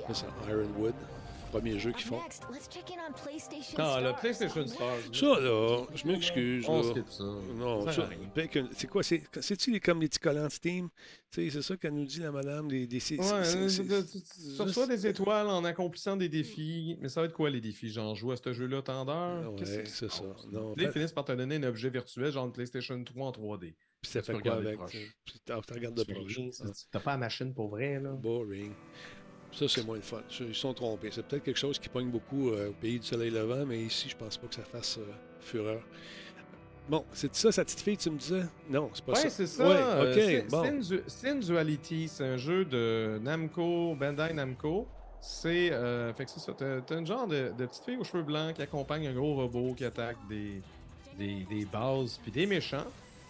[0.08, 0.94] C'est ça, Ironwood.
[1.50, 2.20] Premier jeu qu'ils font.
[3.78, 4.20] Ah, le Stars.
[4.20, 4.98] PlayStation Stars.
[5.14, 6.66] Ça, là, je m'excuse.
[6.68, 6.90] On là.
[6.90, 7.24] skip ça.
[7.24, 9.02] Non, Ça bacon- c'est quoi?
[9.02, 10.90] c'est- C'est-tu comme les petits collants Steam?
[11.30, 12.68] Tu sais, c'est ça qu'elle nous dit, la madame?
[12.68, 16.98] Des, c'est- euh, c'est- tu- reçois des étoiles en accomplissant des défis.
[17.00, 17.88] Mais ça va être quoi les défis?
[17.90, 19.54] Genre jouer à ce jeu-là tant d'heures?
[19.56, 20.22] Qu'est-ce Ouais, c'est ça.
[20.76, 23.74] ils finissent par te donner un objet virtuel, genre une PlayStation 3 en 3D.
[24.00, 24.78] Puis ça tu fait quoi avec?
[25.24, 26.38] Puis t'en- regardes de proche.
[26.92, 28.10] T'as pas la machine pour vrai, là?
[28.12, 28.72] Boring.
[29.50, 30.22] Ça, c'est moins le fun.
[30.40, 31.10] Ils sont trompés.
[31.10, 34.08] C'est peut-être quelque chose qui pogne beaucoup euh, au pays du soleil levant, mais ici,
[34.08, 35.80] je pense pas que ça fasse euh, fureur.
[36.88, 38.44] Bon, c'est ça, sa petite fille, tu me disais?
[38.70, 39.30] Non, c'est pas Ouais, ça.
[39.30, 39.66] c'est ça.
[39.68, 40.64] Ouais, euh, bon.
[40.64, 44.86] Sin Du- Sin Duality, c'est un jeu de Namco, Bandai Namco.
[45.20, 46.52] C'est euh, fait que c'est ça.
[46.54, 49.74] T'as une genre de, de petite fille aux cheveux blancs qui accompagne un gros robot
[49.74, 50.62] qui attaque des,
[51.18, 52.86] des, des bases puis des méchants.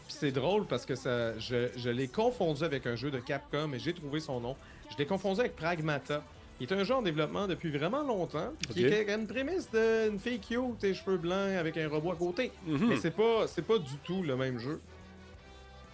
[0.09, 3.75] Puis c'est drôle parce que ça, je, je l'ai confondu avec un jeu de Capcom
[3.75, 4.57] et j'ai trouvé son nom.
[4.91, 6.23] Je l'ai confondu avec Pragmata.
[6.61, 8.91] Il est un jeu en développement depuis vraiment longtemps, qui Ok.
[8.93, 12.51] était une prémisse d'une fille cute, tes cheveux blancs avec un robot à côté.
[12.67, 12.89] Mhm.
[12.89, 14.81] Mais c'est pas, c'est pas du tout le même jeu.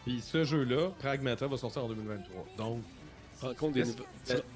[0.05, 2.47] Puis ce jeu-là, Pragmata, va sortir en 2023.
[2.57, 2.83] Donc,
[3.73, 3.85] des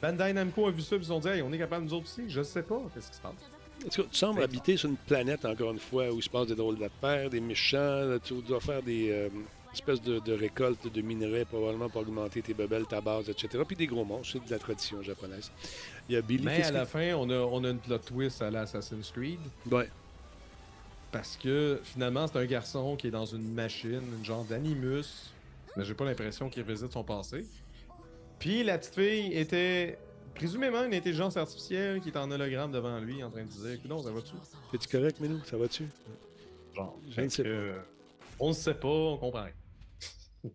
[0.01, 2.31] Bandai Namco a vu ça, ils ont dit, hey, on est capable nous autres aussi.
[2.31, 3.51] Je sais pas, qu'est-ce qui se passe?
[3.85, 6.29] En tout cas, tu sembles habiter sur une planète, encore une fois, où il se
[6.29, 8.19] passe des drôles d'affaires, des méchants.
[8.25, 9.29] tu dois faire des euh,
[9.73, 13.63] espèces de, de récoltes de minerais, probablement pour augmenter tes bebelles, ta base, etc.
[13.67, 15.51] Puis des gros monstres, c'est de la tradition japonaise.
[16.09, 16.45] Il y a Billy.
[16.45, 19.41] Mais à la fin, on a, on a une plot twist à l'Assassin's Creed.
[19.71, 19.89] Ouais.
[21.13, 25.31] Parce que finalement, c'est un garçon qui est dans une machine, une genre d'animus.
[25.77, 27.47] Mais j'ai pas l'impression qu'il revisite son passé.
[28.39, 29.99] Puis la petite fille était
[30.39, 34.03] présumément une intelligence artificielle qui est en hologramme devant lui en train de dire Écoute,
[34.03, 34.35] ça va-tu?
[34.75, 35.41] Es-tu correct, Minou?
[35.45, 35.87] Ça va-tu?
[36.75, 37.75] Genre, Je ne sais que,
[38.39, 39.53] On ne sait pas, on comprend rien.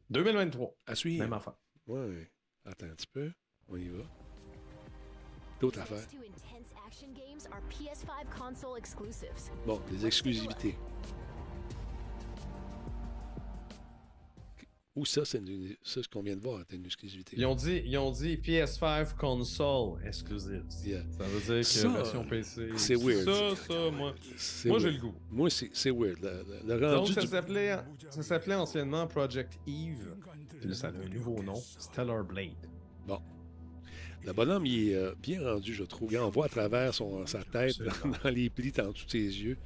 [0.10, 1.24] 2023, À suivre.
[1.24, 1.54] même affaire.
[1.88, 2.32] Ouais.
[2.66, 3.30] Attends un petit peu.
[3.68, 4.04] On y va.
[5.60, 5.98] D'autres affaires.
[5.98, 9.52] Next two intense action games are PS5 console exclusives.
[9.66, 10.78] Bon, des exclusivités.
[14.96, 15.42] Où ça, c'est
[15.84, 17.36] ce qu'on vient de voir, c'est une exclusivité.
[17.40, 20.64] Ils ont dit, ils ont dit PS5 console exclusive.
[20.86, 21.02] Yeah.
[21.18, 22.70] Ça veut dire que Ça, version PC.
[22.78, 23.26] c'est weird.
[23.26, 24.14] Ça, ça, moi.
[24.66, 25.16] Moi, j'ai le goût.
[25.32, 26.20] Moi, c'est weird.
[26.22, 27.76] Le, le- le Donc, ça du- s'appelait,
[28.12, 30.14] ça s'appelait anciennement Project Eve.
[30.60, 32.52] Puis là, ça a un nouveau nom, Stellar Blade.
[33.08, 33.20] Bon.
[34.24, 36.08] Le bonhomme, il est euh, bien rendu, je trouve.
[36.10, 37.78] Regarde, On voit à travers son, sa tête,
[38.24, 39.58] dans les plis, en dessous de ses yeux.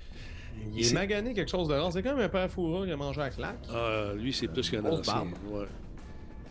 [0.74, 1.92] Il est C'est- magané quelque chose de rare.
[1.92, 3.66] C'est comme un père Foura qui a mangé à claque.
[3.74, 5.14] Ah, lui, c'est plus qu'un ancien.
[5.14, 5.30] barbe.
[5.52, 5.66] Ouais.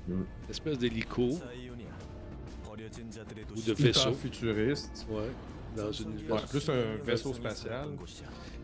[0.09, 0.23] Mm.
[0.51, 1.39] Espèce d'hélico ou
[3.63, 4.13] de vaisseau.
[4.13, 5.07] futuriste.
[5.11, 5.29] Ouais.
[5.77, 7.89] Dans une, Ouais, plus un vaisseau spatial.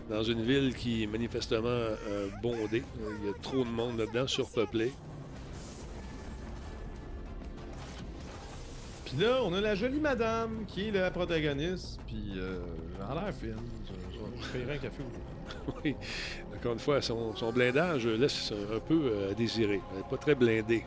[0.09, 2.82] dans une ville qui est manifestement euh, bondée.
[3.20, 4.93] Il y a trop de monde là-dedans, surpeuplé.
[9.05, 12.01] Puis là, on a la jolie madame qui est la protagoniste.
[12.07, 12.61] Puis euh,
[13.11, 13.57] a l'air fine.
[13.86, 15.20] Je, je, je paierais un café aujourd'hui.
[15.84, 15.96] oui.
[16.57, 19.80] Encore une fois, son, son blindage laisse un peu euh, à désirer.
[19.92, 20.84] Elle n'est pas très blindée.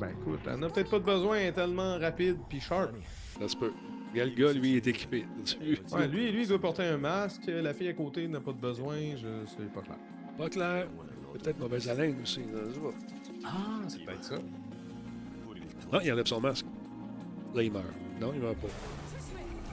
[0.00, 2.92] Ben écoute, elle n'a peut-être pas de besoin, elle est tellement rapide puis sharp.
[3.38, 3.72] Ça se peut.
[4.12, 5.24] Regarde, le gars, lui, est équipé.
[5.92, 7.42] Ouais, lui, lui, il doit porter un masque.
[7.46, 8.96] La fille à côté n'a pas de besoin.
[9.16, 9.98] Je sais pas clair.
[10.36, 10.86] Pas clair.
[11.32, 12.40] Peut-être mauvaise haleine aussi.
[13.44, 14.34] Ah, c'est peut-être ça.
[15.92, 16.66] Ah, il enlève son masque.
[17.54, 17.84] Là, il meurt.
[18.20, 18.68] Non, il meurt pas.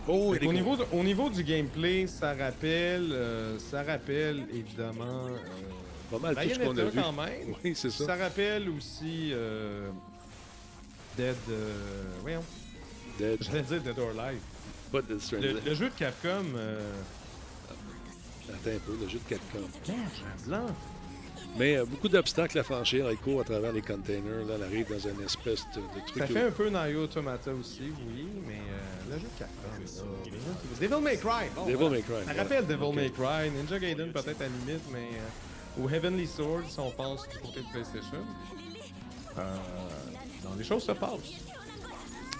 [0.07, 5.37] Oh, qu'au niveau, de- au niveau du gameplay, ça rappelle, euh, ça rappelle évidemment euh,
[6.09, 7.01] pas mal tout ce qu'on a Bayonetta vu.
[7.01, 7.55] quand même.
[7.63, 8.05] Oui, c'est ça.
[8.05, 9.89] Ça rappelle aussi euh,
[11.17, 11.35] Dead,
[12.21, 12.43] voyons,
[13.19, 14.39] Dead, J'allais dire Dead or Alive.
[14.91, 15.57] pas Dead Le, Stranding.
[15.65, 16.45] le jeu de Capcom.
[18.49, 19.59] Attends un peu, le jeu de Capcom.
[19.87, 20.65] Merde, j'ai un blanc.
[21.57, 23.07] Mais euh, beaucoup d'obstacles à franchir.
[23.09, 24.45] Elle court à travers les containers.
[24.47, 26.17] Là, elle arrive dans une espèce de, de truc.
[26.19, 31.17] Ça fait un peu Nayo Automata aussi, oui, mais euh, jeu de les Devil May
[31.17, 31.49] Cry.
[31.55, 31.89] bon, Devil.
[31.89, 32.25] May Cry.
[32.25, 32.93] Ça rappelle Devil.
[32.95, 35.09] May Cry, Ninja Gaiden peut-être à la limite, mais.
[35.13, 38.17] euh, ou Heavenly Sword si on pense du côté de PlayStation.
[39.37, 39.55] Euh,
[40.43, 41.35] non, les choses se passent.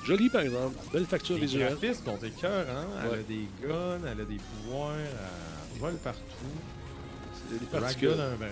[0.06, 0.76] Joli, par exemple.
[0.92, 1.74] Belle facture Les visuelle.
[1.78, 2.86] graphismes sont écœurants.
[3.04, 3.20] Elle Ouais.
[3.20, 6.22] a des guns, elle a des pouvoirs, elle vole partout.
[7.52, 8.10] Des Ragdoll particules.
[8.20, 8.48] un brin.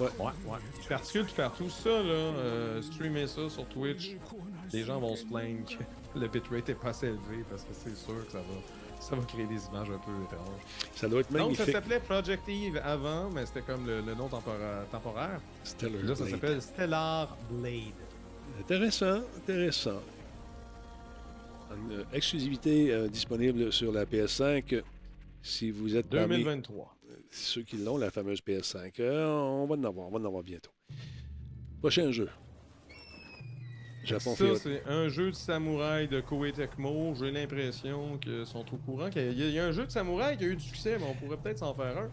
[0.00, 0.08] Ouais.
[0.18, 0.58] Ouais, ouais.
[0.88, 1.70] Particules tout partout.
[1.70, 4.16] Ça, là, euh, streamer ça sur Twitch,
[4.72, 5.64] les gens vont se plaindre
[6.16, 8.44] le bitrate est pas assez élevé parce que c'est sûr que ça va,
[9.00, 10.62] ça va créer des images un peu étranges.
[10.94, 11.72] Ça doit être Donc, ça magnifique.
[11.72, 15.40] s'appelait Project Eve avant, mais c'était comme le, le nom tempora- temporaire.
[15.64, 17.82] Stellar Là, ça s'appelle Stellar Blade.
[18.60, 20.00] Intéressant, intéressant.
[21.76, 24.82] Une euh, exclusivité euh, disponible sur la PS5.
[25.42, 26.96] Si vous êtes parmi 2023.
[27.30, 30.42] ceux qui l'ont, la fameuse PS5, euh, on va en avoir, on va en avoir
[30.44, 30.70] bientôt.
[31.80, 32.28] Prochain jeu.
[34.04, 37.14] Japon Ça, c'est un jeu de samouraï de Koei Tecmo.
[37.18, 39.90] J'ai l'impression qu'ils sont au courant qu'il y, a- il y a un jeu de
[39.90, 42.08] samouraï qui a eu du succès, mais on pourrait peut-être s'en faire un.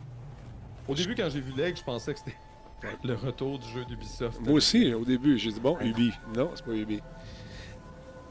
[0.88, 2.38] Au début, quand j'ai vu l'aigle, je pensais que c'était
[3.04, 4.40] le retour du jeu d'Ubisoft.
[4.42, 6.12] Moi aussi, au début, j'ai dit bon, Ubi.
[6.36, 7.00] Non, c'est pas Ubi.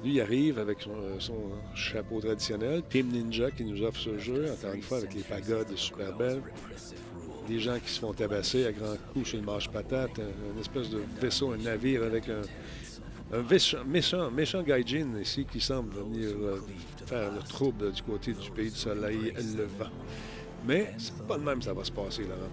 [0.02, 1.36] Lui, il arrive avec son, son
[1.74, 2.82] chapeau traditionnel.
[2.88, 6.40] Team Ninja qui nous offre ce jeu, encore une fois, avec les pagodes super belles.
[7.46, 10.18] Des gens qui se font tabasser à grands coups sur le marche-patate.
[10.18, 12.40] Un, une espèce de vaisseau, un navire avec un,
[13.32, 16.60] un méchant, méchant, méchant gaijin ici qui semble venir euh,
[17.06, 19.90] faire le trouble du côté du pays du soleil levant.
[20.66, 22.50] Mais c'est pas de même que ça va se passer, Laurent.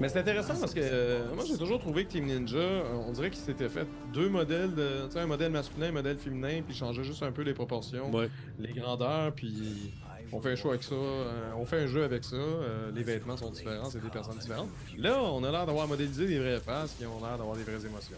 [0.00, 3.12] Mais c'est intéressant parce que euh, moi j'ai toujours trouvé que Team Ninja, euh, on
[3.12, 6.62] dirait qu'ils s'étaient fait deux modèles, de, tu sais, un modèle masculin, un modèle féminin,
[6.66, 8.28] puis ils changeaient juste un peu les proportions, Ouais.
[8.58, 9.92] les grandeurs, puis
[10.32, 13.02] on fait un choix avec ça, euh, on fait un jeu avec ça, euh, les
[13.02, 14.70] vêtements sont différents, c'est des personnes différentes.
[14.98, 17.86] Là, on a l'air d'avoir modélisé des vraies faces qui ont l'air d'avoir des vraies
[17.86, 18.16] émotions.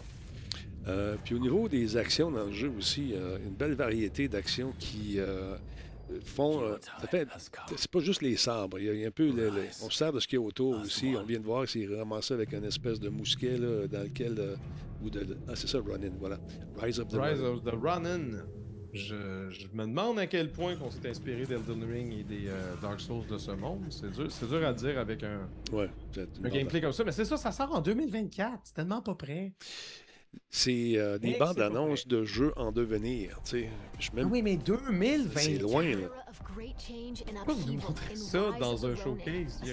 [0.87, 4.73] Euh, puis au niveau des actions dans le jeu aussi, euh, une belle variété d'actions
[4.77, 5.55] qui euh,
[6.23, 6.61] font.
[6.61, 6.77] euh,
[7.75, 8.77] c'est pas juste les sabres.
[8.79, 9.25] Il y a, il y a un peu.
[9.27, 11.15] le- le- on se sert de ce qu'il y a autour aussi.
[11.19, 14.39] On vient de voir que c'est ramassé avec une espèce de mousquet là, dans lequel.
[15.03, 16.37] ou de, ah, c'est ça, Ronin, voilà.
[16.81, 18.43] Rise of the Rise of the Ronin.
[18.93, 22.75] Je, je me demande à quel point qu'on s'est inspiré d'Elden Ring et des euh,
[22.81, 23.81] Dark Souls de ce monde.
[23.89, 25.89] C'est dur, c'est dur à dire avec un, Ouais,
[26.49, 27.03] gameplay comme ça.
[27.03, 28.59] Mais c'est ça, ça sort en 2024.
[28.63, 29.51] C'est tellement pas prêt.
[30.49, 33.39] C'est euh, des Hey, bandes annonces de jeux en devenir.
[33.43, 33.69] tu sais.
[33.99, 34.31] Je Ah même.
[34.31, 35.39] oui, mais 2024.
[35.43, 36.07] c'est loin, là.
[37.35, 39.61] Pourquoi vous nous montrez ça dans un showcase?
[39.63, 39.71] Il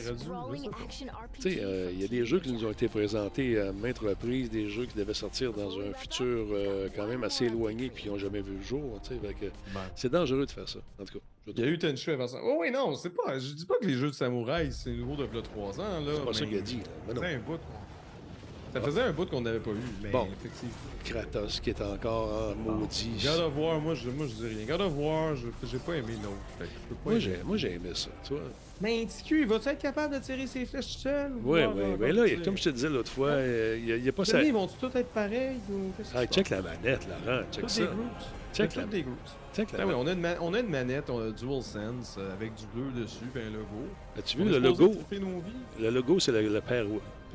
[1.61, 4.69] euh, il y a des jeux qui nous ont été présentés à maintes reprises, des
[4.69, 8.19] jeux qui devaient sortir dans un futur euh, quand même assez éloigné, puis qui n'ont
[8.19, 9.01] jamais vu le jour.
[9.03, 9.47] tu sais, fait que
[9.95, 11.25] C'est dangereux de faire ça, en tout cas.
[11.49, 12.39] Il y a eu Tenchu avant ça.
[12.43, 13.39] Oh oui, non, c'est pas.
[13.39, 16.01] Je dis pas que les jeux de samouraï, c'est nouveau depuis 3 ans.
[16.01, 16.13] là.
[16.15, 16.77] C'est pas ça qu'il a dit.
[16.77, 16.83] Là.
[17.09, 17.21] Mais non.
[18.73, 19.81] Ça faisait un bout qu'on n'avait pas vu.
[20.03, 20.27] Mais Bon.
[20.33, 20.73] effectivement.
[21.05, 23.11] Kratos qui est encore en maudit.
[23.23, 24.67] God of War, moi je, moi, je dis rien.
[24.67, 26.13] God of War, je- j'ai pas aimé.
[26.59, 28.43] Fait que je peux pas Moi, j'ai, moi, j'ai aimé ça, tu vois.
[28.81, 31.33] Mais TQ, vas-tu être capable de tirer ses flèches tout seul?
[31.45, 31.83] Oui, oui.
[31.83, 34.09] ouais, Mais là, comme je te disais l'autre fois, euh, il n'y a, il y
[34.09, 34.43] a pas ça.
[34.43, 35.57] Ils vont-tu tous être pareils?
[35.71, 37.43] ou qu'est-ce qui Ah, check la manette, Laurent.
[37.53, 37.83] Check ça.
[38.55, 39.05] Check Toutes la- des.
[39.55, 42.55] Check la Ah on a, une on a une manette, on a DualSense euh, avec
[42.55, 43.89] du bleu dessus et un logo.
[44.19, 44.89] As-tu vu le logo?
[44.89, 45.81] triper nos vies.
[45.81, 46.85] Le logo, c'est le, le père,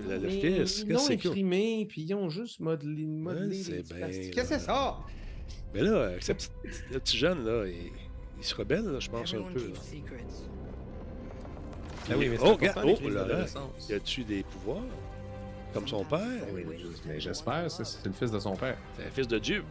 [0.03, 0.41] le, fils.
[0.41, 1.27] Ils Qu'est-ce l'ont que c'est cool.
[1.31, 4.07] imprimé, puis ils ont juste modelé, modelé là.
[4.09, 4.97] Qu'est-ce que c'est ça?
[5.73, 6.49] Mais là, avec ce petit,
[6.91, 7.91] le petit jeune, là, il,
[8.37, 9.59] il se rebelle, là, je pense, un peu.
[9.59, 9.73] là.
[12.09, 13.89] Ah oui, mais oh, regarde, oh, Laurent, d'adolescence.
[13.89, 14.83] y a-tu des pouvoirs?
[15.73, 16.21] Comme son père?
[16.53, 16.75] Oui, oui,
[17.05, 18.77] mais j'espère, c'est- c'est le fils de son père.
[18.95, 19.63] C'est un fils de Dieu.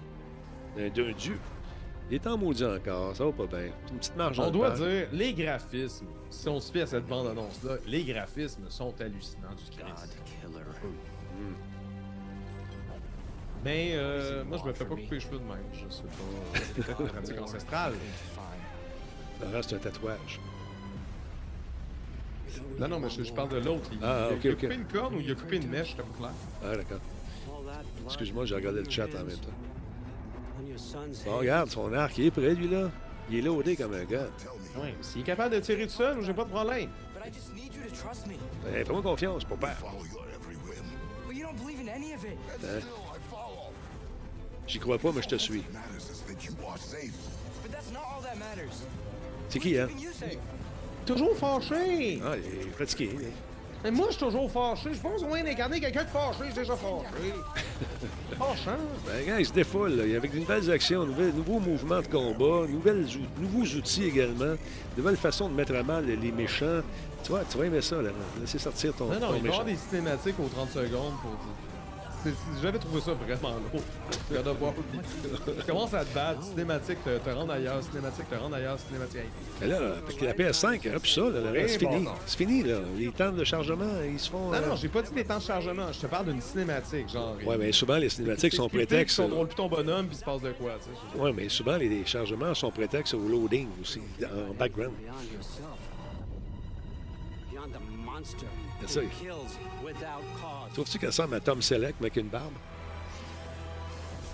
[0.77, 1.39] D'un Dieu.
[2.09, 3.73] Il est en maudit encore, ça va pas bien.
[3.87, 7.07] C'est Une petite marge On doit dire, les graphismes, si on se fie à cette
[7.07, 10.17] bande-annonce-là, les graphismes sont hallucinants du Christ.
[13.65, 15.59] Mais euh, moi, je me fais pas couper les cheveux de même.
[15.73, 16.59] Je sais pas.
[16.63, 17.95] C'est peut-être une pratique ancestrale.
[19.41, 20.41] Laurent, c'est un tatouage.
[22.79, 23.91] Non, non, mais je, je parle de l'autre.
[23.93, 24.61] Il, Ah, il a- ok, il a ok.
[24.61, 26.31] coupé une corne ou il a coupé une mèche, comme clair.
[26.65, 27.01] Ah, d'accord.
[28.07, 29.51] Excuse-moi, j'ai regardé le chat en même temps.
[31.25, 32.91] Bon, regarde, son arc, il est prêt, lui, là.
[33.31, 34.29] Il est loadé comme un gars.
[34.77, 36.91] Ouais, s'il est capable de tirer tout seul, j'ai pas de problème.
[38.65, 39.59] Ben, Fais-moi confiance, peur.
[42.65, 42.81] Hein?
[44.67, 45.65] J'y crois pas, mais je te suis.
[49.49, 49.89] C'est qui, hein?
[51.05, 52.21] Toujours fâché!
[52.25, 53.11] Ah, il est fatigué.
[53.13, 53.29] là.
[53.87, 54.91] Mais moi, je suis toujours fâché.
[54.93, 57.33] Je pense au moins d'incarner quelqu'un de fâché, c'est déjà fâché.
[58.37, 58.77] Fâchant.
[59.07, 60.17] Ben, gars, il se défoule, là.
[60.17, 64.57] avec de nouvelles actions, nouvelles- nouveaux mouvements de combat, nouvelles ou- nouveaux outils également,
[64.99, 66.81] nouvelles façons de mettre à mal les méchants.
[67.23, 68.11] Tu vois, tu vas aimer ça, là.
[68.41, 69.61] Laisser sortir ton, Non, non, ton il va y méchant.
[69.61, 71.31] avoir des cinématiques aux 30 secondes pour.
[72.31, 73.83] C'est- J'avais trouvé ça vraiment lourd.
[74.31, 74.73] God of War.
[75.59, 79.21] Tu commences à te battre, cinématique, te, te rendre ailleurs, cinématique, te rendre ailleurs, cinématique.
[79.61, 82.07] Mais là, avec la PS5, hein, puis ça, là, là, Oui, c'est fini.
[82.27, 82.79] C'est fini, là.
[82.97, 84.51] Les temps de chargement, ils se font.
[84.51, 87.09] Non, euh, non, j'ai pas dit les temps de chargement, je te parle d'une cinématique,
[87.09, 87.37] genre.
[87.45, 90.25] Ouais, mais souvent, les cinématiques sont puis Tu contrôles plus ton bonhomme, puis il se
[90.25, 91.21] passe de quoi, tu sais.
[91.23, 94.93] Oui, mais souvent, les chargements sont prétextes au loading aussi, en background.
[94.99, 95.67] Beyond yourself.
[97.51, 98.47] Beyond the monster
[98.83, 99.03] Yes, sir.
[100.73, 102.53] Trouves-tu qu'elle ressemble à Tom Selleck, mais avec une barbe?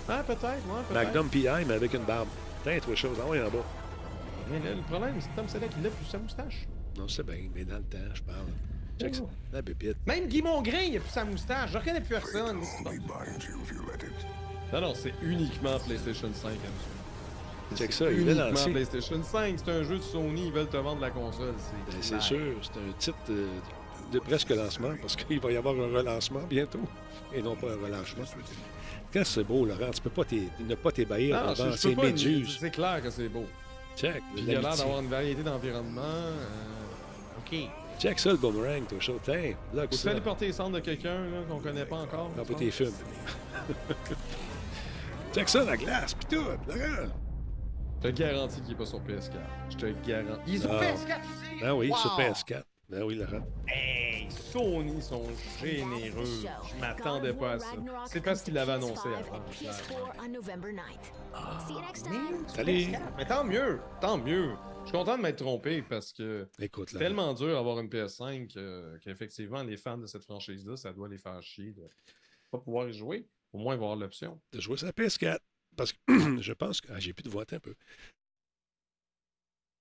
[0.08, 0.58] Ah, peut-être, ouais,
[0.88, 0.92] peut-être.
[1.06, 2.28] Magnum PI, mais avec une barbe.
[2.64, 3.16] T'as autre chose.
[3.20, 3.64] Ah oui, en bas.
[4.50, 6.66] Mais là, le problème, c'est que Tom Selleck, il lève plus sa moustache.
[6.98, 8.46] Non, c'est bien, mais dans le temps, je parle.
[9.00, 9.22] Check ça.
[9.52, 9.96] La pépite.
[10.06, 11.70] Même Guy Mongrain, il a plus sa moustache.
[11.72, 12.60] Je reconnais plus personne.
[14.72, 16.48] Non, non, c'est uniquement PlayStation 5.
[16.50, 17.76] hein.
[17.76, 18.70] Check ça, il est lancé.
[18.70, 19.54] PlayStation 5.
[19.64, 21.54] C'est un jeu de Sony, ils veulent te vendre la console.
[21.86, 22.22] Ben, C'est clair.
[22.22, 23.48] sûr, c'est un titre euh,
[24.12, 26.80] de presque lancement parce qu'il va y avoir un relancement bientôt
[27.34, 28.24] et non pas un relâchement.
[29.12, 30.22] Quand c'est beau, Laurent, tu peux pas
[30.60, 32.56] ne pas t'ébahir devant ces méduses.
[32.60, 33.44] C'est clair que c'est beau.
[33.96, 36.00] Check, Puis il a l'air d'avoir une variété d'environnements.
[36.02, 37.58] euh, OK.
[37.98, 39.20] Check ça, le boomerang, toi, chaud.
[39.22, 40.10] Tiens, là, que Faut-tu ça.
[40.12, 42.30] aller porter les cendres de quelqu'un qu'on connaît pas encore?
[42.36, 42.90] Non, pas tes fumes.
[45.34, 47.08] Check ça, la glace, pis tout, Laurent.
[48.04, 49.32] Je te garantis qu'il est pas sur PS4.
[49.70, 50.42] Je te garantis.
[50.46, 50.78] Il est sur Non.
[50.80, 51.60] PS4 aussi!
[51.60, 51.96] Ben oui, Wow!
[51.96, 52.62] sur PS4.
[52.90, 53.46] Ben oui, Laurent.
[53.68, 54.01] Hey,
[54.52, 55.24] Sony sont
[55.60, 56.24] généreux.
[56.68, 57.72] Je m'attendais pas à ça.
[58.06, 59.40] C'est parce qu'ils l'avaient annoncé avant.
[59.50, 61.66] PS4 on November 9th.
[61.66, 62.48] See you next time.
[62.48, 62.86] Salut.
[63.16, 64.50] Mais tant mieux, tant mieux.
[64.82, 68.98] Je suis content de m'être trompé parce que c'est tellement dur d'avoir une PS5 euh,
[68.98, 71.88] qu'effectivement, les fans de cette franchise-là, ça doit les faire chier de
[72.50, 73.26] pas pouvoir y jouer.
[73.52, 74.40] Au moins avoir l'option.
[74.52, 75.38] de jouer sur la PS4.
[75.76, 75.98] Parce que
[76.40, 76.88] je pense que.
[76.92, 77.74] Ah, j'ai plus de voix, un peu.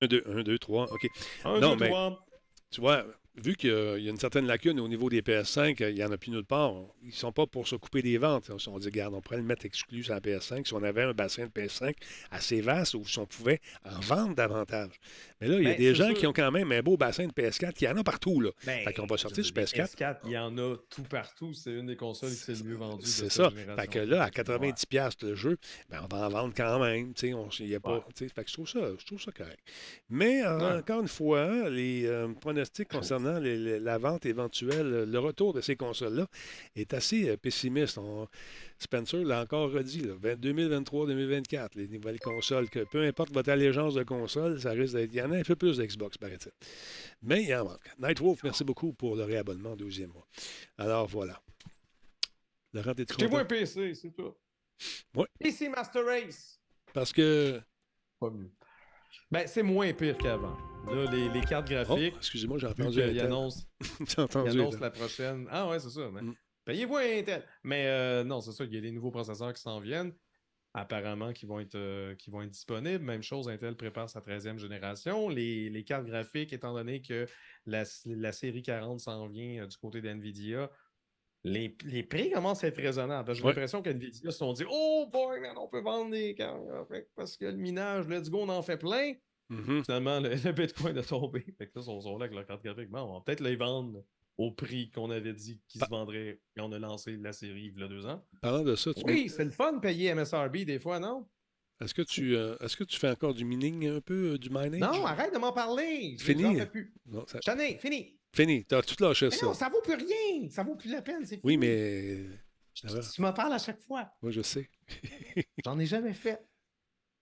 [0.01, 1.07] 1, 2, 1, 2, 3, OK.
[1.43, 2.25] Un, Non, deux, mais- trois.
[2.69, 3.05] Tu vois,
[3.35, 6.17] vu qu'il y a- une certaine lacune au niveau des PS5, il n'y en a
[6.17, 6.73] plus nulle part.
[7.01, 8.51] Ils ne sont pas pour se couper des ventes.
[8.67, 11.13] On dit, regarde, on pourrait le mettre exclu sur la PS5 si on avait un
[11.13, 11.95] bassin de PS5
[12.29, 14.91] assez vaste ou si on pouvait en vendre davantage.
[15.39, 16.17] Mais là, il y a Ben, des gens sûr.
[16.17, 17.81] qui ont quand même un beau bassin de PS4.
[17.81, 18.51] Il y en a partout, là.
[18.65, 19.95] Ben, fait qu'on va sortir sur dire, PS4.
[19.95, 21.53] PS4, il y en a tout partout.
[21.53, 23.05] C'est une des consoles qui s'est le mieux vendue.
[23.05, 23.49] C'est ça.
[23.49, 23.75] génération.
[23.81, 25.57] Fait que là, à 90$ piastres le jeu,
[25.89, 27.13] ben, on va en vendre quand même.
[27.23, 28.27] On, y a pas, Ouais.
[28.27, 29.59] fait que je trouve ça, je trouve ça correct.
[30.09, 30.47] Mais Ouais.
[30.77, 35.61] encore une fois, les euh, pronostics concernant les- les- la vente éventuelle, le retour de
[35.61, 36.27] ces consoles-là
[36.75, 37.97] est assez euh, pessimiste.
[37.97, 38.27] On-
[38.79, 44.03] Spencer l'a encore redit, là, 2023-2024, les nouvelles consoles, que peu importe votre allégeance de
[44.03, 45.11] console, ça risque d'être.
[45.13, 46.51] Il y en a un peu plus d'Xbox, paraît-il.
[47.21, 47.87] Mais il en manque.
[47.99, 50.27] Nightwolf, merci beaucoup pour le réabonnement, deuxième mois.
[50.77, 51.39] Alors voilà.
[52.73, 54.33] Laurent, t'es Achetez-vous un PC, c'est tout.
[55.39, 56.59] PC Master Race.
[56.93, 57.61] Parce que.
[58.19, 58.49] Pas mieux.
[59.31, 60.57] Ben, c'est moins pire qu'avant.
[60.87, 62.99] Là, les, les cartes Oh, graphiques, excusez-moi, j'ai entendu.
[62.99, 63.63] ils annoncent
[64.81, 65.47] la prochaine.
[65.49, 66.09] Ah ouais, c'est ça.
[66.11, 66.35] mais Mm.
[66.65, 67.43] Payez-vous Intel.
[67.63, 70.13] Mais euh, non, c'est ça, il y a des nouveaux processeurs qui s'en viennent.
[70.73, 73.03] Apparemment, qui vont, être, euh, qui vont être disponibles.
[73.03, 75.27] Même chose, Intel prépare sa 13e génération.
[75.27, 77.27] Les, les cartes graphiques, étant donné que
[77.65, 80.69] la, la série 40 s'en vient euh, du côté d'NVIDIA,
[81.43, 83.33] les, les prix commencent à être raisonnables.
[83.33, 83.49] J'ai Ouais.
[83.49, 87.35] l'impression qu'NVIDIA se sont dit Oh boy, man, on peut vendre des cartes graphiques parce
[87.37, 89.13] que le minage, let's go, on en fait plein.
[89.49, 89.83] Mhm.
[89.83, 91.41] Finalement, le, le Bitcoin a tombé.
[91.57, 92.89] Fait que là, ils sont, sont là avec leur carte graphique.
[92.89, 94.03] Bon, on va peut-être les vendre
[94.37, 97.79] au prix qu'on avait dit qu'ils se vendraient quand on a lancé la série il
[97.79, 98.23] y a deux ans.
[98.41, 101.27] Parlant de ça, tu Oui, c'est le fun de payer MSRB des fois, non?
[101.81, 104.49] Est-ce que, tu, euh, est-ce que tu fais encore du mining un peu, euh, du
[104.49, 104.79] mining?
[104.79, 106.15] Non, arrête de m'en parler.
[106.19, 106.65] Je- Fini.
[106.67, 106.93] plus.
[107.07, 107.39] Non, ça...
[107.45, 108.17] J'en ai, fini.
[108.33, 109.45] Fini, t'as tout lâché Mais ça.
[109.45, 110.49] non, ça vaut plus rien.
[110.49, 111.25] Ça vaut plus la peine.
[111.25, 111.65] C'est Oui, fini.
[111.67, 112.17] mais.
[112.73, 112.99] Tu, Ah ouais.
[113.13, 114.09] tu me parles à chaque fois.
[114.21, 114.69] Moi, je sais.
[115.65, 116.39] J'en ai jamais fait.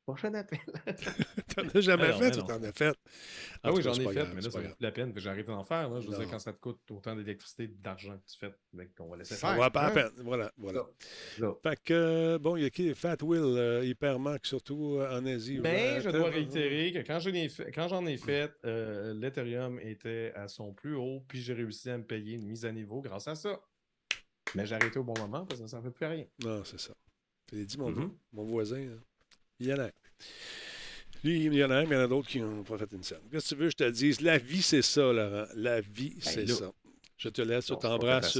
[0.09, 0.59] Prochain appel.
[1.55, 2.95] T'en as jamais Mais non, fait, mais tu non, t'en as fait.
[3.63, 5.13] Ah En oui, j'en ai pas fait, grave, mais là, ça vaut la peine.
[5.17, 5.89] J'arrête d'en faire.
[5.89, 5.99] Là.
[5.99, 6.31] Je veux dire, Non.
[6.31, 9.49] quand ça te coûte autant d'électricité, d'argent que tu fais, ben, on va laisser Ça
[9.49, 9.57] faire.
[9.59, 9.93] va pas hein?
[9.93, 10.23] la peine.
[10.23, 10.85] Voilà, voilà.
[11.37, 11.53] Là.
[11.61, 12.93] Fait que, bon, il y a qui?
[12.95, 15.59] Fat Will, euh, Hypermax, surtout euh, en Asie.
[15.61, 19.13] Mais Ouais, je dois réitérer que quand j'en ai fait, quand j'en ai fait euh,
[19.13, 22.71] l'Ethereum était à son plus haut, puis j'ai réussi à me payer une mise à
[22.71, 23.59] niveau grâce à ça.
[24.55, 26.25] Mais j'ai arrêté au bon moment parce que ça ne fait plus rien.
[26.43, 26.93] Non, c'est ça.
[27.47, 28.11] Tu l'as dit, mon, Mhm.
[28.33, 28.79] mon voisin.
[28.79, 28.95] là.
[29.59, 29.89] Il y en a.
[31.23, 32.77] Lui, il y en a un, mais il y en a d'autres qui n'ont pas
[32.77, 33.19] fait une scène.
[33.31, 34.21] Qu'est-ce que tu veux que je te dise?
[34.21, 35.45] La vie, c'est ça, Laurent.
[35.55, 36.55] La vie, c'est là.
[36.55, 36.71] ça.
[37.17, 38.37] Je te laisse, je c'est t'embrasse.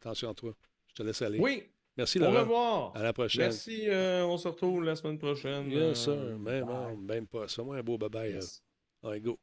[0.00, 0.54] Attention à toi.
[0.88, 1.38] Je te laisse aller.
[1.40, 1.64] Oui,
[1.96, 2.40] Merci, au Laurent.
[2.40, 2.96] revoir.
[2.96, 3.42] À la prochaine.
[3.42, 5.94] Merci, euh, on se retrouve la semaine prochaine.
[5.96, 6.12] Sir.
[6.12, 6.74] euh, Même, bye.
[6.74, 7.48] heure, même pas.
[7.48, 8.34] Fais-moi un beau bye-bye.
[8.34, 8.62] Yes.
[9.02, 9.38] Allez, go.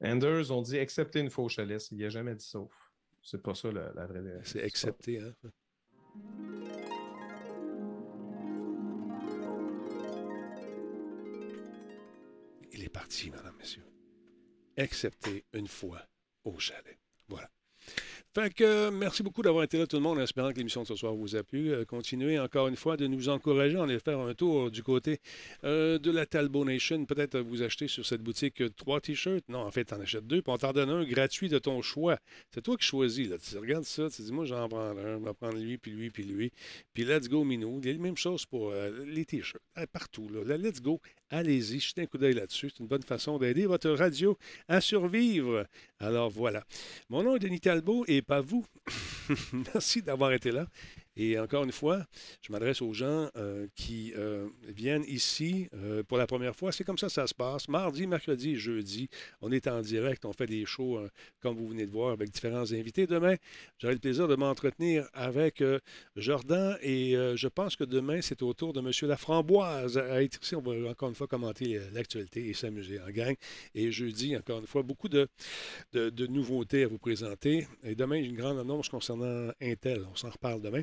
[0.00, 1.88] Anders, on dit accepter une fausse chalisse.
[1.90, 2.72] Il n'a jamais dit sauf.
[3.22, 4.22] C'est pas ça la, la vraie.
[4.44, 5.34] C'est accepté, hein?
[12.92, 13.86] Parti, madame, messieurs.
[14.76, 16.02] Accepter une fois
[16.44, 16.98] au chalet.
[17.28, 17.50] Voilà.
[18.34, 20.82] Fait que euh, merci beaucoup d'avoir été là tout le monde, en espérant que l'émission
[20.84, 21.70] de ce soir vous a plu.
[21.70, 23.76] Euh, continuez encore une fois de nous encourager.
[23.76, 25.18] On est faire un tour du côté
[25.64, 27.04] euh, de la Talbot Nation.
[27.04, 29.46] Peut-être vous acheter sur cette boutique trois t-shirts.
[29.50, 31.82] Non, en fait, tu en achètes deux, puis on t'en donne un gratuit de ton
[31.82, 32.18] choix.
[32.54, 33.28] C'est toi qui choisis.
[33.28, 33.36] Là.
[33.36, 36.08] Tu regardes ça, tu dis, moi, j'en prends un, je vais prendre lui, puis lui,
[36.08, 36.52] puis lui.
[36.94, 37.80] Puis let's go, Minou.
[37.82, 39.62] Il y a la même chose pour les t-shirts.
[39.92, 40.30] Partout.
[40.30, 40.56] Là.
[40.56, 41.02] Let's go.
[41.34, 42.68] Allez-y, jetez un coup d'œil là-dessus.
[42.68, 44.36] C'est une bonne façon d'aider votre radio
[44.68, 45.66] à survivre.
[45.98, 46.62] Alors voilà.
[47.08, 48.66] Mon nom est Denis Talbot et pas vous.
[49.72, 50.66] Merci d'avoir été là.
[51.16, 52.06] Et encore une fois,
[52.40, 56.72] je m'adresse aux gens euh, qui euh, viennent ici euh, pour la première fois.
[56.72, 57.68] C'est comme ça que ça se passe.
[57.68, 59.08] Mardi, mercredi, jeudi,
[59.42, 60.24] on est en direct.
[60.24, 61.00] On fait des shows,
[61.40, 63.06] comme vous venez de voir, avec différents invités.
[63.06, 63.36] Demain,
[63.78, 65.62] j'aurai le plaisir de m'entretenir avec
[66.16, 66.78] Jordan.
[66.82, 68.90] Et je pense que demain, c'est au tour de M.
[69.08, 70.54] Laframboise à être ici.
[70.54, 73.34] On va encore une fois commenter l'actualité et s'amuser en gang.
[73.74, 75.28] Et jeudi, encore une fois, beaucoup de,
[75.92, 77.66] de, de nouveautés à vous présenter.
[77.84, 80.06] Et demain, j'ai une grande annonce concernant Intel.
[80.10, 80.82] On s'en reparle demain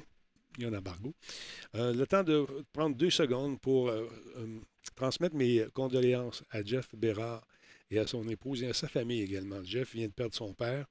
[0.57, 1.13] il y a un embargo.
[1.75, 4.07] Euh, le temps de prendre deux secondes pour euh,
[4.37, 4.59] euh,
[4.95, 7.45] transmettre mes condoléances à Jeff Bérard
[7.91, 9.63] et à son épouse et à sa famille également.
[9.63, 10.85] Jeff vient de perdre son père.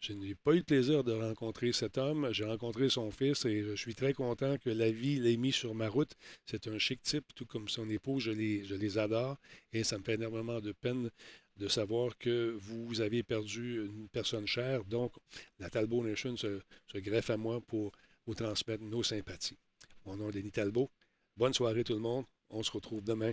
[0.00, 2.28] Je n'ai pas eu le plaisir de rencontrer cet homme.
[2.32, 5.74] J'ai rencontré son fils et je suis très content que la vie l'ait mis sur
[5.74, 6.12] ma route.
[6.46, 8.22] C'est un chic type, tout comme son épouse.
[8.22, 9.36] Je les, adore
[9.72, 11.10] et ça me fait énormément de peine
[11.56, 14.84] de savoir que vous avez perdu une personne chère.
[14.84, 15.12] Donc,
[15.58, 16.62] la Talbot Nation se
[16.94, 17.92] greffe à moi pour
[18.34, 19.58] transmettre nos sympathies.
[20.04, 20.90] Mon nom est Denis Talbot.
[21.36, 22.24] Bonne soirée tout le monde.
[22.50, 23.32] On se retrouve demain,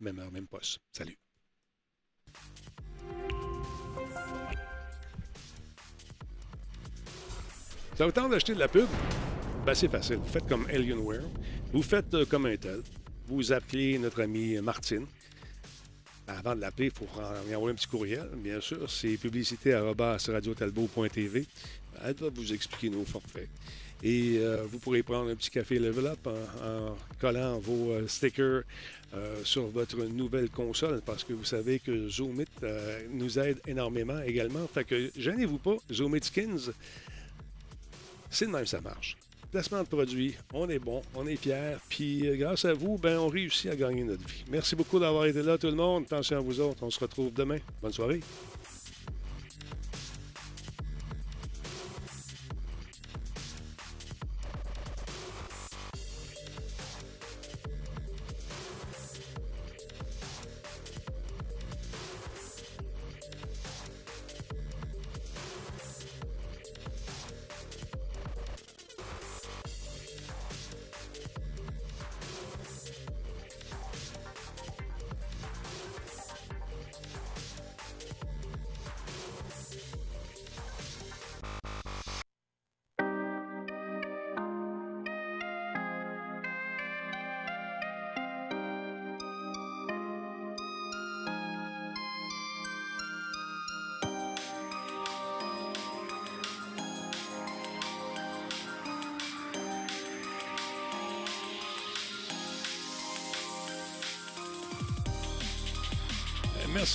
[0.00, 0.78] même heure, même poste.
[0.92, 1.18] Salut.
[7.96, 8.86] Ça vous tente d'acheter de la pub?
[9.64, 10.16] Ben, c'est facile.
[10.16, 11.24] Vous faites comme Alienware.
[11.72, 12.82] Vous faites euh, comme un tel.
[13.26, 15.06] Vous appelez notre ami Martine.
[16.28, 18.90] Avant de l'appeler, il faut envoyer un petit courriel, bien sûr.
[18.90, 19.70] C'est publicité.
[19.70, 20.18] Elle va
[22.28, 23.48] vous expliquer nos forfaits.
[24.02, 28.62] Et euh, vous pourrez prendre un petit café Level Up en, collant vos euh, stickers
[29.14, 32.44] euh, sur votre nouvelle console parce que vous savez que Zoomit
[33.10, 34.66] nous aide énormément également.
[34.66, 36.72] Fait que gênez-vous pas, Zoomit Skins,
[38.30, 39.16] c'est de même ça marche.
[39.50, 43.28] Placement de produits, on est bon, on est fiers, puis grâce à vous, ben, on
[43.28, 44.44] réussit à gagner notre vie.
[44.50, 46.02] Merci beaucoup d'avoir été là tout le monde.
[46.02, 47.58] Attention à vous autres, on se retrouve demain.
[47.80, 48.20] Bonne soirée.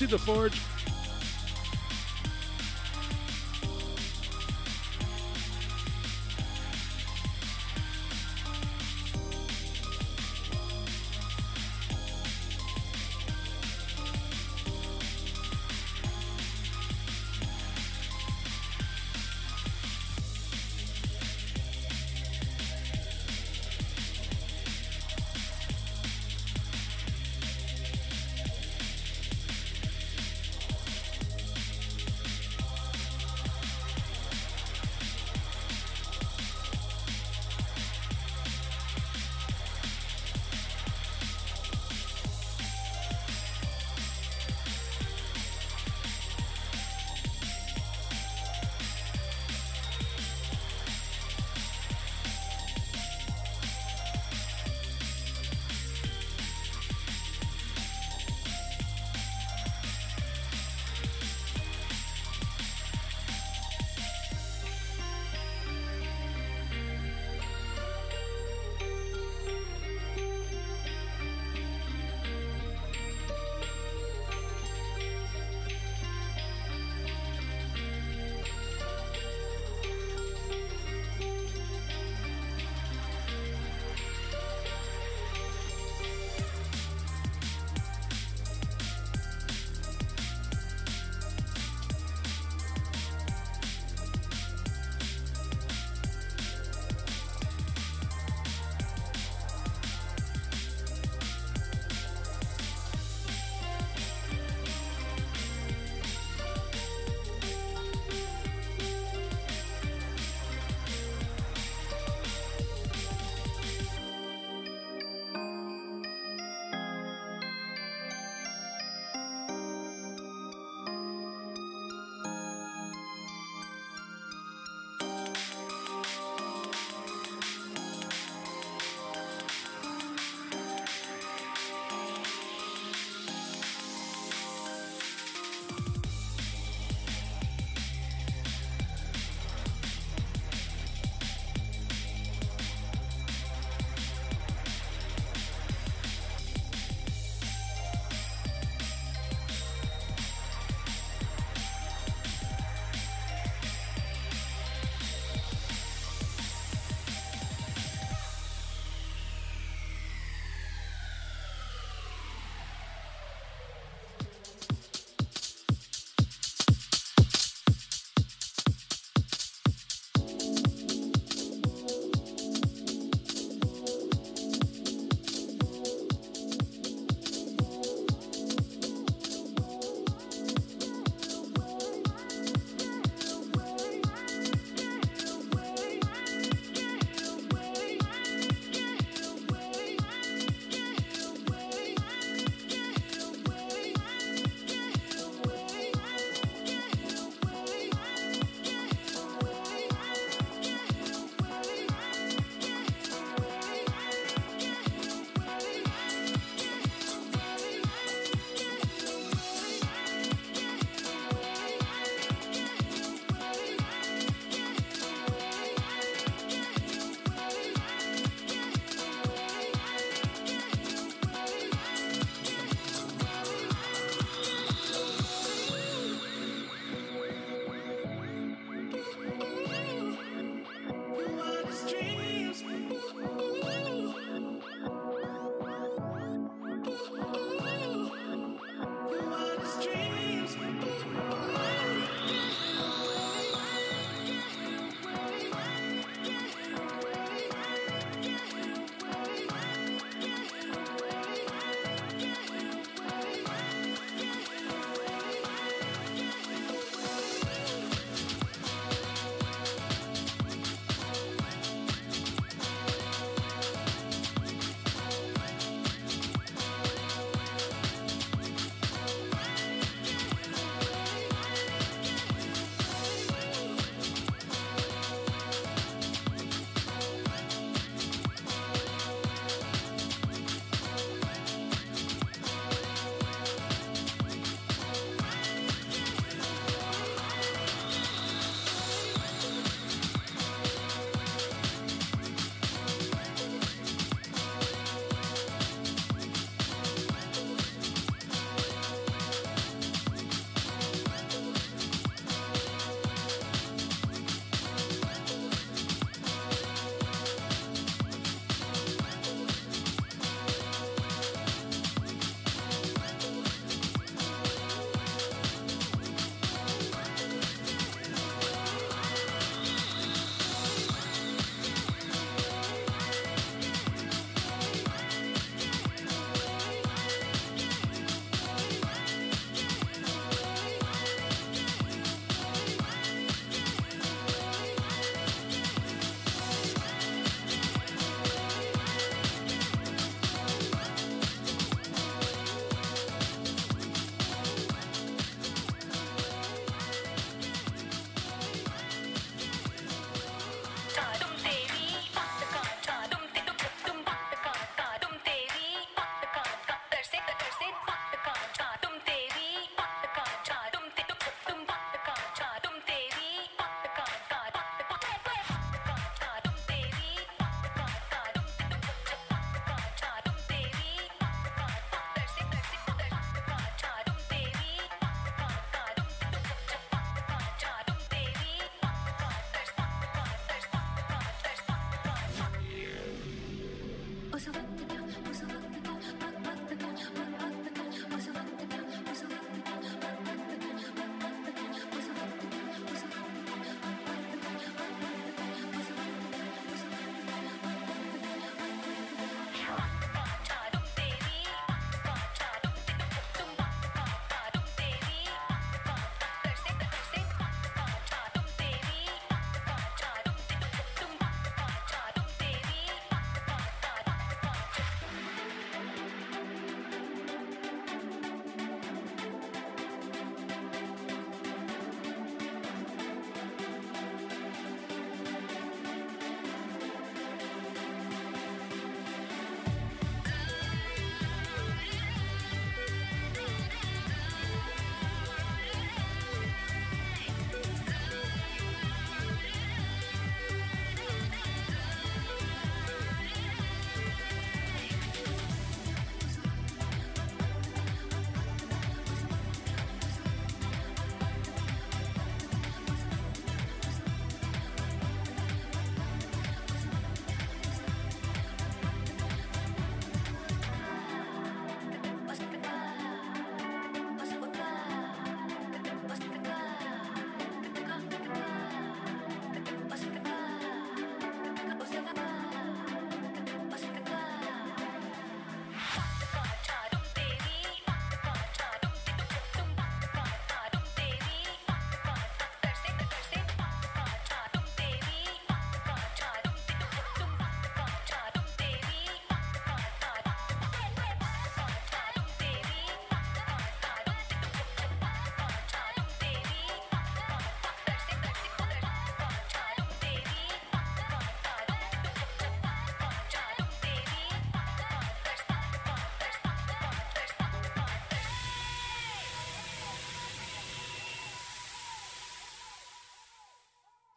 [0.01, 0.70] Merci de Forge.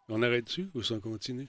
[0.08, 1.48] On arrête dessus ou ça continue?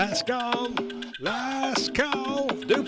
[0.00, 0.70] Last call!
[1.20, 2.46] Last call!
[2.66, 2.82] Deux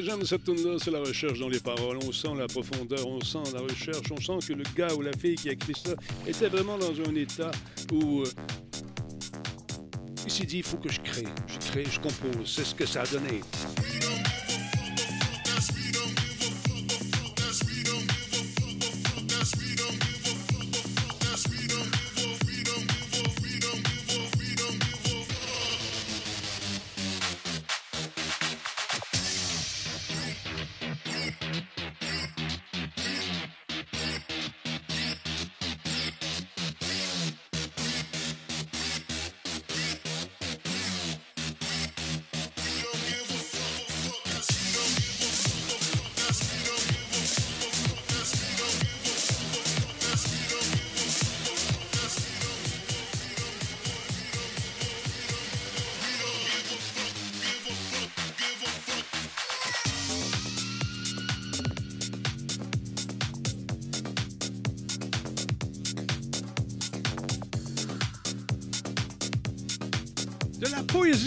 [0.00, 1.98] que j'aime cette tune-là, c'est la recherche dans les paroles.
[2.06, 5.12] On sent la profondeur, on sent la recherche, on sent que le gars ou la
[5.12, 5.94] fille qui a écrit ça
[6.26, 7.50] était vraiment dans un état
[7.92, 8.26] où euh,
[10.24, 12.44] il s'est dit il faut que je crée, je crée, je compose.
[12.44, 13.40] C'est ce que ça a donné.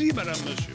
[0.02, 0.74] Poésie, madame, monsieur.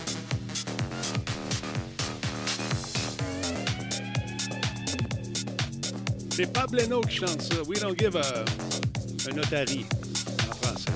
[6.31, 7.63] C'est pas Bleno qui chante ça.
[7.67, 8.45] We don't give a,
[9.31, 9.87] un notary
[10.51, 10.91] en français.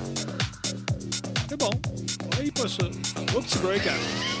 [1.49, 1.69] C'est bon.
[1.69, 2.85] On Essaye pas ça.
[2.85, 4.40] Un petit break out.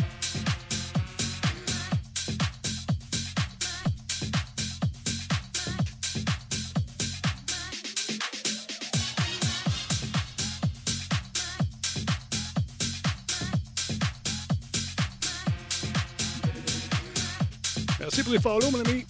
[18.41, 19.05] follow, mon ami.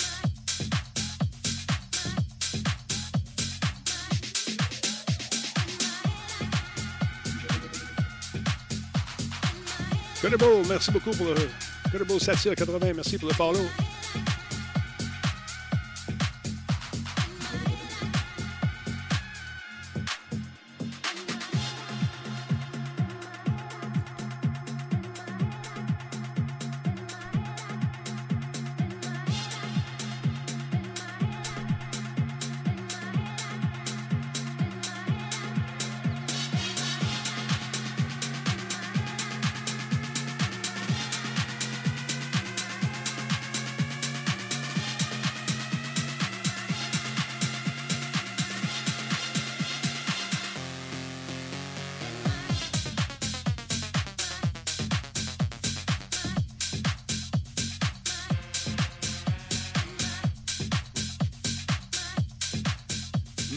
[10.68, 11.36] Merci beaucoup pour le
[11.90, 13.91] Credible Satire 80, merci pour le follow.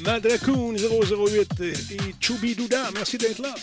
[0.05, 2.91] Madracoon 008 et Choubidouda.
[2.95, 3.55] Merci d'être là.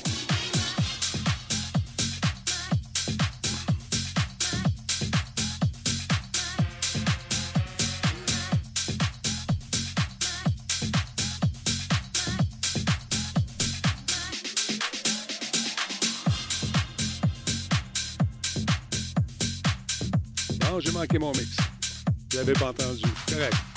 [20.80, 21.58] j'ai manqué mon mix.
[22.32, 23.04] Je l'avais pas entendu.
[23.30, 23.71] Correct.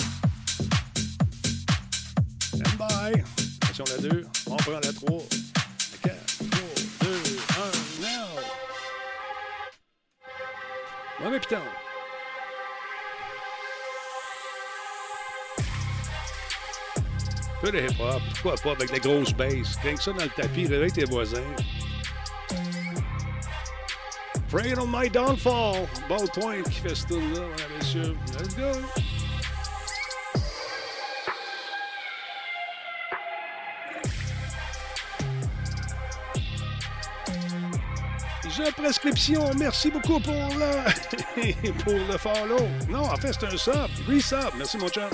[3.74, 4.26] Attention la 2.
[4.46, 5.22] On prend la 3.
[6.02, 6.60] 4, 3,
[7.02, 7.08] 2,
[8.00, 8.06] 1, now.
[11.24, 11.56] Mauvais piton.
[17.60, 18.22] peu de hip-hop.
[18.34, 19.76] Pourquoi pas avec la grosse bass?
[19.82, 21.40] Rien que ça dans le tapis, réveille tes voisins.
[24.50, 25.88] Praying on my downfall.
[26.08, 28.16] Ball point qui fait ce tour-là, mesdames, messieurs.
[28.38, 29.03] Let's go!
[39.56, 42.68] Merci beaucoup pour le, pour le follow.
[42.90, 43.74] Non, en fait, c'est un sub.
[44.06, 44.50] Resub.
[44.58, 45.08] Merci, mon chat.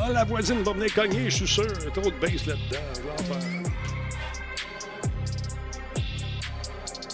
[0.00, 1.92] Ah, la voisine va venir cogner, je suis sûr.
[1.94, 3.61] Trop de base là-dedans.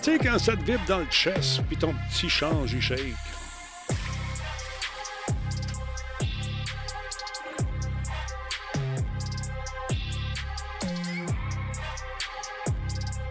[0.08, 3.12] Sais, quand ça te vibre dans le chest, puis ton petit change, il shake.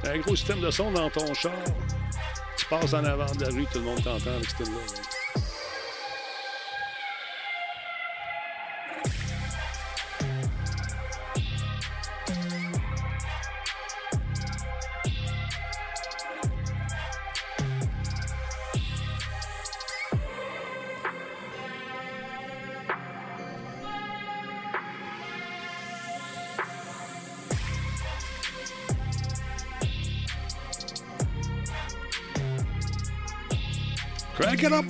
[0.04, 1.52] T'as un gros système de son dans ton char.
[2.58, 5.17] Tu passes en avant de la rue, tout le monde t'entend avec ce là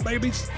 [0.07, 0.49] babies.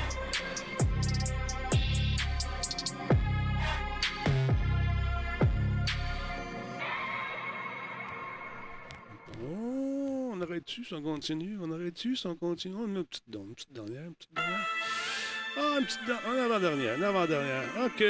[9.44, 11.58] Oh, on arrête-tu si on continue?
[11.62, 12.76] On arrête-tu si on continue?
[12.76, 14.68] On met une petite, une petite dernière, une petite dernière.
[15.58, 17.64] Ah, une petite dernière, une avant-dernière, une avant-dernière.
[17.86, 18.04] OK.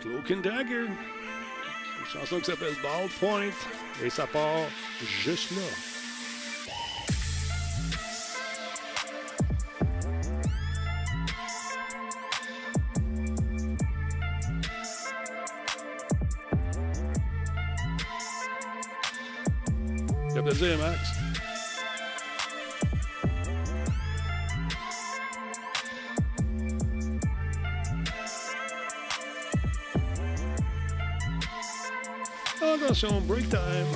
[0.00, 0.86] Cloak and Dagger.
[0.86, 3.50] Une chanson qui s'appelle Ball Point.
[4.04, 4.68] Et ça part
[5.00, 5.97] juste là.
[20.58, 21.18] Ça fait plaisir, Max.
[32.60, 33.86] Attention, break time.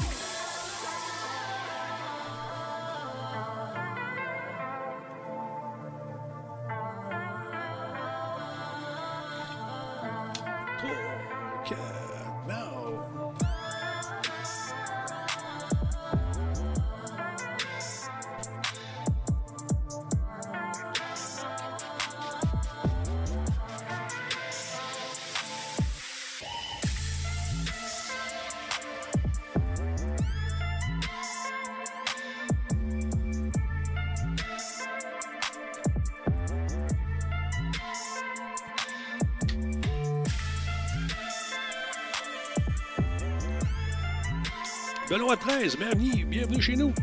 [11.64, 12.01] Trois,
[45.12, 46.94] Benoît 13, bienvenue, bienvenue chez nous.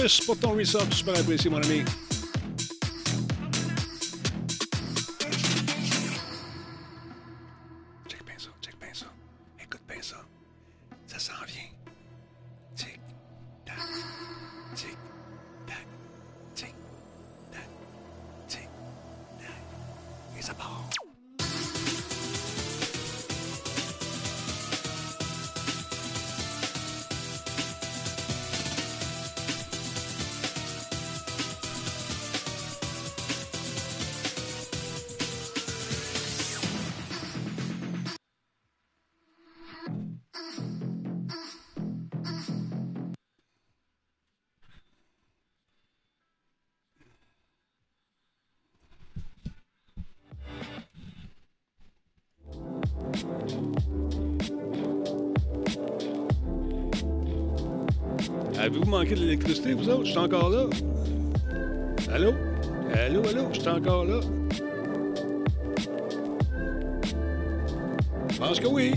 [0.00, 0.92] Merci Norris pour ton resub.
[0.92, 2.09] Super
[59.74, 60.04] vous autres?
[60.04, 60.64] Je suis encore là.
[62.12, 62.32] Allô?
[62.94, 63.48] Allô, allô?
[63.52, 64.20] Je suis encore là.
[68.32, 68.94] Je pense que oui.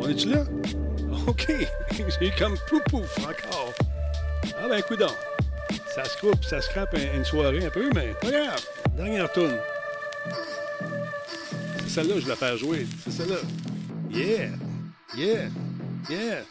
[0.00, 0.44] On est-tu là?
[1.26, 1.46] OK.
[2.20, 3.72] J'ai comme pouf pouf encore.
[4.62, 5.06] Ah ben, coudon.
[5.94, 8.64] Ça se coupe, ça scrape un- une soirée un peu, mais pas grave.
[8.96, 9.56] Dernière tourne.
[11.86, 12.86] Celle-là je vais la faire jouer.
[13.04, 13.36] C'est celle-là.
[14.10, 14.48] Yeah!
[15.16, 15.48] Yeah!
[16.08, 16.42] Yeah!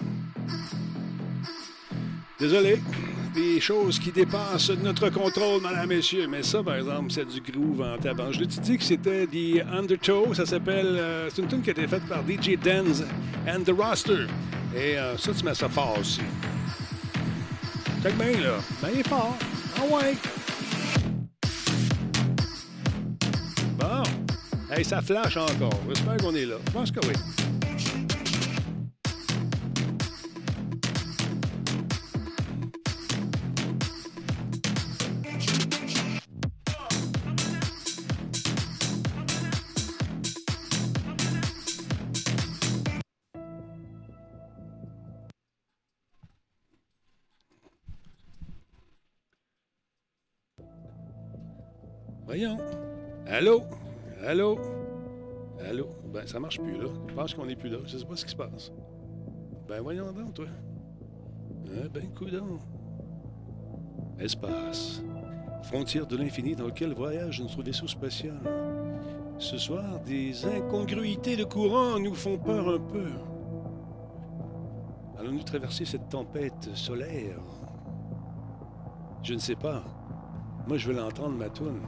[2.41, 2.81] Désolé.
[3.35, 6.25] Des choses qui dépassent notre contrôle, madame, messieurs.
[6.27, 8.31] Mais ça, par exemple, c'est du groove en tabac.
[8.31, 10.33] Je l'ai dit que c'était The Undertow?
[10.33, 10.87] Ça s'appelle...
[10.87, 13.05] euh, c'est une tune qui a été faite par DJ Denz
[13.47, 14.25] and The Roster.
[14.75, 16.21] Et euh, ça, tu mets ça fort aussi.
[18.01, 18.89] Check bien, là.
[18.89, 19.37] Est fort.
[19.77, 20.15] Ah ouais.
[23.77, 24.03] Bon.
[24.75, 25.79] Hey, ça flash encore.
[25.89, 26.55] J'espère qu'on est là.
[26.65, 27.13] Je pense que oui.
[52.41, 52.57] Voyons.
[53.27, 53.63] Allô?
[54.25, 54.59] Allô?
[55.69, 55.89] Allô?
[56.11, 56.87] Ben, ça marche plus, là.
[57.07, 57.77] Je pense qu'on n'est plus là.
[57.85, 58.71] Je sais pas ce qui se passe.
[59.67, 60.47] Ben, voyons donc, toi.
[61.67, 62.57] Ah, ben, coudon.
[64.19, 65.03] Espace.
[65.61, 68.39] Frontière de l'infini dans lequel voyage notre vaisseau spatial.
[69.37, 73.11] Ce soir, des incongruités de courant nous font peur un peu.
[75.19, 77.39] Allons-nous traverser cette tempête solaire?
[79.21, 79.83] Je ne sais pas.
[80.67, 81.81] Moi, je veux l'entendre, ma toune.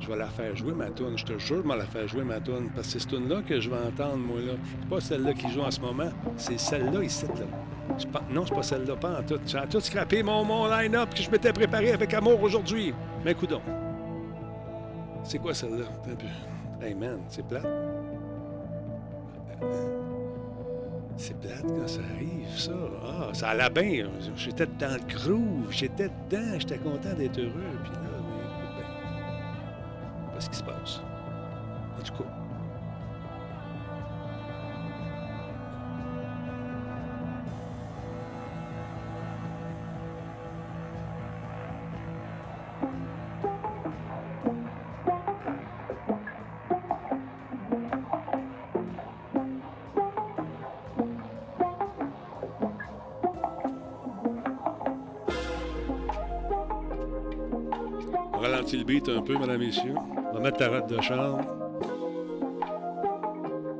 [0.00, 1.16] Je vais la faire jouer, ma toune.
[1.16, 2.70] Je te jure, je vais la faire jouer, ma toune.
[2.74, 4.52] Parce que c'est cette toune-là que je vais entendre, moi, là.
[4.80, 6.10] C'est pas celle-là qui joue en ce moment.
[6.36, 7.46] C'est celle-là, ici, là.
[8.12, 8.22] Pas...
[8.30, 9.38] Non, c'est pas celle-là, pas en tout.
[9.46, 12.92] J'ai tout scrappé mon, mon line-up que je m'étais préparé avec amour aujourd'hui.
[13.24, 13.60] Mais coudon.
[15.24, 15.84] C'est quoi celle-là?
[16.04, 16.84] Un peu.
[16.84, 17.66] Hey, man, c'est plate.
[21.16, 22.72] C'est plate quand ça arrive, ça.
[23.02, 24.08] Ah, ça allait bien.
[24.36, 25.70] J'étais dans le groove.
[25.70, 26.58] J'étais dedans.
[26.58, 27.78] J'étais content d'être heureux.
[27.82, 28.15] Puis là,
[30.36, 31.00] Pas ce qui se passe?
[31.98, 32.28] En tout cas.
[58.38, 59.94] Ralentit le beat un peu, mesdames, messieurs.
[60.30, 61.44] On va mettre ta robe de chambre.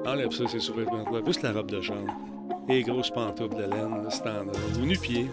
[0.06, 1.04] Enlève ça, c'est sous-vêtements.
[1.26, 2.12] Juste la robe de chambre.
[2.68, 4.54] Et les grosses de laine, là, standard.
[4.80, 5.30] Ou nu-pied.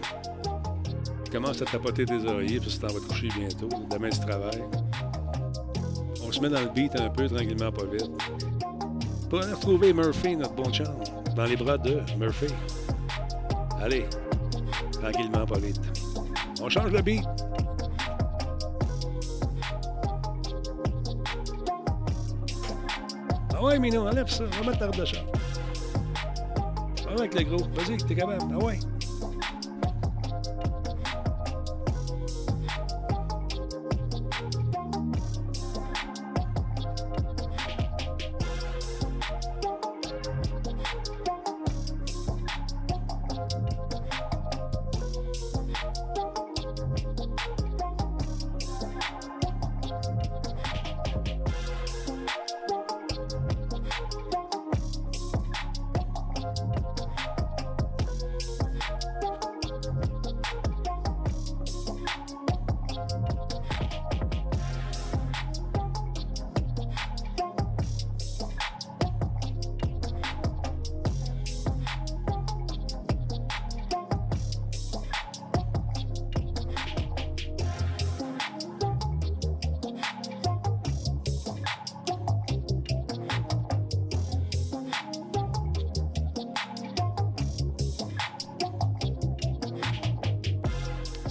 [1.30, 3.68] Commence à tapoter tes oreillers, puis tu t'en vas te coucher bientôt.
[3.90, 4.62] Demain, tu travailles.
[6.26, 8.10] On se met dans le beat un peu, tranquillement, pas vite.
[9.28, 10.86] Pour aller retrouver Murphy, notre bon chum,
[11.34, 12.46] dans les bras de Murphy.
[13.82, 14.06] Allez,
[14.92, 15.80] tranquillement, pas vite.
[16.62, 17.24] On change le beat.
[23.64, 24.44] Ah ouais, Minou, enlève ça.
[24.44, 25.32] On va mettre ta robe de chambre.
[27.08, 27.64] Ah ouais, avec le gros.
[27.72, 28.42] Vas-y, t'es capable.
[28.52, 28.78] Ah ouais.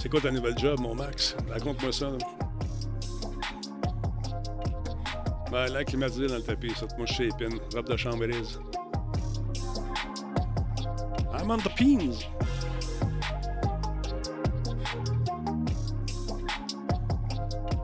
[0.04, 1.34] C'est quoi ta nouvelle job, mon Max?
[1.48, 2.10] Raconte-moi ça.
[2.10, 2.18] là.
[5.50, 6.86] Ben, là, climatisé dans le tapis, ça.
[6.98, 7.58] Je suis épine.
[7.74, 8.60] Robe de chambre grise.
[11.32, 12.18] I'm on the pins.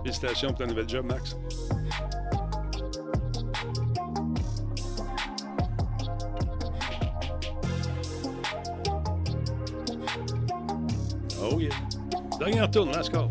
[0.02, 1.38] Félicitations pour ta nouvelle job, Max.
[12.60, 13.20] Dernière tourne, let's go.
[13.20, 13.28] Un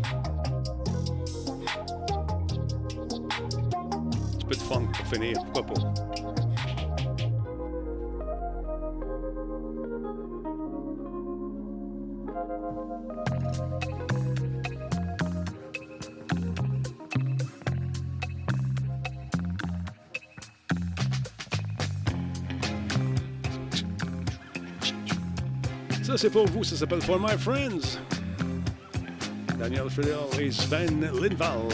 [4.38, 5.80] petit peu de funk pour finir, pourquoi pas.
[26.02, 26.64] Ça, c'est pour vous.
[26.64, 28.00] Ça s'appelle For My Friends.
[29.60, 31.68] Daniel Fidel et Sven Lindvall.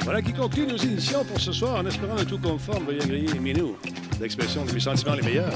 [0.00, 2.86] Voilà qui conclut nos éditions pour ce soir en espérant un tout conforme.
[2.86, 3.76] Veuillez griller Minou.
[4.20, 5.54] L'expression de mes sentiments les meilleurs.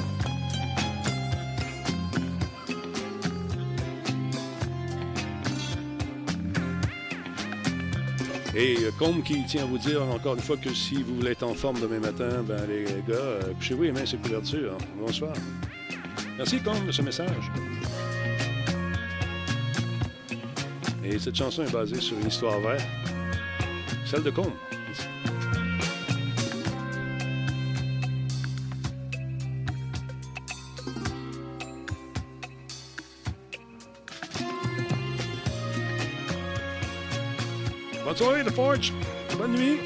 [8.54, 11.32] Et euh, Combe qui tient à vous dire encore une fois que si vous voulez
[11.32, 14.78] être en forme demain matin, ben les gars, euh, couchez-vous les mains sur couverture.
[14.96, 15.32] Bonsoir.
[16.38, 17.50] Merci Combe de ce message.
[21.14, 22.76] Et cette chanson est basée sur une histoire vraie,
[24.04, 24.50] celle de Combe.
[38.04, 38.92] Bonne soirée, The Forge.
[39.38, 39.78] Bonne nuit.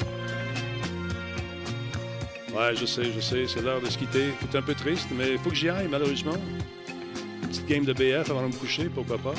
[2.55, 4.33] Ouais, je sais, je sais, c'est l'heure de se quitter.
[4.41, 6.37] C'est un peu triste, mais il faut que j'y aille, malheureusement.
[7.43, 9.35] Petite game de BF avant de me coucher, pourquoi pas.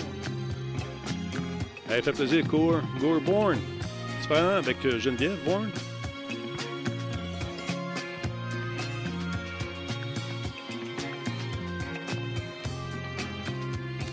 [1.91, 3.59] Hey, fait plaisir, Gore, Gore Bourne.
[4.29, 5.71] Grave, avec euh, Geneviève Bourne.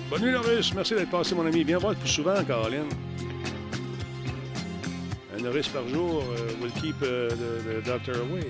[0.09, 0.71] Bonne nuit, Norris.
[0.73, 1.63] Merci d'être passé, mon ami.
[1.63, 2.89] Viens voir plus souvent, Caroline.
[5.37, 8.47] Un Norris par jour euh, will keep euh, the, the doctor away.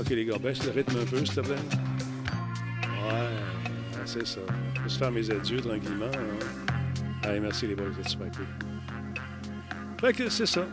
[0.00, 1.91] OK, les gars, baisse le rythme un peu, s'il te plaît.
[4.12, 4.40] C'est ça.
[4.76, 6.04] Je vais se faire mes adieux tranquillement.
[6.04, 6.78] hein.
[7.22, 8.46] Allez, merci les boys, vous êtes super cool.
[10.00, 10.66] Fait que c'est ça.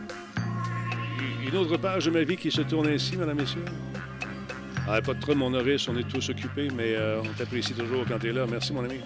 [1.46, 3.64] Une autre page de ma vie qui se tourne ainsi, mesdames, messieurs.
[4.86, 8.04] Ah, pas de trop, mon Norris, on est tous occupés, mais euh, on t'apprécie toujours
[8.06, 8.44] quand t'es là.
[8.46, 9.00] Merci, mon ami.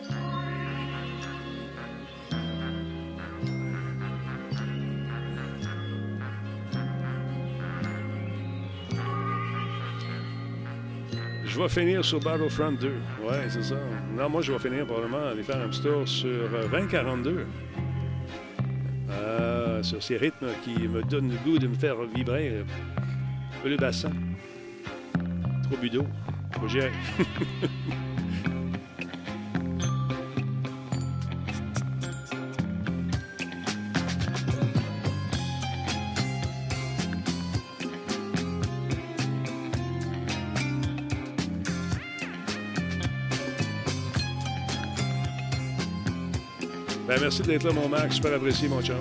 [11.65, 12.89] Vais finir sur Battlefront 2.
[13.23, 13.77] Ouais, c'est ça.
[14.15, 17.47] Non, moi, je vais finir probablement aller faire un petit tour sur euh, 2042.
[19.09, 22.65] Euh, sur ces rythmes qui me donnent le goût de me faire vibrer
[23.63, 24.11] peu le bassin.
[25.63, 26.05] Trop bu d'eau.
[26.53, 26.67] Faut que
[47.25, 48.17] merci d'être là, mon Max.
[48.17, 48.97] Super apprécié, mon chum.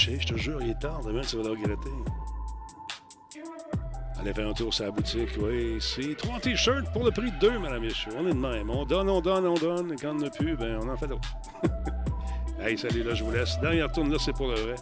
[0.00, 1.00] Je te jure, il est tard.
[1.04, 1.90] Demain, tu vas le regretter.
[4.18, 5.76] Allez faire un tour sur la boutique, oui.
[5.78, 7.86] C'est trois t-shirts pour le prix de deux, madame.
[8.16, 8.70] On est de même.
[8.70, 9.96] On donne, on donne, on donne.
[10.00, 11.36] Quand on n'a plus, ben, on en fait d'autres.
[12.60, 13.60] hey, salut, là, je vous laisse.
[13.60, 14.74] Dernière tourne, là, c'est pour le vrai.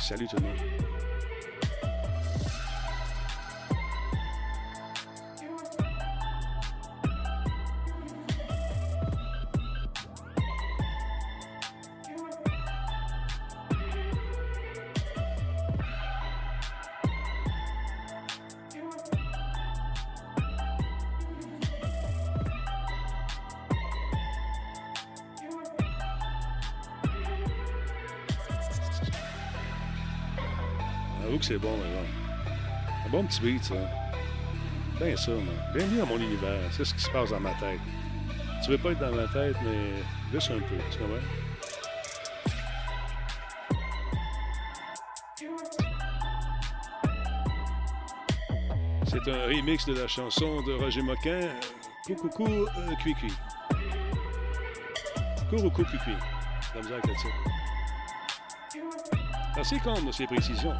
[0.00, 0.85] Salut tout le monde.
[33.36, 33.74] Ça.
[34.98, 35.44] Bien ça, man.
[35.74, 36.58] Bienvenue à mon univers.
[36.70, 37.80] C'est ce qui se passe dans ma tête.
[38.64, 40.02] Tu veux pas être dans ma tête, mais
[40.32, 41.16] juste un peu, tu comprends?
[49.06, 51.52] C'est un remix de la chanson de Roger Moquin, euh,
[52.06, 53.32] Coucou coucou euh, cui cui.
[55.50, 56.12] Coucou cui cui.
[56.74, 57.36] La misère le titre.
[59.58, 60.76] Assez de ces précisions.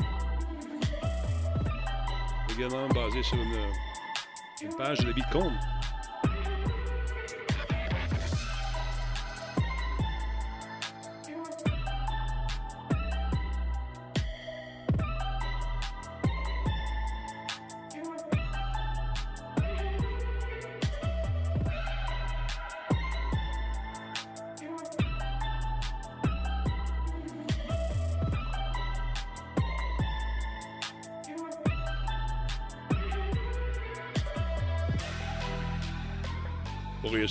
[2.59, 3.53] Basé sur une,
[4.62, 5.23] une page de la vie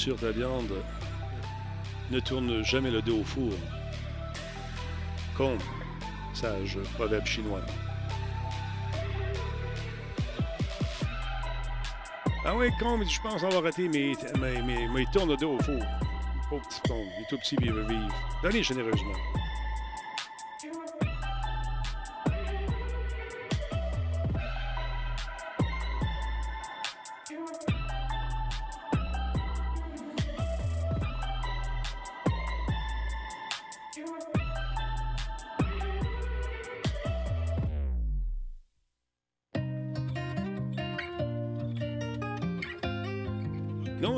[0.05, 0.71] réussir ta viande,
[2.11, 3.51] ne tourne jamais le dos au four.
[5.35, 5.61] Combe,
[6.33, 7.61] sage proverbe chinois.
[12.45, 15.63] Ah oui, Combe, je pense avoir raté, mais, mais, mais, il tourne le dos au
[15.63, 15.81] four.
[16.49, 18.15] Pauvre petit Combe, il est tout petit, il veut vivre.
[18.43, 19.15] Donnez généreusement.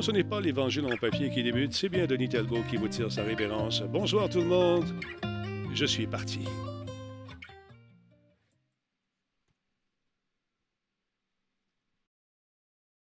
[0.07, 3.11] Ce n'est pas l'Évangile en papier qui débute, c'est bien Denis Talbot qui vous tire
[3.11, 3.81] sa révérence.
[3.81, 4.85] Bonsoir tout le monde,
[5.73, 6.39] je suis parti.